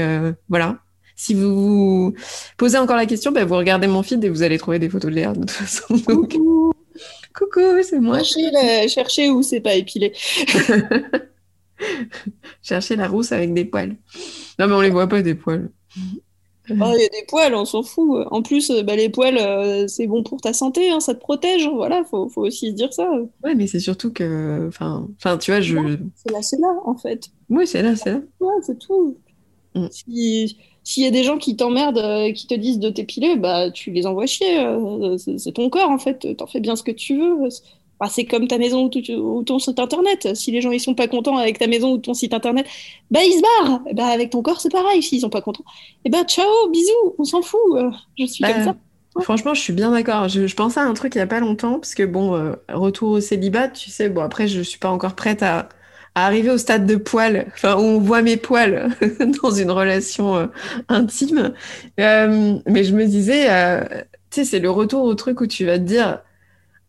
voilà. 0.50 0.80
Si 1.16 1.36
vous 1.36 1.56
vous 1.56 2.14
posez 2.58 2.80
encore 2.80 2.96
la 2.96 3.06
question, 3.06 3.32
bah, 3.32 3.46
vous 3.46 3.56
regardez 3.56 3.88
mon 3.88 4.02
feed 4.02 4.24
et 4.24 4.30
vous 4.30 4.42
allez 4.42 4.58
trouver 4.58 4.80
des 4.80 4.90
photos 4.90 5.12
de 5.12 5.16
Léa 5.16 5.34
de 5.34 5.42
toute 5.42 5.52
façon. 5.52 5.96
Donc... 6.08 6.36
Coucou, 7.34 7.62
c'est 7.84 8.00
moi. 8.00 8.22
Cherchez, 8.24 9.30
où 9.30 9.42
c'est 9.42 9.62
pas 9.62 9.76
épilé. 9.76 10.14
Cherchez 12.62 12.96
la 12.96 13.08
rousse 13.08 13.32
avec 13.32 13.54
des 13.54 13.66
poils. 13.66 13.96
Non, 14.60 14.68
mais 14.68 14.74
on 14.74 14.82
les 14.82 14.90
voit 14.90 15.08
pas 15.08 15.22
des 15.22 15.36
poils. 15.36 15.70
Oh, 16.70 16.94
il 16.96 17.02
y 17.02 17.06
a 17.06 17.10
des 17.10 17.26
poils, 17.28 17.54
on 17.56 17.66
s'en 17.66 17.84
fout. 17.84 18.26
En 18.30 18.42
plus, 18.42 18.70
euh, 18.70 18.84
bah, 18.84 18.96
les 18.96 19.10
poils, 19.10 19.38
euh, 19.38 19.88
c'est 19.88 20.08
bon 20.08 20.24
pour 20.24 20.42
ta 20.42 20.54
santé, 20.54 20.90
hein, 20.90 21.00
ça 21.00 21.16
te 21.16 21.20
protège. 21.20 21.68
Voilà, 21.68 22.04
faut, 22.04 22.30
faut 22.30 22.42
aussi 22.42 22.72
dire 22.74 22.94
ça. 22.94 23.10
Ouais, 23.44 23.56
mais 23.56 23.68
c'est 23.68 23.80
surtout 23.80 24.14
que, 24.14 24.68
enfin, 24.68 25.08
tu 25.40 25.52
vois, 25.52 25.62
je. 25.62 25.98
C'est 26.16 26.32
là, 26.32 26.42
c'est 26.42 26.60
là, 26.60 26.74
en 26.86 26.96
fait. 26.96 27.30
Oui, 27.50 27.66
c'est 27.66 27.82
là, 27.82 27.96
c'est 27.96 28.12
là. 28.12 28.22
Ouais, 28.40 28.54
c'est 28.62 28.78
tout. 28.78 29.18
Mm. 29.76 29.88
Si 29.92 30.58
s'il 30.84 31.04
y 31.04 31.08
a 31.08 31.12
des 31.12 31.24
gens 31.24 31.38
qui 31.38 31.56
t'emmerdent, 31.56 32.00
euh, 32.00 32.32
qui 32.32 32.48
te 32.48 32.56
disent 32.56 32.80
de 32.80 32.90
t'épiler, 32.90 33.36
bah 33.36 33.70
tu 33.72 33.92
les 33.92 34.08
envoies 34.08 34.26
chier. 34.26 34.60
Euh, 34.60 35.18
c'est 35.18 35.52
ton 35.52 35.70
corps 35.70 35.90
en 35.90 36.00
fait. 36.00 36.36
T'en 36.38 36.48
fais 36.48 36.60
bien 36.60 36.76
ce 36.76 36.84
que 36.84 36.92
tu 36.92 37.18
veux. 37.18 37.36
Bah, 38.00 38.08
c'est 38.10 38.26
comme 38.26 38.48
ta 38.48 38.58
maison 38.58 38.90
ou, 38.90 39.44
ton 39.44 39.60
site 39.60 39.78
internet. 39.78 40.36
Si 40.36 40.52
les 40.52 40.60
gens 40.60 40.72
ils 40.72 40.80
sont 40.80 40.96
pas 40.96 41.08
contents 41.08 41.38
avec 41.38 41.60
ta 41.60 41.68
maison 41.68 41.94
ou 41.94 41.98
ton 42.00 42.16
site 42.16 42.34
internet, 42.34 42.66
bah 43.12 43.20
ils 43.24 43.34
se 43.34 43.42
barrent. 43.42 43.82
Bah 43.94 44.08
avec 44.08 44.32
ton 44.32 44.42
corps 44.42 44.60
c'est 44.60 44.72
pareil. 44.72 45.04
S'ils 45.04 45.22
sont 45.22 45.30
pas 45.30 45.42
contents, 45.42 45.64
et 46.04 46.06
eh 46.06 46.10
bah 46.10 46.24
ciao, 46.24 46.48
bisous, 46.72 47.16
on 47.20 47.26
s'en 47.26 47.44
fout. 47.44 47.60
Euh, 47.76 47.92
je 48.18 48.26
suis 48.26 48.44
comme 48.44 48.54
bah, 48.54 48.64
ça. 48.64 48.76
Franchement, 49.22 49.54
je 49.54 49.60
suis 49.62 49.74
bien 49.74 49.92
d'accord. 49.92 50.30
Je, 50.30 50.48
je, 50.48 50.56
pensais 50.56 50.80
à 50.80 50.84
un 50.84 50.94
truc 50.94 51.14
il 51.16 51.18
y 51.18 51.22
a 51.22 51.28
pas 51.28 51.42
longtemps 51.42 51.74
parce 51.74 51.94
que 51.94 52.04
bon, 52.04 52.56
retour 52.70 53.12
au 53.12 53.20
célibat, 53.20 53.68
tu 53.68 53.92
sais. 53.92 54.10
Bon 54.10 54.22
après, 54.22 54.48
je 54.48 54.62
suis 54.62 54.80
pas 54.80 54.90
encore 54.90 55.16
prête 55.16 55.44
à 55.44 55.68
à 56.16 56.26
arriver 56.26 56.50
au 56.50 56.58
stade 56.58 56.86
de 56.86 56.96
poils, 56.96 57.48
enfin 57.54 57.76
où 57.76 57.82
on 57.82 58.00
voit 58.00 58.22
mes 58.22 58.38
poils 58.38 58.90
dans 59.42 59.52
une 59.52 59.72
relation 59.72 60.36
euh, 60.36 60.48
intime. 60.90 61.54
Euh, 62.00 62.60
mais 62.68 62.84
je 62.84 62.94
me 62.94 63.06
disais, 63.06 63.50
euh, 63.50 63.84
tu 64.30 64.42
sais, 64.42 64.46
c'est 64.46 64.60
le 64.60 64.70
retour 64.70 65.04
au 65.04 65.16
truc 65.16 65.42
où 65.42 65.48
tu 65.48 65.66
vas 65.66 65.78
te 65.78 65.84
dire, 65.84 66.20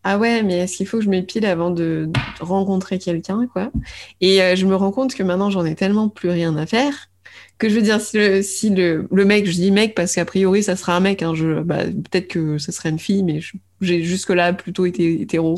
ah 0.03 0.17
ouais, 0.17 0.43
mais 0.43 0.59
est-ce 0.59 0.77
qu'il 0.77 0.87
faut 0.87 0.97
que 0.97 1.03
je 1.05 1.09
m'épile 1.09 1.45
avant 1.45 1.71
de, 1.71 2.09
rencontrer 2.41 2.99
quelqu'un, 2.99 3.47
quoi? 3.47 3.71
Et 4.19 4.39
je 4.55 4.65
me 4.65 4.75
rends 4.75 4.91
compte 4.91 5.15
que 5.15 5.23
maintenant 5.23 5.49
j'en 5.49 5.65
ai 5.65 5.75
tellement 5.75 6.09
plus 6.09 6.29
rien 6.29 6.57
à 6.57 6.65
faire 6.65 7.09
que 7.57 7.69
je 7.69 7.75
veux 7.75 7.81
dire, 7.81 8.01
si 8.01 8.17
le, 8.17 8.41
si 8.41 8.69
le, 8.71 9.07
le 9.09 9.25
mec, 9.25 9.45
je 9.45 9.53
dis 9.53 9.71
mec 9.71 9.95
parce 9.95 10.15
qu'a 10.15 10.25
priori 10.25 10.63
ça 10.63 10.75
sera 10.75 10.97
un 10.97 10.99
mec, 10.99 11.21
hein, 11.21 11.33
je, 11.33 11.61
bah, 11.61 11.85
peut-être 11.85 12.27
que 12.27 12.57
ça 12.57 12.73
serait 12.73 12.89
une 12.89 12.99
fille, 12.99 13.23
mais 13.23 13.39
j'ai 13.79 14.03
jusque-là 14.03 14.51
plutôt 14.51 14.85
été 14.85 15.21
hétéro. 15.21 15.57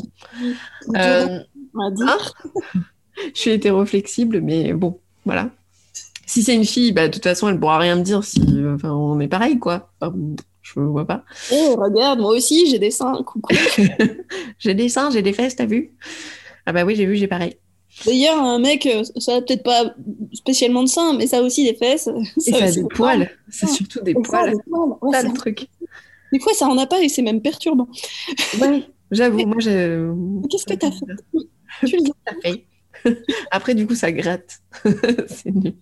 On 0.88 0.92
va 0.92 1.90
dire 1.90 2.32
je 3.34 3.40
suis 3.40 3.50
hétéroflexible, 3.50 4.40
mais 4.40 4.72
bon, 4.72 4.98
voilà. 5.24 5.50
Si 6.26 6.42
c'est 6.42 6.54
une 6.54 6.64
fille, 6.64 6.92
bah, 6.92 7.08
de 7.08 7.12
toute 7.12 7.22
façon, 7.22 7.48
elle 7.48 7.58
pourra 7.58 7.78
rien 7.78 7.96
me 7.96 8.02
dire 8.02 8.24
si 8.24 8.42
enfin, 8.74 8.90
on 8.90 9.20
est 9.20 9.28
pareil, 9.28 9.58
quoi. 9.58 9.90
je 10.62 10.80
ne 10.80 10.86
vois 10.86 11.06
pas. 11.06 11.24
Eh, 11.52 11.74
regarde, 11.76 12.18
moi 12.18 12.32
aussi, 12.32 12.66
j'ai 12.68 12.78
des 12.78 12.90
seins, 12.90 13.22
coucou. 13.24 13.54
j'ai 14.58 14.74
des 14.74 14.88
seins, 14.88 15.10
j'ai 15.10 15.22
des 15.22 15.32
fesses, 15.32 15.56
t'as 15.56 15.66
vu? 15.66 15.92
Ah 16.66 16.72
bah 16.72 16.84
oui, 16.84 16.96
j'ai 16.96 17.06
vu, 17.06 17.16
j'ai 17.16 17.28
pareil. 17.28 17.56
D'ailleurs, 18.04 18.42
un 18.42 18.58
mec, 18.58 18.86
ça 19.18 19.36
a 19.36 19.40
peut-être 19.40 19.62
pas 19.62 19.94
spécialement 20.32 20.82
de 20.82 20.88
seins, 20.88 21.14
mais 21.16 21.26
ça 21.26 21.38
a 21.38 21.42
aussi 21.42 21.64
des 21.64 21.74
fesses. 21.74 22.10
Et 22.46 22.52
ça, 22.52 22.64
a 22.64 22.70
des 22.70 22.84
poils. 22.84 23.30
C'est 23.48 23.68
surtout 23.68 24.00
des 24.02 24.14
poils. 24.14 24.54
Ça, 25.12 25.22
le 25.22 25.32
truc. 25.32 25.68
Des 26.32 26.40
fois, 26.40 26.52
ça 26.54 26.66
en 26.66 26.76
a 26.76 26.86
pas 26.86 27.02
et 27.02 27.08
c'est 27.08 27.22
même 27.22 27.40
perturbant. 27.40 27.88
Oui, 28.60 28.84
j'avoue. 29.10 29.46
Moi, 29.46 29.56
j'ai. 29.60 30.04
Qu'est-ce 30.50 30.66
que 30.66 30.74
t'as 30.74 30.90
fait? 30.90 31.06
Tu 31.86 31.98
as 32.26 32.34
fait? 32.42 32.64
Après, 33.50 33.74
du 33.74 33.86
coup, 33.86 33.94
ça 33.94 34.12
gratte. 34.12 34.60
c'est 35.28 35.54
nul. 35.54 35.74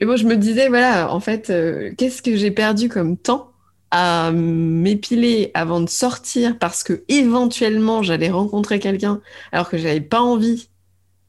Et 0.00 0.04
moi, 0.04 0.16
je 0.16 0.24
me 0.24 0.36
disais, 0.36 0.68
voilà, 0.68 1.12
en 1.12 1.20
fait, 1.20 1.50
euh, 1.50 1.92
qu'est-ce 1.96 2.22
que 2.22 2.36
j'ai 2.36 2.50
perdu 2.50 2.88
comme 2.88 3.16
temps 3.16 3.54
à 3.96 4.32
m'épiler 4.32 5.52
avant 5.54 5.80
de 5.80 5.88
sortir 5.88 6.58
parce 6.58 6.82
que 6.82 7.04
éventuellement 7.08 8.02
j'allais 8.02 8.28
rencontrer 8.28 8.80
quelqu'un 8.80 9.20
alors 9.52 9.70
que 9.70 9.78
j'avais 9.78 10.00
pas 10.00 10.20
envie 10.20 10.68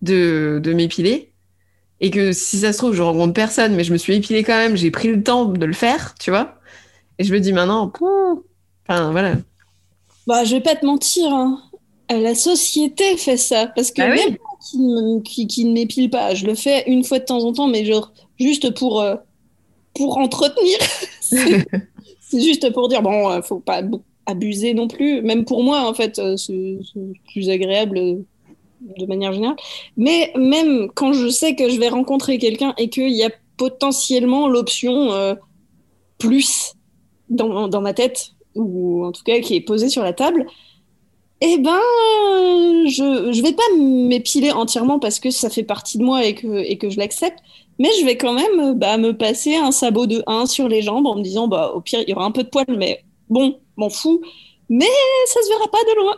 de, 0.02 0.60
de 0.64 0.74
m'épiler 0.74 1.32
et 2.00 2.10
que 2.10 2.32
si 2.32 2.58
ça 2.58 2.74
se 2.74 2.80
trouve 2.80 2.96
je 2.96 3.04
rencontre 3.04 3.34
personne 3.34 3.76
mais 3.76 3.84
je 3.84 3.94
me 3.94 3.98
suis 3.98 4.16
épilée 4.16 4.44
quand 4.44 4.58
même 4.58 4.76
j'ai 4.76 4.90
pris 4.90 5.10
le 5.10 5.22
temps 5.22 5.46
de 5.46 5.64
le 5.64 5.74
faire 5.74 6.16
tu 6.20 6.32
vois 6.32 6.56
et 7.20 7.24
je 7.24 7.32
me 7.32 7.40
dis 7.40 7.54
maintenant 7.54 7.94
enfin 8.88 9.12
voilà 9.12 9.36
bah 10.26 10.44
je 10.44 10.56
vais 10.56 10.62
pas 10.62 10.76
te 10.76 10.88
mentir 10.88 11.32
hein. 11.32 11.62
la 12.10 12.34
société 12.34 13.16
fait 13.16 13.38
ça 13.38 13.68
parce 13.76 13.92
que 13.92 14.02
bah 14.02 14.10
même 14.10 14.38
qui, 15.24 15.66
ne 15.66 15.72
m'épile 15.72 16.10
pas. 16.10 16.34
Je 16.34 16.46
le 16.46 16.56
fais 16.56 16.84
une 16.88 17.04
fois 17.04 17.20
de 17.20 17.26
temps 17.26 17.44
en 17.44 17.54
temps, 17.54 17.68
mais 17.68 17.86
genre 17.86 18.12
juste 18.40 18.74
pour, 18.74 19.02
euh, 19.02 19.16
pour 19.94 20.18
entretenir. 20.18 20.78
c'est 21.22 22.42
juste 22.42 22.72
pour 22.74 22.90
dire, 22.90 23.02
bon, 23.02 23.30
euh, 23.30 23.42
faut 23.42 23.60
pas 23.60 23.82
abuser 24.26 24.74
non 24.74 24.88
plus. 24.88 25.22
Même 25.22 25.46
pour 25.46 25.64
moi, 25.64 25.88
en 25.88 25.94
fait, 25.94 26.20
euh, 26.20 26.38
c'est 26.38 26.78
plus 27.32 27.50
agréable 27.50 28.24
de 28.82 29.06
manière 29.06 29.34
générale. 29.34 29.58
Mais 29.98 30.32
même 30.36 30.90
quand 30.94 31.14
je 31.14 31.28
sais 31.30 31.56
que 31.56 31.70
je 31.70 31.80
vais 31.80 31.90
rencontrer 31.90 32.38
quelqu'un 32.38 32.74
et 32.78 32.90
qu'il 32.90 33.12
y 33.12 33.24
a 33.24 33.30
potentiellement 33.58 34.48
l'option 34.48 35.10
plus 36.18 36.74
dans, 37.30 37.68
dans 37.68 37.82
ma 37.82 37.94
tête, 37.94 38.32
ou 38.54 39.06
en 39.06 39.12
tout 39.12 39.24
cas 39.24 39.40
qui 39.40 39.56
est 39.56 39.62
posée 39.62 39.90
sur 39.90 40.04
la 40.04 40.14
table, 40.14 40.46
eh 41.42 41.58
ben, 41.58 41.80
je 42.88 43.04
ne 43.04 43.42
vais 43.42 43.54
pas 43.54 43.64
m'épiler 43.78 44.52
entièrement 44.52 45.00
parce 45.00 45.20
que 45.20 45.32
ça 45.32 45.50
fait 45.50 45.64
partie 45.64 45.98
de 45.98 46.04
moi 46.04 46.26
et 46.26 46.34
que, 46.36 46.64
et 46.64 46.78
que 46.78 46.90
je 46.90 46.98
l'accepte, 46.98 47.40
mais 47.80 47.90
je 48.00 48.06
vais 48.06 48.18
quand 48.18 48.34
même 48.34 48.74
bah, 48.74 48.98
me 48.98 49.12
passer 49.12 49.56
un 49.56 49.72
sabot 49.72 50.08
de 50.08 50.24
1 50.28 50.46
sur 50.46 50.68
les 50.70 50.82
jambes 50.82 51.06
en 51.08 51.16
me 51.16 51.22
disant, 51.22 51.48
bah, 51.48 51.74
au 51.76 51.82
pire, 51.82 52.02
il 52.02 52.10
y 52.10 52.14
aura 52.14 52.26
un 52.26 52.32
peu 52.32 52.44
de 52.44 52.50
poil, 52.50 52.66
mais 52.70 53.04
bon, 53.30 53.60
m'en 53.78 53.90
fous. 53.90 54.22
Mais 54.68 54.88
ça 55.28 55.42
se 55.44 55.50
verra 55.50 55.68
pas 55.68 55.84
de 55.84 56.00
loin. 56.00 56.16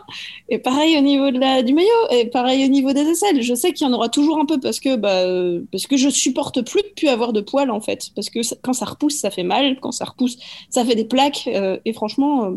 Et 0.48 0.58
pareil 0.58 0.96
au 0.96 1.02
niveau 1.02 1.30
de 1.30 1.38
la, 1.38 1.62
du 1.62 1.74
maillot, 1.74 1.88
et 2.10 2.26
pareil 2.26 2.64
au 2.64 2.68
niveau 2.68 2.92
des 2.92 3.02
aisselles. 3.02 3.42
Je 3.42 3.54
sais 3.54 3.72
qu'il 3.72 3.86
y 3.86 3.90
en 3.90 3.92
aura 3.92 4.08
toujours 4.08 4.38
un 4.38 4.46
peu 4.46 4.58
parce 4.58 4.80
que, 4.80 4.96
bah, 4.96 5.24
parce 5.70 5.86
que 5.86 5.96
je 5.96 6.08
supporte 6.08 6.62
plus 6.62 6.82
de 6.82 6.88
plus 6.96 7.08
avoir 7.08 7.32
de 7.34 7.42
poils 7.42 7.70
en 7.70 7.80
fait. 7.80 8.10
Parce 8.14 8.30
que 8.30 8.40
quand 8.62 8.72
ça 8.72 8.86
repousse, 8.86 9.16
ça 9.16 9.30
fait 9.30 9.42
mal. 9.42 9.78
Quand 9.80 9.92
ça 9.92 10.06
repousse, 10.06 10.38
ça 10.70 10.84
fait 10.84 10.94
des 10.94 11.04
plaques. 11.04 11.48
Euh, 11.48 11.78
et 11.84 11.92
franchement, 11.92 12.44
euh, 12.44 12.56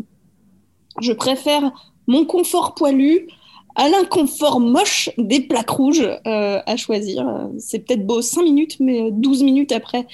je 1.00 1.12
préfère 1.12 1.72
mon 2.12 2.24
confort 2.26 2.74
poilu 2.74 3.26
à 3.74 3.88
l'inconfort 3.88 4.60
moche 4.60 5.08
des 5.16 5.40
plaques 5.40 5.70
rouges 5.70 6.06
euh, 6.26 6.60
à 6.66 6.76
choisir. 6.76 7.48
C'est 7.58 7.80
peut-être 7.80 8.06
beau 8.06 8.20
5 8.20 8.42
minutes, 8.42 8.76
mais 8.80 9.10
12 9.10 9.42
minutes 9.42 9.72
après, 9.72 10.06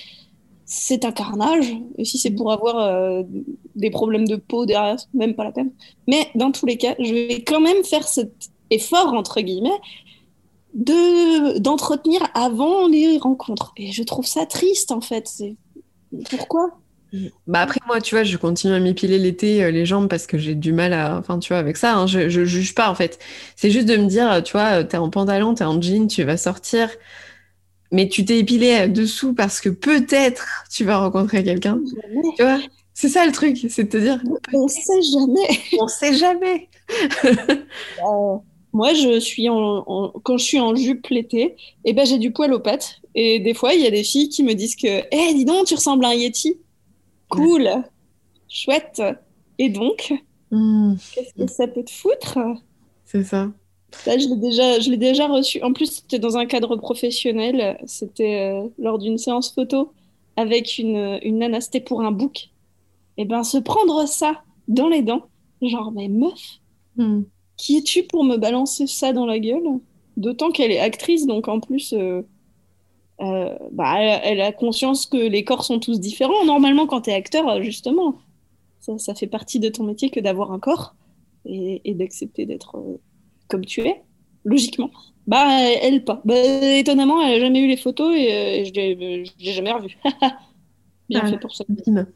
c'est 0.64 1.04
un 1.04 1.12
carnage. 1.12 1.74
Et 1.96 2.04
si 2.04 2.18
c'est 2.18 2.30
pour 2.30 2.52
avoir 2.52 2.78
euh, 2.78 3.22
des 3.74 3.90
problèmes 3.90 4.28
de 4.28 4.36
peau 4.36 4.64
derrière, 4.64 4.96
même 5.12 5.34
pas 5.34 5.44
la 5.44 5.52
peine. 5.52 5.72
Mais 6.06 6.28
dans 6.36 6.52
tous 6.52 6.66
les 6.66 6.76
cas, 6.76 6.94
je 7.00 7.12
vais 7.12 7.42
quand 7.42 7.60
même 7.60 7.82
faire 7.82 8.06
cet 8.06 8.50
effort, 8.70 9.12
entre 9.14 9.40
guillemets, 9.40 9.80
de 10.74 11.58
d'entretenir 11.58 12.20
avant 12.34 12.86
les 12.86 13.18
rencontres. 13.18 13.72
Et 13.76 13.90
je 13.90 14.02
trouve 14.04 14.26
ça 14.26 14.46
triste, 14.46 14.92
en 14.92 15.00
fait. 15.00 15.42
Pourquoi? 16.30 16.78
Bah 17.46 17.60
après 17.60 17.80
moi, 17.86 18.00
tu 18.00 18.14
vois, 18.14 18.24
je 18.24 18.36
continue 18.36 18.74
à 18.74 18.80
m'épiler 18.80 19.18
l'été 19.18 19.64
euh, 19.64 19.70
les 19.70 19.86
jambes 19.86 20.08
parce 20.08 20.26
que 20.26 20.38
j'ai 20.38 20.54
du 20.54 20.72
mal 20.72 20.92
à, 20.92 21.16
enfin 21.16 21.38
tu 21.38 21.48
vois, 21.48 21.58
avec 21.58 21.76
ça. 21.76 21.94
Hein, 21.94 22.06
je, 22.06 22.28
je 22.28 22.44
juge 22.44 22.74
pas 22.74 22.90
en 22.90 22.94
fait. 22.94 23.18
C'est 23.56 23.70
juste 23.70 23.86
de 23.88 23.96
me 23.96 24.06
dire, 24.06 24.42
tu 24.42 24.52
vois, 24.52 24.84
t'es 24.84 24.96
en 24.96 25.10
pantalon, 25.10 25.54
t'es 25.54 25.64
en 25.64 25.80
jean, 25.80 26.06
tu 26.06 26.22
vas 26.24 26.36
sortir, 26.36 26.90
mais 27.90 28.08
tu 28.08 28.24
t'es 28.24 28.38
épilé 28.38 28.88
dessous 28.88 29.34
parce 29.34 29.60
que 29.60 29.68
peut-être 29.68 30.66
tu 30.70 30.84
vas 30.84 30.98
rencontrer 30.98 31.42
quelqu'un. 31.44 31.80
Tu 32.36 32.42
vois, 32.42 32.58
c'est 32.94 33.08
ça 33.08 33.24
le 33.24 33.32
truc, 33.32 33.58
c'est 33.68 33.84
de 33.84 33.88
te 33.88 33.96
dire. 33.96 34.20
On 34.52 34.66
sait 34.66 35.02
jamais. 35.02 35.60
On 35.80 35.88
sait 35.88 36.14
jamais. 36.14 36.68
Euh, 38.00 38.36
moi, 38.72 38.92
je 38.94 39.18
suis 39.18 39.48
en, 39.48 40.12
quand 40.22 40.36
je 40.36 40.44
suis 40.44 40.60
en 40.60 40.74
jupe 40.74 41.06
l'été, 41.08 41.42
et 41.42 41.56
eh 41.84 41.92
ben 41.92 42.06
j'ai 42.06 42.18
du 42.18 42.32
poil 42.32 42.52
aux 42.52 42.60
pattes. 42.60 43.00
Et 43.14 43.40
des 43.40 43.54
fois, 43.54 43.74
il 43.74 43.82
y 43.82 43.86
a 43.86 43.90
des 43.90 44.04
filles 44.04 44.28
qui 44.28 44.42
me 44.42 44.54
disent 44.54 44.76
que, 44.76 44.86
hé, 44.86 45.06
eh, 45.12 45.34
dis 45.34 45.44
donc, 45.44 45.66
tu 45.66 45.74
ressembles 45.74 46.04
à 46.04 46.08
un 46.08 46.14
yeti. 46.14 46.58
Cool, 47.28 47.68
chouette. 48.48 49.02
Et 49.58 49.68
donc, 49.68 50.12
hmm. 50.50 50.94
qu'est-ce 51.14 51.34
que 51.34 51.50
ça 51.50 51.66
peut 51.68 51.84
te 51.84 51.90
foutre? 51.90 52.38
C'est 53.04 53.24
ça. 53.24 53.50
Là, 54.06 54.18
je 54.18 54.28
l'ai 54.28 54.36
déjà, 54.36 54.80
je 54.80 54.90
l'ai 54.90 54.96
déjà 54.96 55.26
reçu. 55.26 55.62
En 55.62 55.72
plus, 55.72 55.86
c'était 55.86 56.18
dans 56.18 56.36
un 56.36 56.46
cadre 56.46 56.76
professionnel. 56.76 57.78
C'était 57.86 58.52
euh, 58.52 58.68
lors 58.78 58.98
d'une 58.98 59.18
séance 59.18 59.52
photo 59.52 59.92
avec 60.36 60.78
une, 60.78 61.18
une 61.22 61.38
nana, 61.38 61.60
c'était 61.60 61.80
pour 61.80 62.02
un 62.02 62.12
book. 62.12 62.50
Et 63.16 63.24
ben, 63.24 63.42
se 63.42 63.58
prendre 63.58 64.06
ça 64.06 64.42
dans 64.68 64.88
les 64.88 65.02
dents, 65.02 65.26
genre, 65.62 65.90
mais 65.92 66.08
meuf, 66.08 66.60
Hmm. 66.96 67.22
qui 67.56 67.76
es-tu 67.78 68.02
pour 68.02 68.24
me 68.24 68.36
balancer 68.36 68.86
ça 68.88 69.12
dans 69.12 69.24
la 69.24 69.38
gueule? 69.38 69.62
D'autant 70.16 70.50
qu'elle 70.50 70.72
est 70.72 70.80
actrice, 70.80 71.26
donc 71.26 71.46
en 71.46 71.60
plus, 71.60 71.92
euh, 71.92 72.22
euh, 73.20 73.56
bah, 73.72 73.96
elle, 74.00 74.40
a 74.40 74.52
conscience 74.52 75.06
que 75.06 75.16
les 75.16 75.44
corps 75.44 75.64
sont 75.64 75.80
tous 75.80 76.00
différents. 76.00 76.44
Normalement, 76.44 76.86
quand 76.86 77.02
tu 77.02 77.10
es 77.10 77.14
acteur, 77.14 77.48
euh, 77.48 77.62
justement, 77.62 78.18
ça, 78.80 78.98
ça 78.98 79.14
fait 79.14 79.26
partie 79.26 79.60
de 79.60 79.68
ton 79.68 79.84
métier 79.84 80.10
que 80.10 80.20
d'avoir 80.20 80.52
un 80.52 80.58
corps 80.60 80.94
et, 81.46 81.82
et 81.84 81.94
d'accepter 81.94 82.46
d'être 82.46 82.76
euh, 82.78 82.98
comme 83.48 83.64
tu 83.64 83.82
es, 83.82 84.02
logiquement. 84.44 84.90
Bah, 85.26 85.46
elle 85.82 86.04
pas. 86.04 86.22
Bah, 86.24 86.34
étonnamment, 86.36 87.22
elle 87.26 87.34
a 87.36 87.40
jamais 87.40 87.60
eu 87.60 87.68
les 87.68 87.76
photos 87.76 88.14
et, 88.16 88.32
euh, 88.32 88.46
et 88.60 88.64
je 88.66 88.72
je 89.38 89.44
l'ai 89.44 89.52
jamais 89.52 89.72
revue. 89.72 89.96
Bien 91.10 91.22
Ah, 91.22 91.30
fait 91.30 91.38
pour 91.38 91.54
ça. 91.56 91.64
Bim. 91.68 92.06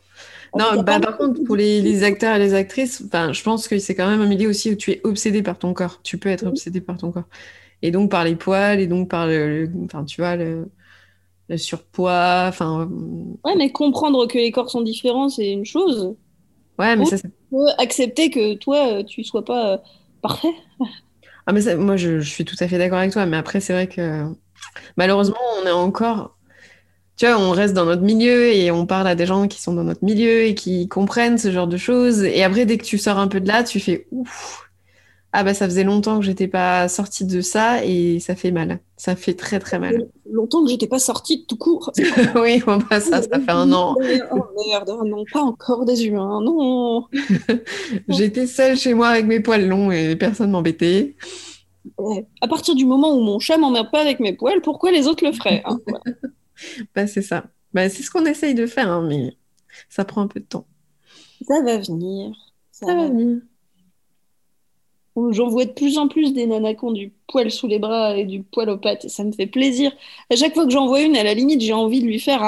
Non, 0.56 0.82
bah, 0.82 1.00
par 1.00 1.16
contre, 1.18 1.42
pour 1.44 1.56
les, 1.56 1.80
les 1.82 2.04
acteurs 2.04 2.36
et 2.36 2.38
les 2.38 2.54
actrices, 2.54 3.02
je 3.12 3.42
pense 3.42 3.68
que 3.68 3.78
c'est 3.78 3.94
quand 3.94 4.08
même 4.08 4.20
un 4.20 4.26
milieu 4.28 4.48
aussi 4.50 4.70
où 4.72 4.76
tu 4.76 4.92
es 4.92 5.00
obsédé 5.04 5.42
par 5.42 5.58
ton 5.58 5.74
corps. 5.74 6.02
Tu 6.02 6.18
peux 6.18 6.28
être 6.30 6.46
obsédé 6.46 6.80
par 6.80 6.98
ton 6.98 7.12
corps. 7.12 7.28
Et 7.82 7.90
donc 7.92 8.10
par 8.10 8.24
les 8.24 8.36
poils, 8.36 8.80
et 8.80 8.86
donc 8.88 9.10
par 9.10 9.26
le- 9.28 9.70
enfin, 9.84 10.04
tu 10.04 10.20
vois, 10.22 10.36
le, 10.36 10.70
le 11.52 11.58
surpoids. 11.58 12.46
Enfin, 12.48 12.88
Ouais, 13.44 13.54
mais 13.56 13.70
comprendre 13.72 14.26
que 14.26 14.36
les 14.38 14.50
corps 14.52 14.68
sont 14.70 14.82
différents, 14.82 15.28
c'est 15.28 15.50
une 15.52 15.64
chose. 15.64 16.16
ouais, 16.78 16.96
mais 16.96 17.04
ça, 17.06 17.16
c'est- 17.18 17.32
Faut 17.50 17.66
accepter 17.78 18.30
que 18.30 18.54
toi, 18.54 19.00
euh, 19.00 19.04
tu 19.04 19.24
sois 19.24 19.44
pas 19.44 19.74
euh, 19.74 19.78
parfait. 20.22 20.54
ah, 21.46 21.52
mais 21.52 21.62
ça, 21.62 21.76
moi, 21.76 21.96
je, 21.96 22.20
je 22.20 22.28
suis 22.30 22.44
tout 22.44 22.56
à 22.60 22.68
fait 22.68 22.78
d'accord 22.78 22.98
avec 22.98 23.12
toi. 23.12 23.26
Mais 23.26 23.36
après, 23.36 23.60
c'est 23.60 23.72
vrai 23.72 23.88
que 23.88 24.24
malheureusement, 24.96 25.36
on 25.62 25.66
est 25.66 25.70
encore, 25.72 26.38
tu 27.16 27.26
vois, 27.26 27.38
on 27.38 27.52
reste 27.52 27.74
dans 27.74 27.86
notre 27.86 28.02
milieu 28.02 28.48
et 28.52 28.70
on 28.72 28.86
parle 28.86 29.08
à 29.08 29.16
des 29.16 29.26
gens 29.26 29.48
qui 29.48 29.60
sont 29.62 29.74
dans 29.74 29.84
notre 29.84 30.04
milieu 30.04 30.44
et 30.44 30.54
qui 30.56 30.88
comprennent 30.88 31.38
ce 31.38 31.52
genre 31.52 31.68
de 31.68 31.78
choses. 31.78 32.24
Et 32.24 32.42
après, 32.44 32.66
dès 32.66 32.78
que 32.78 32.84
tu 32.84 32.98
sors 32.98 33.18
un 33.18 33.28
peu 33.28 33.40
de 33.40 33.48
là, 33.48 33.64
tu 33.64 33.80
fais 33.80 34.08
ouf. 34.12 34.70
Ah 35.34 35.44
bah 35.44 35.54
ça 35.54 35.64
faisait 35.64 35.84
longtemps 35.84 36.18
que 36.18 36.26
j'étais 36.26 36.46
pas 36.46 36.88
sortie 36.88 37.24
de 37.24 37.40
ça 37.40 37.82
et 37.84 38.20
ça 38.20 38.36
fait 38.36 38.50
mal. 38.50 38.80
Ça 38.98 39.16
fait 39.16 39.32
très 39.32 39.58
très 39.58 39.78
mal. 39.78 40.08
Longtemps 40.30 40.62
que 40.62 40.70
j'étais 40.70 40.86
pas 40.86 40.98
sortie 40.98 41.46
tout 41.46 41.56
court. 41.56 41.90
Oui, 42.36 42.62
bon 42.64 42.78
bah 42.90 43.00
ça, 43.00 43.22
ça 43.22 43.40
fait 43.40 43.50
un 43.50 43.72
an. 43.72 43.94
Oh 44.30 44.44
merde, 44.66 44.92
non, 45.06 45.24
pas 45.32 45.40
encore 45.40 45.86
des 45.86 46.06
humains, 46.06 46.40
non. 46.42 47.06
J'étais 48.08 48.46
seule 48.46 48.76
chez 48.76 48.92
moi 48.92 49.08
avec 49.08 49.24
mes 49.26 49.40
poils 49.40 49.66
longs 49.66 49.90
et 49.90 50.16
personne 50.16 50.50
m'embêtait. 50.50 51.16
Ouais. 51.98 52.26
À 52.42 52.48
partir 52.48 52.74
du 52.74 52.84
moment 52.84 53.14
où 53.16 53.20
mon 53.20 53.38
chat 53.38 53.56
m'emmerde 53.56 53.90
pas 53.90 54.00
avec 54.02 54.20
mes 54.20 54.34
poils, 54.34 54.60
pourquoi 54.60 54.92
les 54.92 55.06
autres 55.08 55.24
le 55.24 55.32
feraient 55.32 55.62
hein 55.64 55.78
Voilà. 55.86 56.04
Bah 56.94 57.06
c'est 57.06 57.22
ça. 57.22 57.44
Bah 57.72 57.88
c'est 57.88 58.02
ce 58.02 58.10
qu'on 58.10 58.24
essaye 58.26 58.54
de 58.54 58.66
faire, 58.66 58.88
hein, 58.90 59.04
mais 59.08 59.36
ça 59.88 60.04
prend 60.04 60.20
un 60.20 60.28
peu 60.28 60.40
de 60.40 60.44
temps. 60.44 60.66
Ça 61.48 61.62
va 61.62 61.78
venir. 61.78 62.34
Ça 62.70 62.86
Ça 62.86 62.94
va 62.94 63.08
va 63.08 63.08
venir. 65.16 65.32
J'en 65.32 65.48
vois 65.48 65.64
de 65.64 65.72
plus 65.72 65.98
en 65.98 66.08
plus 66.08 66.32
des 66.32 66.46
nanas 66.46 66.74
du 66.92 67.12
poil 67.28 67.50
sous 67.50 67.66
les 67.66 67.78
bras 67.78 68.16
et 68.16 68.24
du 68.24 68.42
poil 68.42 68.70
aux 68.70 68.78
pattes, 68.78 69.08
ça 69.08 69.24
me 69.24 69.32
fait 69.32 69.46
plaisir. 69.46 69.92
À 70.30 70.36
chaque 70.36 70.54
fois 70.54 70.64
que 70.64 70.70
j'en 70.72 70.86
vois 70.86 71.00
une, 71.02 71.16
à 71.16 71.22
la 71.24 71.34
limite, 71.34 71.60
j'ai 71.60 71.72
envie 71.72 72.00
de 72.00 72.06
lui 72.06 72.18
faire 72.20 72.42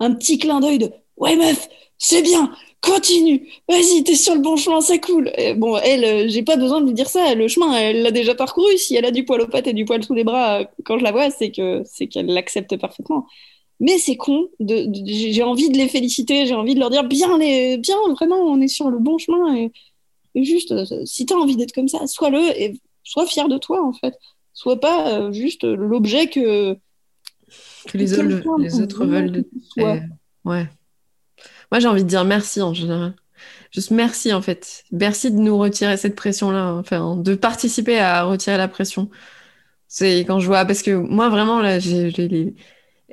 un, 0.00 0.14
petit 0.14 0.38
clin 0.38 0.60
d'œil 0.60 0.78
de 0.78 0.90
Ouais, 1.16 1.36
meuf, 1.36 1.68
c'est 1.98 2.22
bien, 2.22 2.52
continue, 2.80 3.48
vas-y, 3.68 4.02
t'es 4.02 4.16
sur 4.16 4.34
le 4.34 4.40
bon 4.40 4.56
chemin, 4.56 4.80
c'est 4.80 5.00
cool. 5.00 5.30
Et 5.38 5.54
bon, 5.54 5.76
elle, 5.78 6.04
euh, 6.04 6.28
j'ai 6.28 6.42
pas 6.42 6.56
besoin 6.56 6.80
de 6.80 6.86
lui 6.86 6.92
dire 6.94 7.08
ça, 7.08 7.34
le 7.36 7.46
chemin, 7.46 7.72
elle 7.76 8.02
l'a 8.02 8.10
déjà 8.10 8.34
parcouru. 8.34 8.76
Si 8.78 8.96
elle 8.96 9.04
a 9.04 9.12
du 9.12 9.24
poil 9.24 9.40
aux 9.40 9.46
pattes 9.48 9.68
et 9.68 9.72
du 9.72 9.84
poil 9.84 10.02
sous 10.02 10.14
les 10.14 10.24
bras, 10.24 10.64
quand 10.84 10.98
je 10.98 11.04
la 11.04 11.12
vois, 11.12 11.30
c'est 11.30 11.50
que 11.52 11.82
c'est 11.84 12.08
qu'elle 12.08 12.26
l'accepte 12.26 12.76
parfaitement. 12.76 13.26
Mais 13.80 13.98
c'est 13.98 14.16
con, 14.16 14.48
j'ai 14.60 15.42
envie 15.42 15.70
de 15.70 15.76
les 15.76 15.88
féliciter, 15.88 16.46
j'ai 16.46 16.54
envie 16.54 16.74
de 16.74 16.80
leur 16.80 16.90
dire 16.90 17.04
bien, 17.04 17.38
les, 17.38 17.76
bien, 17.78 17.96
vraiment, 18.14 18.36
on 18.38 18.60
est 18.60 18.68
sur 18.68 18.90
le 18.90 18.98
bon 18.98 19.18
chemin. 19.18 19.68
Juste, 20.42 20.72
euh, 20.72 20.84
si 21.04 21.26
tu 21.26 21.34
as 21.34 21.36
envie 21.36 21.56
d'être 21.56 21.72
comme 21.72 21.88
ça, 21.88 22.06
sois-le 22.06 22.40
et 22.60 22.80
sois 23.04 23.26
fier 23.26 23.46
de 23.48 23.58
toi, 23.58 23.86
en 23.86 23.92
fait. 23.92 24.14
Sois 24.52 24.80
pas 24.80 25.12
euh, 25.12 25.32
juste 25.32 25.64
l'objet 25.64 26.28
que, 26.28 26.74
Que 27.86 27.98
les, 27.98 28.18
autres, 28.18 28.58
les 28.58 28.80
autres 28.80 29.04
veulent 29.04 29.32
de... 29.32 29.48
euh, 29.78 30.00
ouais. 30.44 30.68
Moi 31.70 31.80
j'ai 31.80 31.88
envie 31.88 32.04
de 32.04 32.08
dire 32.08 32.24
merci 32.24 32.62
en 32.62 32.72
général. 32.72 33.14
Juste 33.72 33.90
merci 33.90 34.32
en 34.32 34.40
fait. 34.42 34.84
Merci 34.92 35.32
de 35.32 35.38
nous 35.38 35.58
retirer 35.58 35.96
cette 35.96 36.14
pression-là. 36.14 36.74
Enfin, 36.74 37.16
de 37.16 37.34
participer 37.34 37.98
à 37.98 38.22
retirer 38.22 38.56
la 38.56 38.68
pression. 38.68 39.10
C'est 39.88 40.20
quand 40.20 40.38
je 40.38 40.46
vois... 40.46 40.64
Parce 40.64 40.82
que 40.82 40.92
moi 40.92 41.28
vraiment 41.28 41.60
là, 41.60 41.80
j'ai 41.80 42.10
j'ai 42.10 42.28
les... 42.28 42.54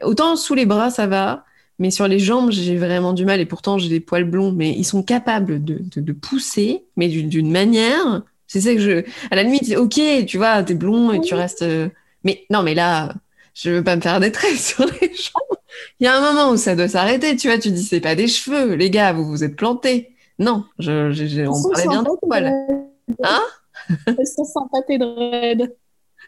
Autant 0.03 0.35
sous 0.35 0.53
les 0.53 0.67
bras 0.67 0.91
ça 0.91 1.07
va, 1.07 1.43
mais 1.81 1.91
sur 1.91 2.07
les 2.07 2.19
jambes 2.19 2.51
j'ai 2.51 2.77
vraiment 2.77 3.11
du 3.13 3.25
mal. 3.25 3.41
Et 3.41 3.45
pourtant 3.45 3.77
j'ai 3.77 3.89
des 3.89 3.99
poils 3.99 4.23
blonds, 4.23 4.53
mais 4.53 4.71
ils 4.71 4.85
sont 4.85 5.03
capables 5.03 5.63
de, 5.65 5.79
de, 5.81 5.99
de 6.01 6.13
pousser, 6.13 6.85
mais 6.95 7.09
d'une 7.09 7.51
manière... 7.51 8.23
C'est 8.47 8.61
ça 8.61 8.73
que 8.73 8.79
je... 8.81 9.03
À 9.31 9.35
la 9.35 9.43
limite, 9.43 9.75
ok, 9.77 9.99
tu 10.27 10.37
vois, 10.37 10.63
t'es 10.63 10.75
blond 10.75 11.11
et 11.13 11.21
tu 11.21 11.35
restes... 11.35 11.63
euh, 11.63 11.89
Mais 12.25 12.45
non, 12.49 12.63
mais 12.63 12.73
là, 12.75 13.13
je 13.53 13.69
veux 13.71 13.83
pas 13.83 13.95
me 13.97 14.01
faire 14.01 14.19
des 14.21 14.31
traits 14.31 14.57
sur 14.57 14.85
les 14.85 15.07
jambes. 15.13 15.57
Il 15.99 16.05
y 16.05 16.07
a 16.07 16.17
un 16.17 16.21
moment 16.21 16.51
où 16.51 16.57
ça 16.57 16.75
doit 16.75 16.89
s'arrêter, 16.89 17.35
tu 17.37 17.47
vois. 17.47 17.57
Tu 17.57 17.71
dis, 17.71 17.83
c'est 17.83 18.01
pas 18.01 18.15
des 18.15 18.27
cheveux, 18.27 18.73
les 18.75 18.89
gars, 18.89 19.13
vous 19.13 19.25
vous 19.25 19.43
êtes 19.45 19.55
plantés. 19.55 20.09
Non, 20.39 20.65
je, 20.79 21.11
je- 21.11 21.27
je- 21.27 21.41
on 21.43 21.63
parlait 21.69 21.87
bien 21.87 22.03
de 22.03 22.09
poils. 22.27 22.53
Hein? 23.23 23.41
Elles 24.17 24.27
sont 24.27 24.45
sympas, 24.45 24.81
tes 24.87 24.97
dreads. 24.97 25.69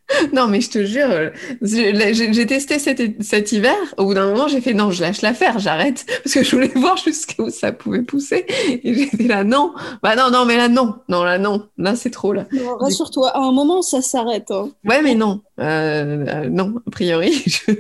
Non, 0.34 0.48
mais 0.48 0.62
je 0.62 0.70
te 0.70 0.84
jure, 0.86 1.08
euh, 1.10 1.30
j'ai 1.62 2.46
testé 2.46 2.78
cet, 2.80 3.22
cet 3.24 3.52
hiver. 3.52 3.76
Au 3.98 4.06
bout 4.06 4.14
d'un 4.14 4.28
moment, 4.32 4.48
j'ai 4.48 4.62
fait 4.62 4.74
non, 4.74 4.92
je 4.92 5.02
lâche 5.02 5.22
l'affaire, 5.22 5.60
j'arrête. 5.60 6.06
Parce 6.24 6.34
que 6.34 6.44
je 6.44 6.52
voulais 6.52 6.72
voir 6.76 6.98
jusqu'où 6.98 7.50
ça 7.50 7.72
pouvait 7.72 8.02
pousser. 8.02 8.46
Et 8.68 8.94
j'étais 8.94 9.24
là, 9.24 9.44
non. 9.44 9.74
Bah 10.02 10.16
non, 10.16 10.30
non, 10.32 10.46
mais 10.46 10.58
là, 10.58 10.68
non. 10.70 10.96
Non, 11.10 11.24
là, 11.24 11.38
non. 11.38 11.68
Là, 11.78 11.96
c'est 11.96 12.10
trop, 12.10 12.34
là. 12.34 12.46
Rassure-toi, 12.80 13.30
à 13.30 13.40
un 13.40 13.52
moment, 13.52 13.82
ça 13.82 14.02
s'arrête. 14.02 14.52
hein. 14.52 14.70
Ouais, 14.86 15.02
mais 15.02 15.16
non. 15.16 15.42
Euh, 15.60 16.26
euh, 16.28 16.50
non, 16.50 16.76
a 16.86 16.92
priori. 16.92 17.32
je- 17.46 17.72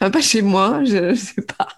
Enfin, 0.00 0.10
pas 0.10 0.20
chez 0.20 0.42
moi, 0.42 0.80
je, 0.84 1.14
je 1.14 1.20
sais 1.20 1.42
pas. 1.42 1.68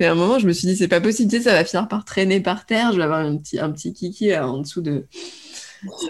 Mais 0.00 0.06
à 0.06 0.12
un 0.12 0.14
moment, 0.14 0.38
je 0.38 0.46
me 0.46 0.52
suis 0.52 0.66
dit, 0.66 0.76
c'est 0.76 0.88
pas 0.88 1.00
possible, 1.00 1.30
tu 1.30 1.36
sais, 1.38 1.42
ça 1.44 1.52
va 1.52 1.64
finir 1.64 1.86
par 1.88 2.04
traîner 2.04 2.40
par 2.40 2.66
terre. 2.66 2.92
Je 2.92 2.98
vais 2.98 3.04
avoir 3.04 3.20
un 3.20 3.36
petit, 3.36 3.58
un 3.58 3.70
petit 3.70 3.92
kiki 3.92 4.28
là, 4.28 4.48
en 4.48 4.58
dessous 4.58 4.80
de. 4.80 5.06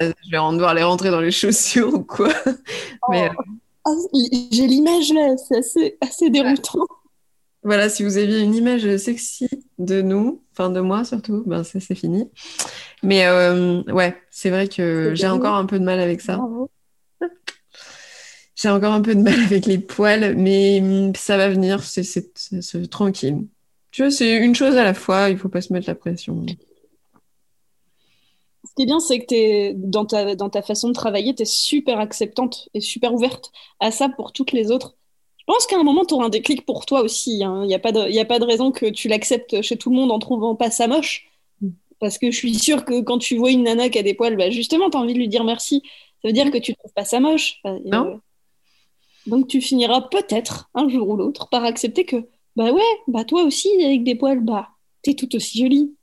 Ça, 0.01 0.07
je 0.25 0.31
vais 0.31 0.39
devoir 0.53 0.75
les 0.75 0.83
rentrer 0.83 1.11
dans 1.11 1.21
les 1.21 1.31
chaussures 1.31 1.93
ou 1.95 2.03
quoi. 2.05 2.31
Mais 3.11 3.29
euh, 3.29 3.33
Ah, 3.87 3.91
J'ai 4.53 4.67
l'image 4.67 5.13
là, 5.13 5.37
c'est 5.37 5.59
assez, 5.59 5.99
assez 6.01 6.31
déroutant. 6.31 6.87
voilà, 7.63 7.89
si 7.89 8.03
vous 8.05 8.17
aviez 8.19 8.41
une 8.41 8.55
image 8.55 8.97
sexy 8.99 9.49
de 9.79 10.03
nous, 10.03 10.43
enfin 10.53 10.71
de 10.71 10.81
moi 10.81 11.05
surtout, 11.05 11.43
ben 11.47 11.65
ça 11.65 11.81
c'est 11.81 11.95
fini. 11.95 12.31
Mais 13.03 13.27
euh, 13.27 13.83
ouais, 13.85 14.17
c'est 14.31 14.51
vrai 14.51 14.69
que 14.69 15.15
j'ai 15.15 15.29
encore 15.29 15.55
un 15.57 15.67
peu 15.67 15.79
de 15.79 15.85
mal 15.85 16.01
avec 16.01 16.21
ça. 16.21 16.39
J'ai 18.57 18.69
encore 18.71 18.93
un 18.93 19.01
peu 19.03 19.15
de 19.15 19.21
mal 19.21 19.39
avec 19.41 19.67
les 19.67 19.79
poils, 19.79 20.37
mais 20.37 20.81
hum, 20.81 21.15
ça 21.17 21.37
va 21.37 21.49
venir, 21.49 21.83
c'est 21.83 22.33
tranquille. 22.91 23.47
Tu 23.91 24.03
vois, 24.03 24.11
c'est 24.11 24.37
une 24.37 24.55
chose 24.55 24.77
à 24.77 24.85
la 24.85 24.95
fois, 24.95 25.31
il 25.31 25.39
faut 25.39 25.49
pas 25.49 25.61
se 25.61 25.73
mettre 25.73 25.89
la 25.89 25.95
pression. 25.95 26.45
Ce 28.77 28.83
qui 28.83 28.83
est 28.83 28.87
bien, 28.87 28.99
c'est 28.99 29.21
que 29.25 29.73
dans, 29.75 30.05
ta, 30.05 30.35
dans 30.35 30.51
ta 30.51 30.61
façon 30.63 30.89
de 30.89 30.95
travailler, 30.95 31.33
tu 31.35 31.43
es 31.43 31.47
super 31.47 32.01
acceptante 32.01 32.69
et 32.75 32.81
super 32.81 33.15
ouverte 33.15 33.53
à 33.79 33.93
ça 33.93 34.09
pour 34.09 34.33
toutes 34.33 34.51
les 34.51 34.73
autres. 34.73 34.97
Je 35.39 35.45
pense 35.47 35.67
qu'à 35.67 35.79
un 35.79 35.85
moment, 35.85 36.05
tu 36.05 36.15
auras 36.15 36.25
un 36.27 36.29
déclic 36.31 36.67
pour 36.67 36.85
toi 36.85 37.03
aussi. 37.03 37.39
Il 37.39 37.49
n'y 37.67 37.75
a, 37.75 37.79
pas 37.79 37.93
de- 37.93 38.11
y 38.11 38.19
a 38.19 38.25
pas 38.25 38.39
de 38.41 38.45
raison 38.45 38.73
que 38.73 38.87
tu 38.87 39.07
l'acceptes 39.09 39.63
chez 39.63 39.77
tout 39.77 39.91
le 39.91 39.97
monde 39.97 40.11
en 40.11 40.19
trouvant 40.19 40.57
pas 40.57 40.71
ça 40.71 40.89
moche. 40.89 41.29
Parce 42.01 42.19
que 42.19 42.31
je 42.33 42.37
suis 42.37 42.55
sûre 42.55 42.85
que 42.85 43.01
quand 43.03 43.19
tu 43.19 43.37
vois 43.37 43.51
une 43.53 43.63
nana 43.63 43.89
qui 43.91 43.99
a 43.99 44.03
des 44.03 44.15
poils, 44.15 44.37
bah 44.37 44.51
justement, 44.51 44.91
tu 44.91 44.97
as 44.97 45.01
envie 45.01 45.13
de 45.15 45.19
lui 45.19 45.29
dire 45.29 45.45
merci. 45.45 45.83
Ça 46.23 46.29
veut 46.29 46.33
dire 46.33 46.51
que 46.51 46.59
tu 46.59 46.75
trouves 46.75 46.93
pas 46.95 47.05
ça 47.05 47.21
moche. 47.21 47.61
Enfin, 47.63 47.79
Non. 47.85 48.07
euh, 48.07 48.17
donc 49.27 49.47
tu 49.47 49.61
finiras 49.61 50.01
peut-être, 50.11 50.69
un 50.75 50.89
jour 50.89 51.09
ou 51.09 51.17
l'autre, 51.17 51.49
par 51.49 51.65
accepter 51.65 52.05
que, 52.05 52.17
bah 52.57 52.73
ouais, 52.73 52.83
bah 53.07 53.25
toi 53.25 53.45
aussi, 53.45 53.69
avec 53.85 54.03
des 54.03 54.17
poils, 54.17 54.41
bah 54.41 54.71
t'es 55.03 55.15
tout 55.15 55.35
aussi 55.37 55.59
jolie. 55.59 55.95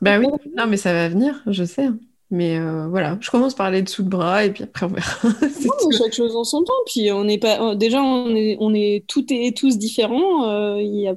Bah 0.00 0.18
oui, 0.18 0.26
non, 0.56 0.66
mais 0.66 0.76
ça 0.76 0.92
va 0.92 1.08
venir, 1.08 1.42
je 1.46 1.64
sais. 1.64 1.84
hein. 1.86 1.98
Mais 2.30 2.58
euh, 2.58 2.88
voilà, 2.88 3.16
je 3.20 3.30
commence 3.30 3.54
par 3.54 3.70
les 3.70 3.82
dessous 3.82 4.02
de 4.02 4.08
bras 4.08 4.44
et 4.44 4.50
puis 4.52 4.64
après 4.64 4.86
on 4.86 4.88
verra. 4.88 5.16
Non, 5.64 5.90
chaque 5.96 6.12
chose 6.12 6.34
en 6.34 6.42
son 6.42 6.64
temps. 6.64 6.72
Puis 6.86 7.12
on 7.12 7.22
n'est 7.24 7.38
pas, 7.38 7.60
euh, 7.60 7.74
déjà, 7.76 8.02
on 8.02 8.34
est, 8.34 8.56
on 8.58 8.74
est 8.74 9.04
toutes 9.06 9.30
et 9.30 9.52
tous 9.54 9.78
différents. 9.78 10.48
Euh, 10.48 10.82
Il 10.82 10.96
y 11.00 11.06
a, 11.08 11.14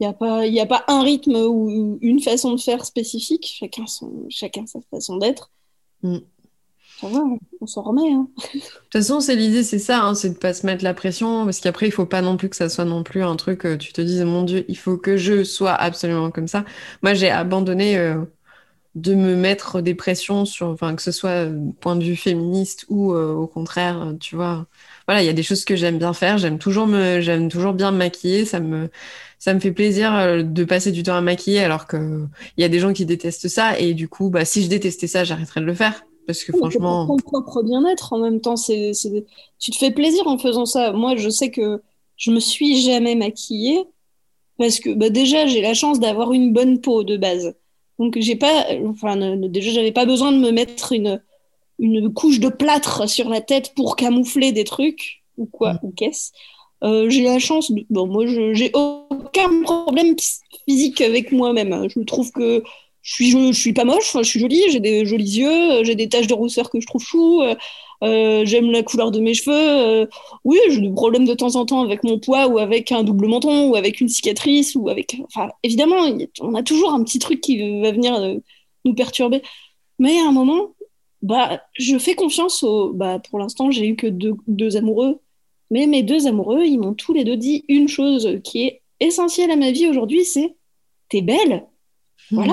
il 0.00 0.04
y 0.04 0.06
a 0.06 0.12
pas, 0.12 0.44
y 0.46 0.58
a 0.58 0.66
pas 0.66 0.84
un 0.88 1.02
rythme 1.02 1.36
ou 1.36 1.98
une 2.00 2.20
façon 2.20 2.52
de 2.52 2.60
faire 2.60 2.84
spécifique. 2.84 3.46
Chacun 3.60 3.86
son, 3.86 4.26
chacun 4.28 4.66
sa 4.66 4.80
façon 4.90 5.18
d'être. 5.18 5.52
Mm. 6.02 6.18
Va, 7.02 7.20
on, 7.60 7.66
s'en 7.66 7.82
remet. 7.82 8.12
Hein. 8.12 8.28
De 8.54 8.60
toute 8.60 8.92
façon, 8.92 9.20
c'est 9.20 9.36
l'idée, 9.36 9.62
c'est 9.62 9.78
ça, 9.78 10.02
hein, 10.02 10.14
c'est 10.14 10.30
de 10.30 10.38
pas 10.38 10.54
se 10.54 10.64
mettre 10.64 10.84
la 10.84 10.94
pression, 10.94 11.44
parce 11.44 11.60
qu'après, 11.60 11.86
il 11.86 11.92
faut 11.92 12.06
pas 12.06 12.22
non 12.22 12.36
plus 12.36 12.48
que 12.48 12.56
ça 12.56 12.68
soit 12.68 12.84
non 12.84 13.02
plus 13.02 13.22
un 13.22 13.36
truc, 13.36 13.66
euh, 13.66 13.76
tu 13.76 13.92
te 13.92 14.00
dises, 14.00 14.22
mon 14.22 14.42
Dieu, 14.42 14.64
il 14.68 14.78
faut 14.78 14.96
que 14.96 15.16
je 15.16 15.44
sois 15.44 15.74
absolument 15.74 16.30
comme 16.30 16.48
ça. 16.48 16.64
Moi, 17.02 17.14
j'ai 17.14 17.30
abandonné, 17.30 17.98
euh, 17.98 18.24
de 18.94 19.14
me 19.14 19.34
mettre 19.34 19.80
des 19.80 19.94
pressions 19.94 20.44
sur, 20.44 20.76
que 20.78 21.02
ce 21.02 21.10
soit 21.10 21.48
point 21.80 21.96
de 21.96 22.04
vue 22.04 22.16
féministe 22.16 22.86
ou 22.88 23.12
au 23.12 23.48
contraire, 23.48 24.14
tu 24.20 24.36
vois. 24.36 24.66
Voilà, 25.08 25.20
il 25.22 25.26
y 25.26 25.28
a 25.28 25.32
des 25.32 25.42
choses 25.42 25.64
que 25.64 25.74
j'aime 25.74 25.98
bien 25.98 26.12
faire. 26.12 26.38
J'aime 26.38 26.58
toujours 26.58 26.88
toujours 27.50 27.72
bien 27.72 27.90
me 27.90 27.96
maquiller. 27.96 28.44
Ça 28.44 28.60
me, 28.60 28.90
ça 29.40 29.52
me 29.52 29.58
fait 29.58 29.72
plaisir 29.72 30.44
de 30.44 30.64
passer 30.64 30.92
du 30.92 31.02
temps 31.02 31.16
à 31.16 31.20
maquiller 31.20 31.64
alors 31.64 31.88
que 31.88 32.24
il 32.56 32.60
y 32.62 32.64
a 32.64 32.68
des 32.68 32.78
gens 32.78 32.92
qui 32.92 33.04
détestent 33.04 33.48
ça. 33.48 33.76
Et 33.80 33.94
du 33.94 34.08
coup, 34.08 34.30
bah, 34.30 34.44
si 34.44 34.62
je 34.62 34.68
détestais 34.68 35.08
ça, 35.08 35.24
j'arrêterais 35.24 35.60
de 35.60 35.66
le 35.66 35.74
faire. 35.74 36.04
Parce 36.26 36.44
que 36.44 36.56
franchement. 36.56 37.06
Pour 37.06 37.16
ton 37.16 37.22
propre 37.22 37.62
bien-être 37.62 38.12
en 38.12 38.18
même 38.18 38.40
temps, 38.40 38.56
c'est, 38.56 38.92
tu 39.58 39.70
te 39.70 39.76
fais 39.76 39.90
plaisir 39.90 40.26
en 40.26 40.38
faisant 40.38 40.66
ça. 40.66 40.92
Moi, 40.92 41.16
je 41.16 41.28
sais 41.28 41.50
que 41.50 41.82
je 42.16 42.30
me 42.30 42.40
suis 42.40 42.80
jamais 42.80 43.14
maquillée 43.14 43.84
parce 44.58 44.80
que 44.80 44.90
bah, 44.90 45.10
déjà, 45.10 45.46
j'ai 45.46 45.60
la 45.60 45.74
chance 45.74 46.00
d'avoir 46.00 46.32
une 46.32 46.52
bonne 46.52 46.80
peau 46.80 47.04
de 47.04 47.16
base. 47.16 47.54
Donc, 47.98 48.16
j'ai 48.18 48.36
pas. 48.36 48.66
Enfin, 48.86 49.36
déjà, 49.36 49.70
j'avais 49.70 49.92
pas 49.92 50.06
besoin 50.06 50.32
de 50.32 50.38
me 50.38 50.50
mettre 50.50 50.92
une, 50.92 51.20
une 51.78 52.12
couche 52.12 52.40
de 52.40 52.48
plâtre 52.48 53.08
sur 53.08 53.28
la 53.28 53.40
tête 53.40 53.72
pour 53.74 53.96
camoufler 53.96 54.52
des 54.52 54.64
trucs 54.64 55.22
ou 55.36 55.46
quoi, 55.46 55.74
mm. 55.74 55.78
ou 55.82 55.90
qu'est-ce. 55.90 56.32
Euh, 56.82 57.08
j'ai 57.08 57.22
la 57.22 57.38
chance, 57.38 57.70
de... 57.72 57.84
bon, 57.90 58.06
moi, 58.06 58.24
j'ai 58.26 58.70
aucun 58.74 59.62
problème 59.62 60.16
physique 60.66 61.00
avec 61.00 61.32
moi-même. 61.32 61.88
Je 61.88 62.00
trouve 62.00 62.30
que 62.30 62.62
je 63.04 63.12
suis, 63.12 63.30
je, 63.30 63.52
suis 63.52 63.74
pas 63.74 63.84
moche, 63.84 64.16
je 64.16 64.22
suis 64.22 64.40
jolie, 64.40 64.62
j'ai 64.70 64.80
des 64.80 65.04
jolis 65.04 65.36
yeux, 65.36 65.84
j'ai 65.84 65.94
des 65.94 66.08
taches 66.08 66.26
de 66.26 66.32
rousseur 66.32 66.70
que 66.70 66.80
je 66.80 66.86
trouve 66.86 67.04
chou, 67.04 67.42
euh, 67.42 67.54
euh, 68.02 68.46
j'aime 68.46 68.70
la 68.70 68.82
couleur 68.82 69.10
de 69.10 69.20
mes 69.20 69.34
cheveux. 69.34 69.54
Euh, 69.54 70.06
oui, 70.42 70.58
j'ai 70.70 70.80
des 70.80 70.90
problèmes 70.90 71.26
de 71.26 71.34
temps 71.34 71.54
en 71.54 71.66
temps 71.66 71.82
avec 71.82 72.02
mon 72.02 72.18
poids 72.18 72.46
ou 72.46 72.58
avec 72.58 72.92
un 72.92 73.04
double 73.04 73.28
menton 73.28 73.68
ou 73.68 73.76
avec 73.76 74.00
une 74.00 74.08
cicatrice 74.08 74.74
ou 74.74 74.88
avec. 74.88 75.20
Enfin, 75.26 75.50
évidemment, 75.62 75.96
on 76.40 76.54
a 76.54 76.62
toujours 76.62 76.92
un 76.94 77.04
petit 77.04 77.18
truc 77.18 77.42
qui 77.42 77.82
va 77.82 77.92
venir 77.92 78.38
nous 78.86 78.94
perturber. 78.94 79.42
Mais 79.98 80.18
à 80.18 80.28
un 80.28 80.32
moment, 80.32 80.74
bah, 81.20 81.62
je 81.74 81.98
fais 81.98 82.14
confiance 82.14 82.62
au. 82.62 82.94
Bah, 82.94 83.18
pour 83.18 83.38
l'instant, 83.38 83.70
j'ai 83.70 83.86
eu 83.86 83.96
que 83.96 84.06
deux, 84.06 84.32
deux 84.48 84.78
amoureux. 84.78 85.20
Mais 85.70 85.86
mes 85.86 86.02
deux 86.02 86.26
amoureux, 86.26 86.64
ils 86.64 86.78
m'ont 86.78 86.94
tous 86.94 87.12
les 87.12 87.24
deux 87.24 87.36
dit 87.36 87.64
une 87.68 87.88
chose 87.88 88.40
qui 88.44 88.62
est 88.66 88.82
essentielle 89.00 89.50
à 89.50 89.56
ma 89.56 89.72
vie 89.72 89.88
aujourd'hui 89.88 90.24
c'est 90.24 90.54
t'es 91.10 91.20
belle. 91.20 91.66
Mmh. 92.30 92.50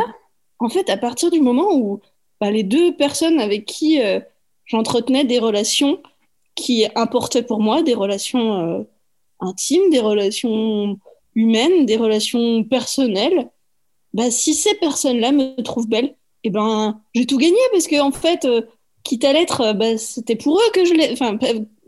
En 0.62 0.70
fait, 0.70 0.90
à 0.92 0.98
partir 0.98 1.32
du 1.32 1.42
moment 1.42 1.74
où 1.74 2.00
bah, 2.40 2.52
les 2.52 2.64
deux 2.64 2.96
personnes 2.96 3.40
avec 3.40 3.66
qui 3.66 4.00
euh, 4.00 4.20
j'entretenais 4.66 5.24
des 5.24 5.40
relations 5.40 6.02
qui 6.54 6.86
importaient 6.96 7.42
pour 7.42 7.60
moi, 7.60 7.82
des 7.82 7.96
relations 7.96 8.60
euh, 8.62 8.84
intimes, 9.40 9.90
des 9.90 10.00
relations 10.00 11.00
humaines, 11.34 11.88
des 11.88 11.98
relations 11.98 12.64
personnelles, 12.64 13.50
bah, 14.14 14.30
si 14.30 14.54
ces 14.54 14.76
personnes-là 14.76 15.32
me 15.32 15.60
trouvent 15.64 15.88
belle, 15.88 16.16
eh 16.44 16.52
ben, 16.52 17.02
j'ai 17.16 17.26
tout 17.26 17.38
gagné 17.40 17.58
parce 17.72 17.88
que 17.88 18.00
en 18.00 18.12
fait, 18.12 18.46
euh, 18.46 18.62
quitte 19.04 19.26
à 19.26 19.34
l'être, 19.34 19.74
bah, 19.74 19.98
c'était 19.98 20.36
pour 20.36 20.60
eux 20.60 20.72
que 20.76 20.86
je 20.86 20.94
l'ai. 20.94 21.12
Enfin, 21.12 21.40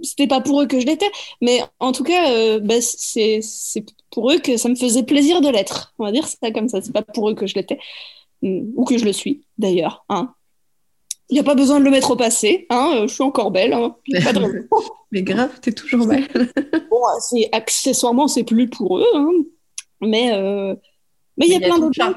c'était 0.01 0.27
pas 0.27 0.41
pour 0.41 0.61
eux 0.61 0.65
que 0.65 0.79
je 0.79 0.87
l'étais, 0.87 1.11
mais 1.41 1.61
en 1.79 1.91
tout 1.91 2.03
cas, 2.03 2.59
bah, 2.59 2.81
c'est 2.81 3.39
pour 4.09 4.31
eux 4.31 4.39
que 4.39 4.57
ça 4.57 4.67
me 4.67 4.75
faisait 4.75 5.03
plaisir 5.03 5.41
de 5.41 5.49
l'être. 5.49 5.93
On 5.99 6.05
va 6.05 6.11
dire 6.11 6.27
ça 6.27 6.49
comme 6.51 6.69
ça. 6.69 6.81
C'est 6.81 6.91
pas 6.91 7.03
pour 7.03 7.29
eux 7.29 7.35
que 7.35 7.45
je 7.45 7.53
l'étais. 7.53 7.77
Ou 8.43 8.83
que 8.83 8.97
je 8.97 9.05
le 9.05 9.13
suis 9.13 9.45
d'ailleurs. 9.57 10.05
Hein. 10.09 10.33
Il 11.29 11.35
n'y 11.35 11.39
a 11.39 11.43
pas 11.43 11.55
besoin 11.55 11.79
de 11.79 11.85
le 11.85 11.91
mettre 11.91 12.11
au 12.11 12.15
passé. 12.15 12.67
Hein. 12.69 12.91
Euh, 12.95 13.07
je 13.07 13.13
suis 13.13 13.23
encore 13.23 13.51
belle. 13.51 13.73
Hein. 13.73 13.95
Pas 14.23 14.33
de 14.33 14.67
mais 15.11 15.21
grave, 15.21 15.51
tu 15.61 15.69
es 15.69 15.73
toujours 15.73 16.07
belle. 16.07 16.27
bon, 16.89 17.01
c'est, 17.19 17.49
accessoirement, 17.51 18.27
c'est 18.27 18.43
plus 18.43 18.69
pour 18.69 18.97
eux. 18.97 19.05
Hein. 19.15 19.29
Mais 20.01 20.33
euh, 20.33 20.75
mais 21.37 21.45
il 21.47 21.53
y 21.53 21.55
a, 21.55 21.59
plein 21.59 21.79
d'autres 21.79 21.93
gens. 21.93 22.13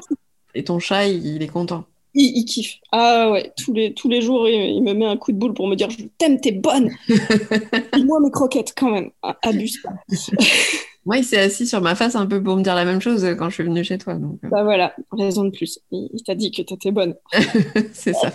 Et 0.55 0.63
ton 0.63 0.79
chat, 0.79 1.07
il, 1.07 1.41
est 1.41 1.47
content. 1.47 1.85
Il, 2.13 2.45
kiffe. 2.45 2.77
Ah 2.91 3.29
ouais, 3.31 3.53
tous 3.55 3.73
les, 3.73 3.93
tous 3.93 4.09
les 4.09 4.21
jours, 4.21 4.49
il, 4.49 4.81
me 4.81 4.93
met 4.93 5.05
un 5.05 5.17
coup 5.17 5.31
de 5.31 5.37
boule 5.37 5.53
pour 5.53 5.67
me 5.67 5.75
dire 5.75 5.89
Je 5.89 6.05
t'aime, 6.17 6.39
t'es 6.39 6.51
bonne. 6.51 6.91
Dis-moi 7.93 8.19
mes 8.19 8.31
croquettes 8.31 8.73
quand 8.75 8.91
même. 8.91 9.11
Ah, 9.21 9.37
abuse 9.43 9.81
pas. 9.81 9.93
Moi, 11.07 11.17
il 11.19 11.23
s'est 11.23 11.39
assis 11.39 11.65
sur 11.65 11.79
ma 11.79 11.95
face 11.95 12.15
un 12.15 12.25
peu 12.25 12.43
pour 12.43 12.57
me 12.57 12.61
dire 12.61 12.75
la 12.75 12.83
même 12.83 12.99
chose 12.99 13.25
quand 13.39 13.47
je 13.49 13.53
suis 13.53 13.63
venue 13.63 13.81
chez 13.81 13.97
toi. 13.97 14.15
Donc... 14.15 14.39
Euh. 14.43 14.49
Bah 14.49 14.65
voilà, 14.65 14.93
raison 15.13 15.45
de 15.45 15.51
plus. 15.51 15.79
Il, 15.89 16.21
t'a 16.25 16.35
dit 16.35 16.51
que 16.51 16.61
t'étais 16.61 16.91
bonne. 16.91 17.15
c'est 17.93 18.11
ça. 18.11 18.29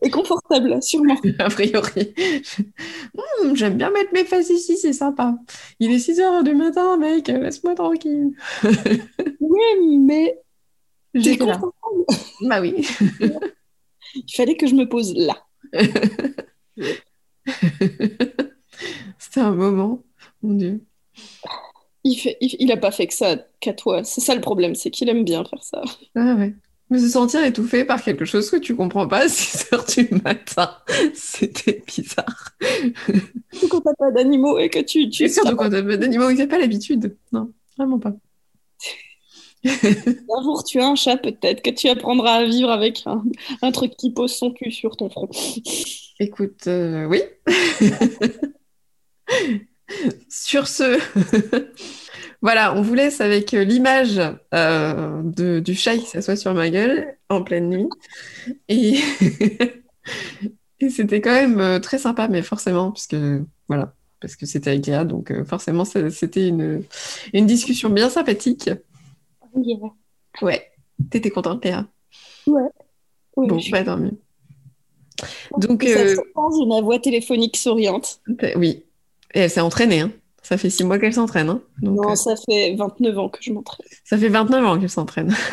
Et 0.00 0.08
confortable, 0.08 0.82
sûrement. 0.82 1.18
A 1.38 1.50
priori. 1.50 2.14
Hmm, 3.14 3.54
j'aime 3.54 3.76
bien 3.76 3.90
mettre 3.90 4.14
mes 4.14 4.24
fesses 4.24 4.48
ici, 4.48 4.78
c'est 4.78 4.94
sympa. 4.94 5.36
Il 5.78 5.92
est 5.92 5.98
6 5.98 6.20
h 6.20 6.42
du 6.42 6.54
matin, 6.54 6.96
mec, 6.96 7.28
laisse-moi 7.28 7.74
tranquille. 7.74 8.30
oui, 9.40 9.98
mais. 9.98 10.40
J'ai 11.12 11.36
confortable. 11.36 11.74
Bah 12.48 12.62
oui. 12.62 12.76
il 14.14 14.34
fallait 14.34 14.56
que 14.56 14.66
je 14.66 14.74
me 14.74 14.88
pose 14.88 15.12
là. 15.14 15.36
C'était 19.18 19.40
un 19.40 19.52
moment, 19.52 20.02
mon 20.42 20.54
Dieu 20.54 20.80
il, 22.04 22.16
fait, 22.16 22.36
il, 22.40 22.70
a 22.70 22.76
pas 22.76 22.90
fait 22.90 23.06
que 23.06 23.14
ça 23.14 23.36
qu'à 23.60 23.72
toi. 23.72 24.04
C'est 24.04 24.20
ça 24.20 24.34
le 24.34 24.40
problème, 24.40 24.74
c'est 24.74 24.90
qu'il 24.90 25.08
aime 25.08 25.24
bien 25.24 25.44
faire 25.44 25.62
ça. 25.62 25.82
Ah 26.14 26.34
ouais. 26.34 26.54
Mais 26.90 26.98
se 26.98 27.08
sentir 27.08 27.42
étouffé 27.42 27.84
par 27.84 28.02
quelque 28.02 28.26
chose 28.26 28.50
que 28.50 28.56
tu 28.56 28.76
comprends 28.76 29.08
pas 29.08 29.24
à 29.24 29.28
6 29.28 29.68
heures 29.72 29.86
du 29.86 30.08
matin, 30.22 30.70
c'était 31.14 31.82
bizarre. 31.86 32.50
Surtout 33.52 33.68
quand 33.68 33.80
t'as 33.80 33.94
pas 33.94 34.10
d'animaux 34.10 34.58
et 34.58 34.68
que 34.68 34.80
tu... 34.80 35.08
tu 35.08 35.24
et 35.24 35.28
surtout 35.28 35.56
quand 35.56 35.70
t'as 35.70 35.82
pas 35.82 35.96
d'animaux 35.96 36.28
et 36.28 36.34
que 36.34 36.42
t'as 36.42 36.46
pas 36.46 36.58
l'habitude. 36.58 37.16
Non, 37.32 37.50
vraiment 37.78 37.98
pas. 37.98 38.12
un 39.64 40.42
jour 40.42 40.62
tu 40.62 40.78
as 40.78 40.86
un 40.86 40.94
chat 40.94 41.16
peut-être, 41.16 41.62
que 41.62 41.70
tu 41.70 41.88
apprendras 41.88 42.34
à 42.34 42.44
vivre 42.44 42.70
avec 42.70 43.02
un, 43.62 43.72
truc 43.72 43.96
qui 43.96 44.12
pose 44.12 44.34
son 44.34 44.52
cul 44.52 44.70
sur 44.70 44.98
ton 44.98 45.08
front. 45.08 45.30
Écoute, 46.20 46.66
euh, 46.66 47.06
oui. 47.06 47.22
Sur 50.28 50.66
ce, 50.66 50.98
voilà, 52.42 52.74
on 52.76 52.82
vous 52.82 52.94
laisse 52.94 53.20
avec 53.20 53.54
euh, 53.54 53.64
l'image 53.64 54.20
euh, 54.52 55.22
du 55.60 55.74
chat 55.74 55.96
qui 55.96 56.06
s'assoit 56.06 56.36
sur 56.36 56.54
ma 56.54 56.68
gueule 56.70 57.16
en 57.28 57.42
pleine 57.42 57.68
nuit. 57.70 57.88
Et, 58.68 58.98
c'était 60.90 61.20
quand 61.22 61.32
même 61.32 61.60
euh, 61.60 61.78
très 61.80 61.98
sympa, 61.98 62.28
mais 62.28 62.42
forcément, 62.42 62.92
puisque 62.92 63.16
voilà, 63.68 63.94
parce 64.20 64.36
que 64.36 64.44
c'était 64.44 64.70
avec 64.70 64.86
Léa, 64.86 65.04
donc 65.04 65.32
forcément, 65.44 65.84
c'était 65.84 66.48
une, 66.48 66.84
discussion 67.32 67.88
bien 67.88 68.10
sympathique. 68.10 68.70
Ouais. 70.42 70.70
T'étais 71.10 71.30
contente, 71.30 71.64
Léa? 71.64 71.86
Ouais. 72.46 72.68
bon, 73.36 73.58
pas 73.70 73.84
tant 73.84 73.96
mieux. 73.96 74.18
Donc, 75.56 75.84
euh... 75.84 76.14
j'ai 76.14 76.66
ma 76.66 76.80
voix 76.82 76.98
téléphonique 76.98 77.56
souriante. 77.56 78.20
Oui, 78.56 78.84
et 79.34 79.40
elle 79.40 79.50
s'est 79.50 79.60
entraînée, 79.60 80.00
hein. 80.00 80.12
Ça 80.42 80.58
fait 80.58 80.68
six 80.68 80.84
mois 80.84 80.98
qu'elle 80.98 81.14
s'entraîne. 81.14 81.48
Hein. 81.48 81.62
non, 81.80 82.10
euh, 82.10 82.14
ça 82.16 82.34
fait 82.36 82.74
29 82.76 83.18
ans 83.18 83.28
que 83.30 83.38
je 83.40 83.50
m'entraîne. 83.50 83.86
Ça 84.04 84.18
fait 84.18 84.28
29 84.28 84.66
ans 84.66 84.78
qu'elle 84.78 84.90
s'entraîne. 84.90 85.34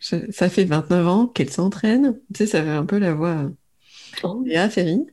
Ça 0.00 0.48
fait 0.48 0.64
29 0.64 1.06
ans 1.06 1.26
qu'elle 1.26 1.50
s'entraîne. 1.50 2.18
Tu 2.34 2.38
sais, 2.38 2.46
ça 2.46 2.62
fait 2.62 2.70
un 2.70 2.86
peu 2.86 2.98
la 2.98 3.12
voix. 3.12 3.50
Oh. 4.22 4.42
Léa 4.44 4.70
Ferry 4.70 5.06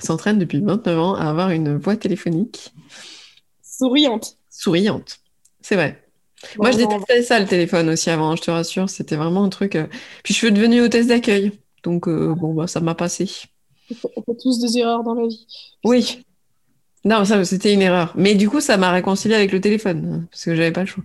s'entraîne 0.00 0.38
depuis 0.38 0.60
29 0.60 0.98
ans 0.98 1.14
à 1.14 1.28
avoir 1.28 1.50
une 1.50 1.76
voix 1.76 1.96
téléphonique. 1.96 2.72
Souriante. 3.62 4.38
Souriante. 4.50 5.20
C'est 5.60 5.76
vrai. 5.76 6.02
Moi, 6.56 6.70
je 6.70 6.78
détestais 6.78 7.22
ça, 7.22 7.38
le 7.38 7.46
téléphone 7.46 7.90
aussi 7.90 8.10
avant, 8.10 8.34
je 8.34 8.42
te 8.42 8.50
rassure. 8.50 8.88
C'était 8.88 9.16
vraiment 9.16 9.44
un 9.44 9.50
truc. 9.50 9.76
Euh, 9.76 9.86
puis 10.24 10.34
je 10.34 10.38
suis 10.38 10.52
devenue 10.52 10.80
hôtesse 10.80 11.06
d'accueil. 11.06 11.52
Donc, 11.82 12.08
euh, 12.08 12.34
bon, 12.34 12.54
bah, 12.54 12.66
ça 12.66 12.80
m'a 12.80 12.94
passé. 12.94 13.30
On 14.16 14.22
fait 14.22 14.36
tous 14.40 14.58
des 14.58 14.78
erreurs 14.78 15.02
dans 15.02 15.14
la 15.14 15.26
vie. 15.26 15.46
Oui. 15.84 16.24
Non, 17.04 17.24
ça, 17.24 17.44
c'était 17.44 17.72
une 17.72 17.82
erreur. 17.82 18.12
Mais 18.16 18.34
du 18.34 18.48
coup, 18.48 18.60
ça 18.60 18.76
m'a 18.76 18.90
réconcilié 18.90 19.34
avec 19.34 19.52
le 19.52 19.60
téléphone, 19.60 20.12
hein, 20.12 20.26
parce 20.30 20.44
que 20.44 20.54
j'avais 20.54 20.72
pas 20.72 20.82
le 20.82 20.86
choix. 20.86 21.04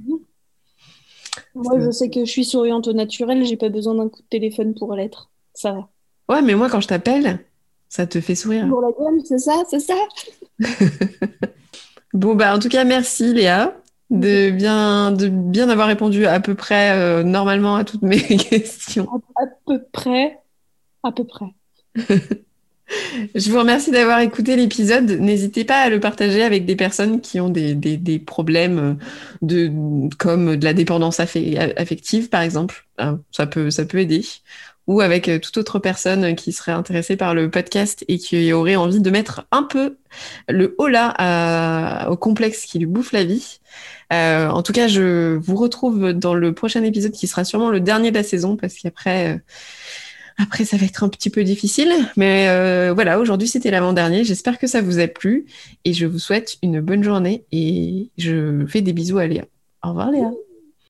Moi, 1.53 1.79
je 1.79 1.91
sais 1.91 2.09
que 2.09 2.25
je 2.25 2.29
suis 2.29 2.45
souriante 2.45 2.87
au 2.87 2.93
naturel, 2.93 3.45
j'ai 3.45 3.57
pas 3.57 3.69
besoin 3.69 3.95
d'un 3.95 4.09
coup 4.09 4.21
de 4.21 4.27
téléphone 4.27 4.73
pour 4.73 4.93
l'être. 4.93 5.29
Ça 5.53 5.71
va. 5.71 5.89
Ouais, 6.27 6.41
mais 6.41 6.55
moi, 6.55 6.69
quand 6.69 6.81
je 6.81 6.87
t'appelle, 6.87 7.39
ça 7.87 8.05
te 8.05 8.19
fait 8.19 8.35
sourire. 8.35 8.67
Pour 8.67 8.81
la 8.81 8.89
gueule, 8.91 9.21
c'est 9.23 9.37
ça, 9.37 9.63
c'est 9.69 9.79
ça. 9.79 9.93
bon, 12.13 12.35
bah, 12.35 12.55
en 12.55 12.59
tout 12.59 12.69
cas, 12.69 12.83
merci 12.83 13.33
Léa 13.33 13.73
de 14.09 14.51
bien, 14.51 15.11
de 15.11 15.27
bien 15.27 15.69
avoir 15.69 15.87
répondu 15.87 16.25
à 16.25 16.39
peu 16.39 16.55
près 16.55 16.91
euh, 16.91 17.23
normalement 17.23 17.75
à 17.75 17.83
toutes 17.83 18.03
mes 18.03 18.21
questions. 18.37 19.07
à 19.35 19.45
peu 19.65 19.83
près, 19.91 20.39
à 21.03 21.11
peu 21.11 21.23
près. 21.25 21.47
Je 23.33 23.49
vous 23.49 23.59
remercie 23.59 23.91
d'avoir 23.91 24.19
écouté 24.19 24.55
l'épisode. 24.55 25.09
N'hésitez 25.09 25.65
pas 25.65 25.81
à 25.81 25.89
le 25.89 25.99
partager 25.99 26.43
avec 26.43 26.65
des 26.65 26.75
personnes 26.75 27.21
qui 27.21 27.39
ont 27.39 27.49
des, 27.49 28.23
problèmes 28.25 28.97
comme 30.17 30.55
de 30.55 30.63
la 30.63 30.73
dépendance 30.73 31.19
affective, 31.19 32.29
par 32.29 32.41
exemple. 32.41 32.85
Hein, 32.97 33.19
ça, 33.31 33.47
peut, 33.47 33.71
ça 33.71 33.85
peut 33.85 33.99
aider. 33.99 34.23
ou 34.87 35.01
avec 35.01 35.27
euh, 35.27 35.39
toute 35.39 35.57
autre 35.57 35.79
personne 35.79 36.35
qui 36.35 36.53
serait 36.53 36.71
intéressée 36.71 37.17
par 37.17 37.33
le 37.33 37.49
podcast 37.49 38.05
et 38.07 38.17
qui 38.17 38.53
aurait 38.53 38.75
envie 38.77 39.01
de 39.01 39.09
mettre 39.09 39.45
un 39.51 39.63
peu 39.63 39.97
le 40.47 40.75
holà 40.77 42.07
au 42.09 42.15
complexe 42.15 42.65
qui 42.65 42.79
lui 42.79 42.85
bouffe 42.85 43.11
la 43.11 43.23
vie. 43.23 43.59
Euh, 44.13 44.47
en 44.49 44.61
tout 44.61 44.73
cas, 44.73 44.87
je 44.87 45.35
vous 45.35 45.55
retrouve 45.55 46.13
dans 46.13 46.33
le 46.33 46.53
prochain 46.53 46.83
épisode 46.83 47.11
qui 47.11 47.27
sera 47.27 47.43
sûrement 47.43 47.69
le 47.69 47.79
dernier 47.79 48.11
de 48.11 48.17
la 48.17 48.23
saison 48.23 48.55
parce 48.55 48.75
qu'après, 48.75 49.33
euh, 49.33 49.37
après, 50.37 50.65
ça 50.65 50.77
va 50.77 50.85
être 50.85 51.03
un 51.03 51.09
petit 51.09 51.29
peu 51.29 51.43
difficile. 51.43 51.91
Mais 52.17 52.47
voilà, 52.91 53.19
aujourd'hui, 53.19 53.47
c'était 53.47 53.71
l'avant-dernier. 53.71 54.23
J'espère 54.23 54.59
que 54.59 54.67
ça 54.67 54.81
vous 54.81 54.99
a 54.99 55.07
plu 55.07 55.45
et 55.85 55.93
je 55.93 56.05
vous 56.05 56.19
souhaite 56.19 56.57
une 56.61 56.81
bonne 56.81 57.03
journée 57.03 57.45
et 57.51 58.09
je 58.17 58.65
fais 58.67 58.81
des 58.81 58.93
bisous 58.93 59.17
à 59.17 59.27
Léa. 59.27 59.45
Au 59.83 59.89
revoir 59.89 60.11
Léa. 60.11 60.31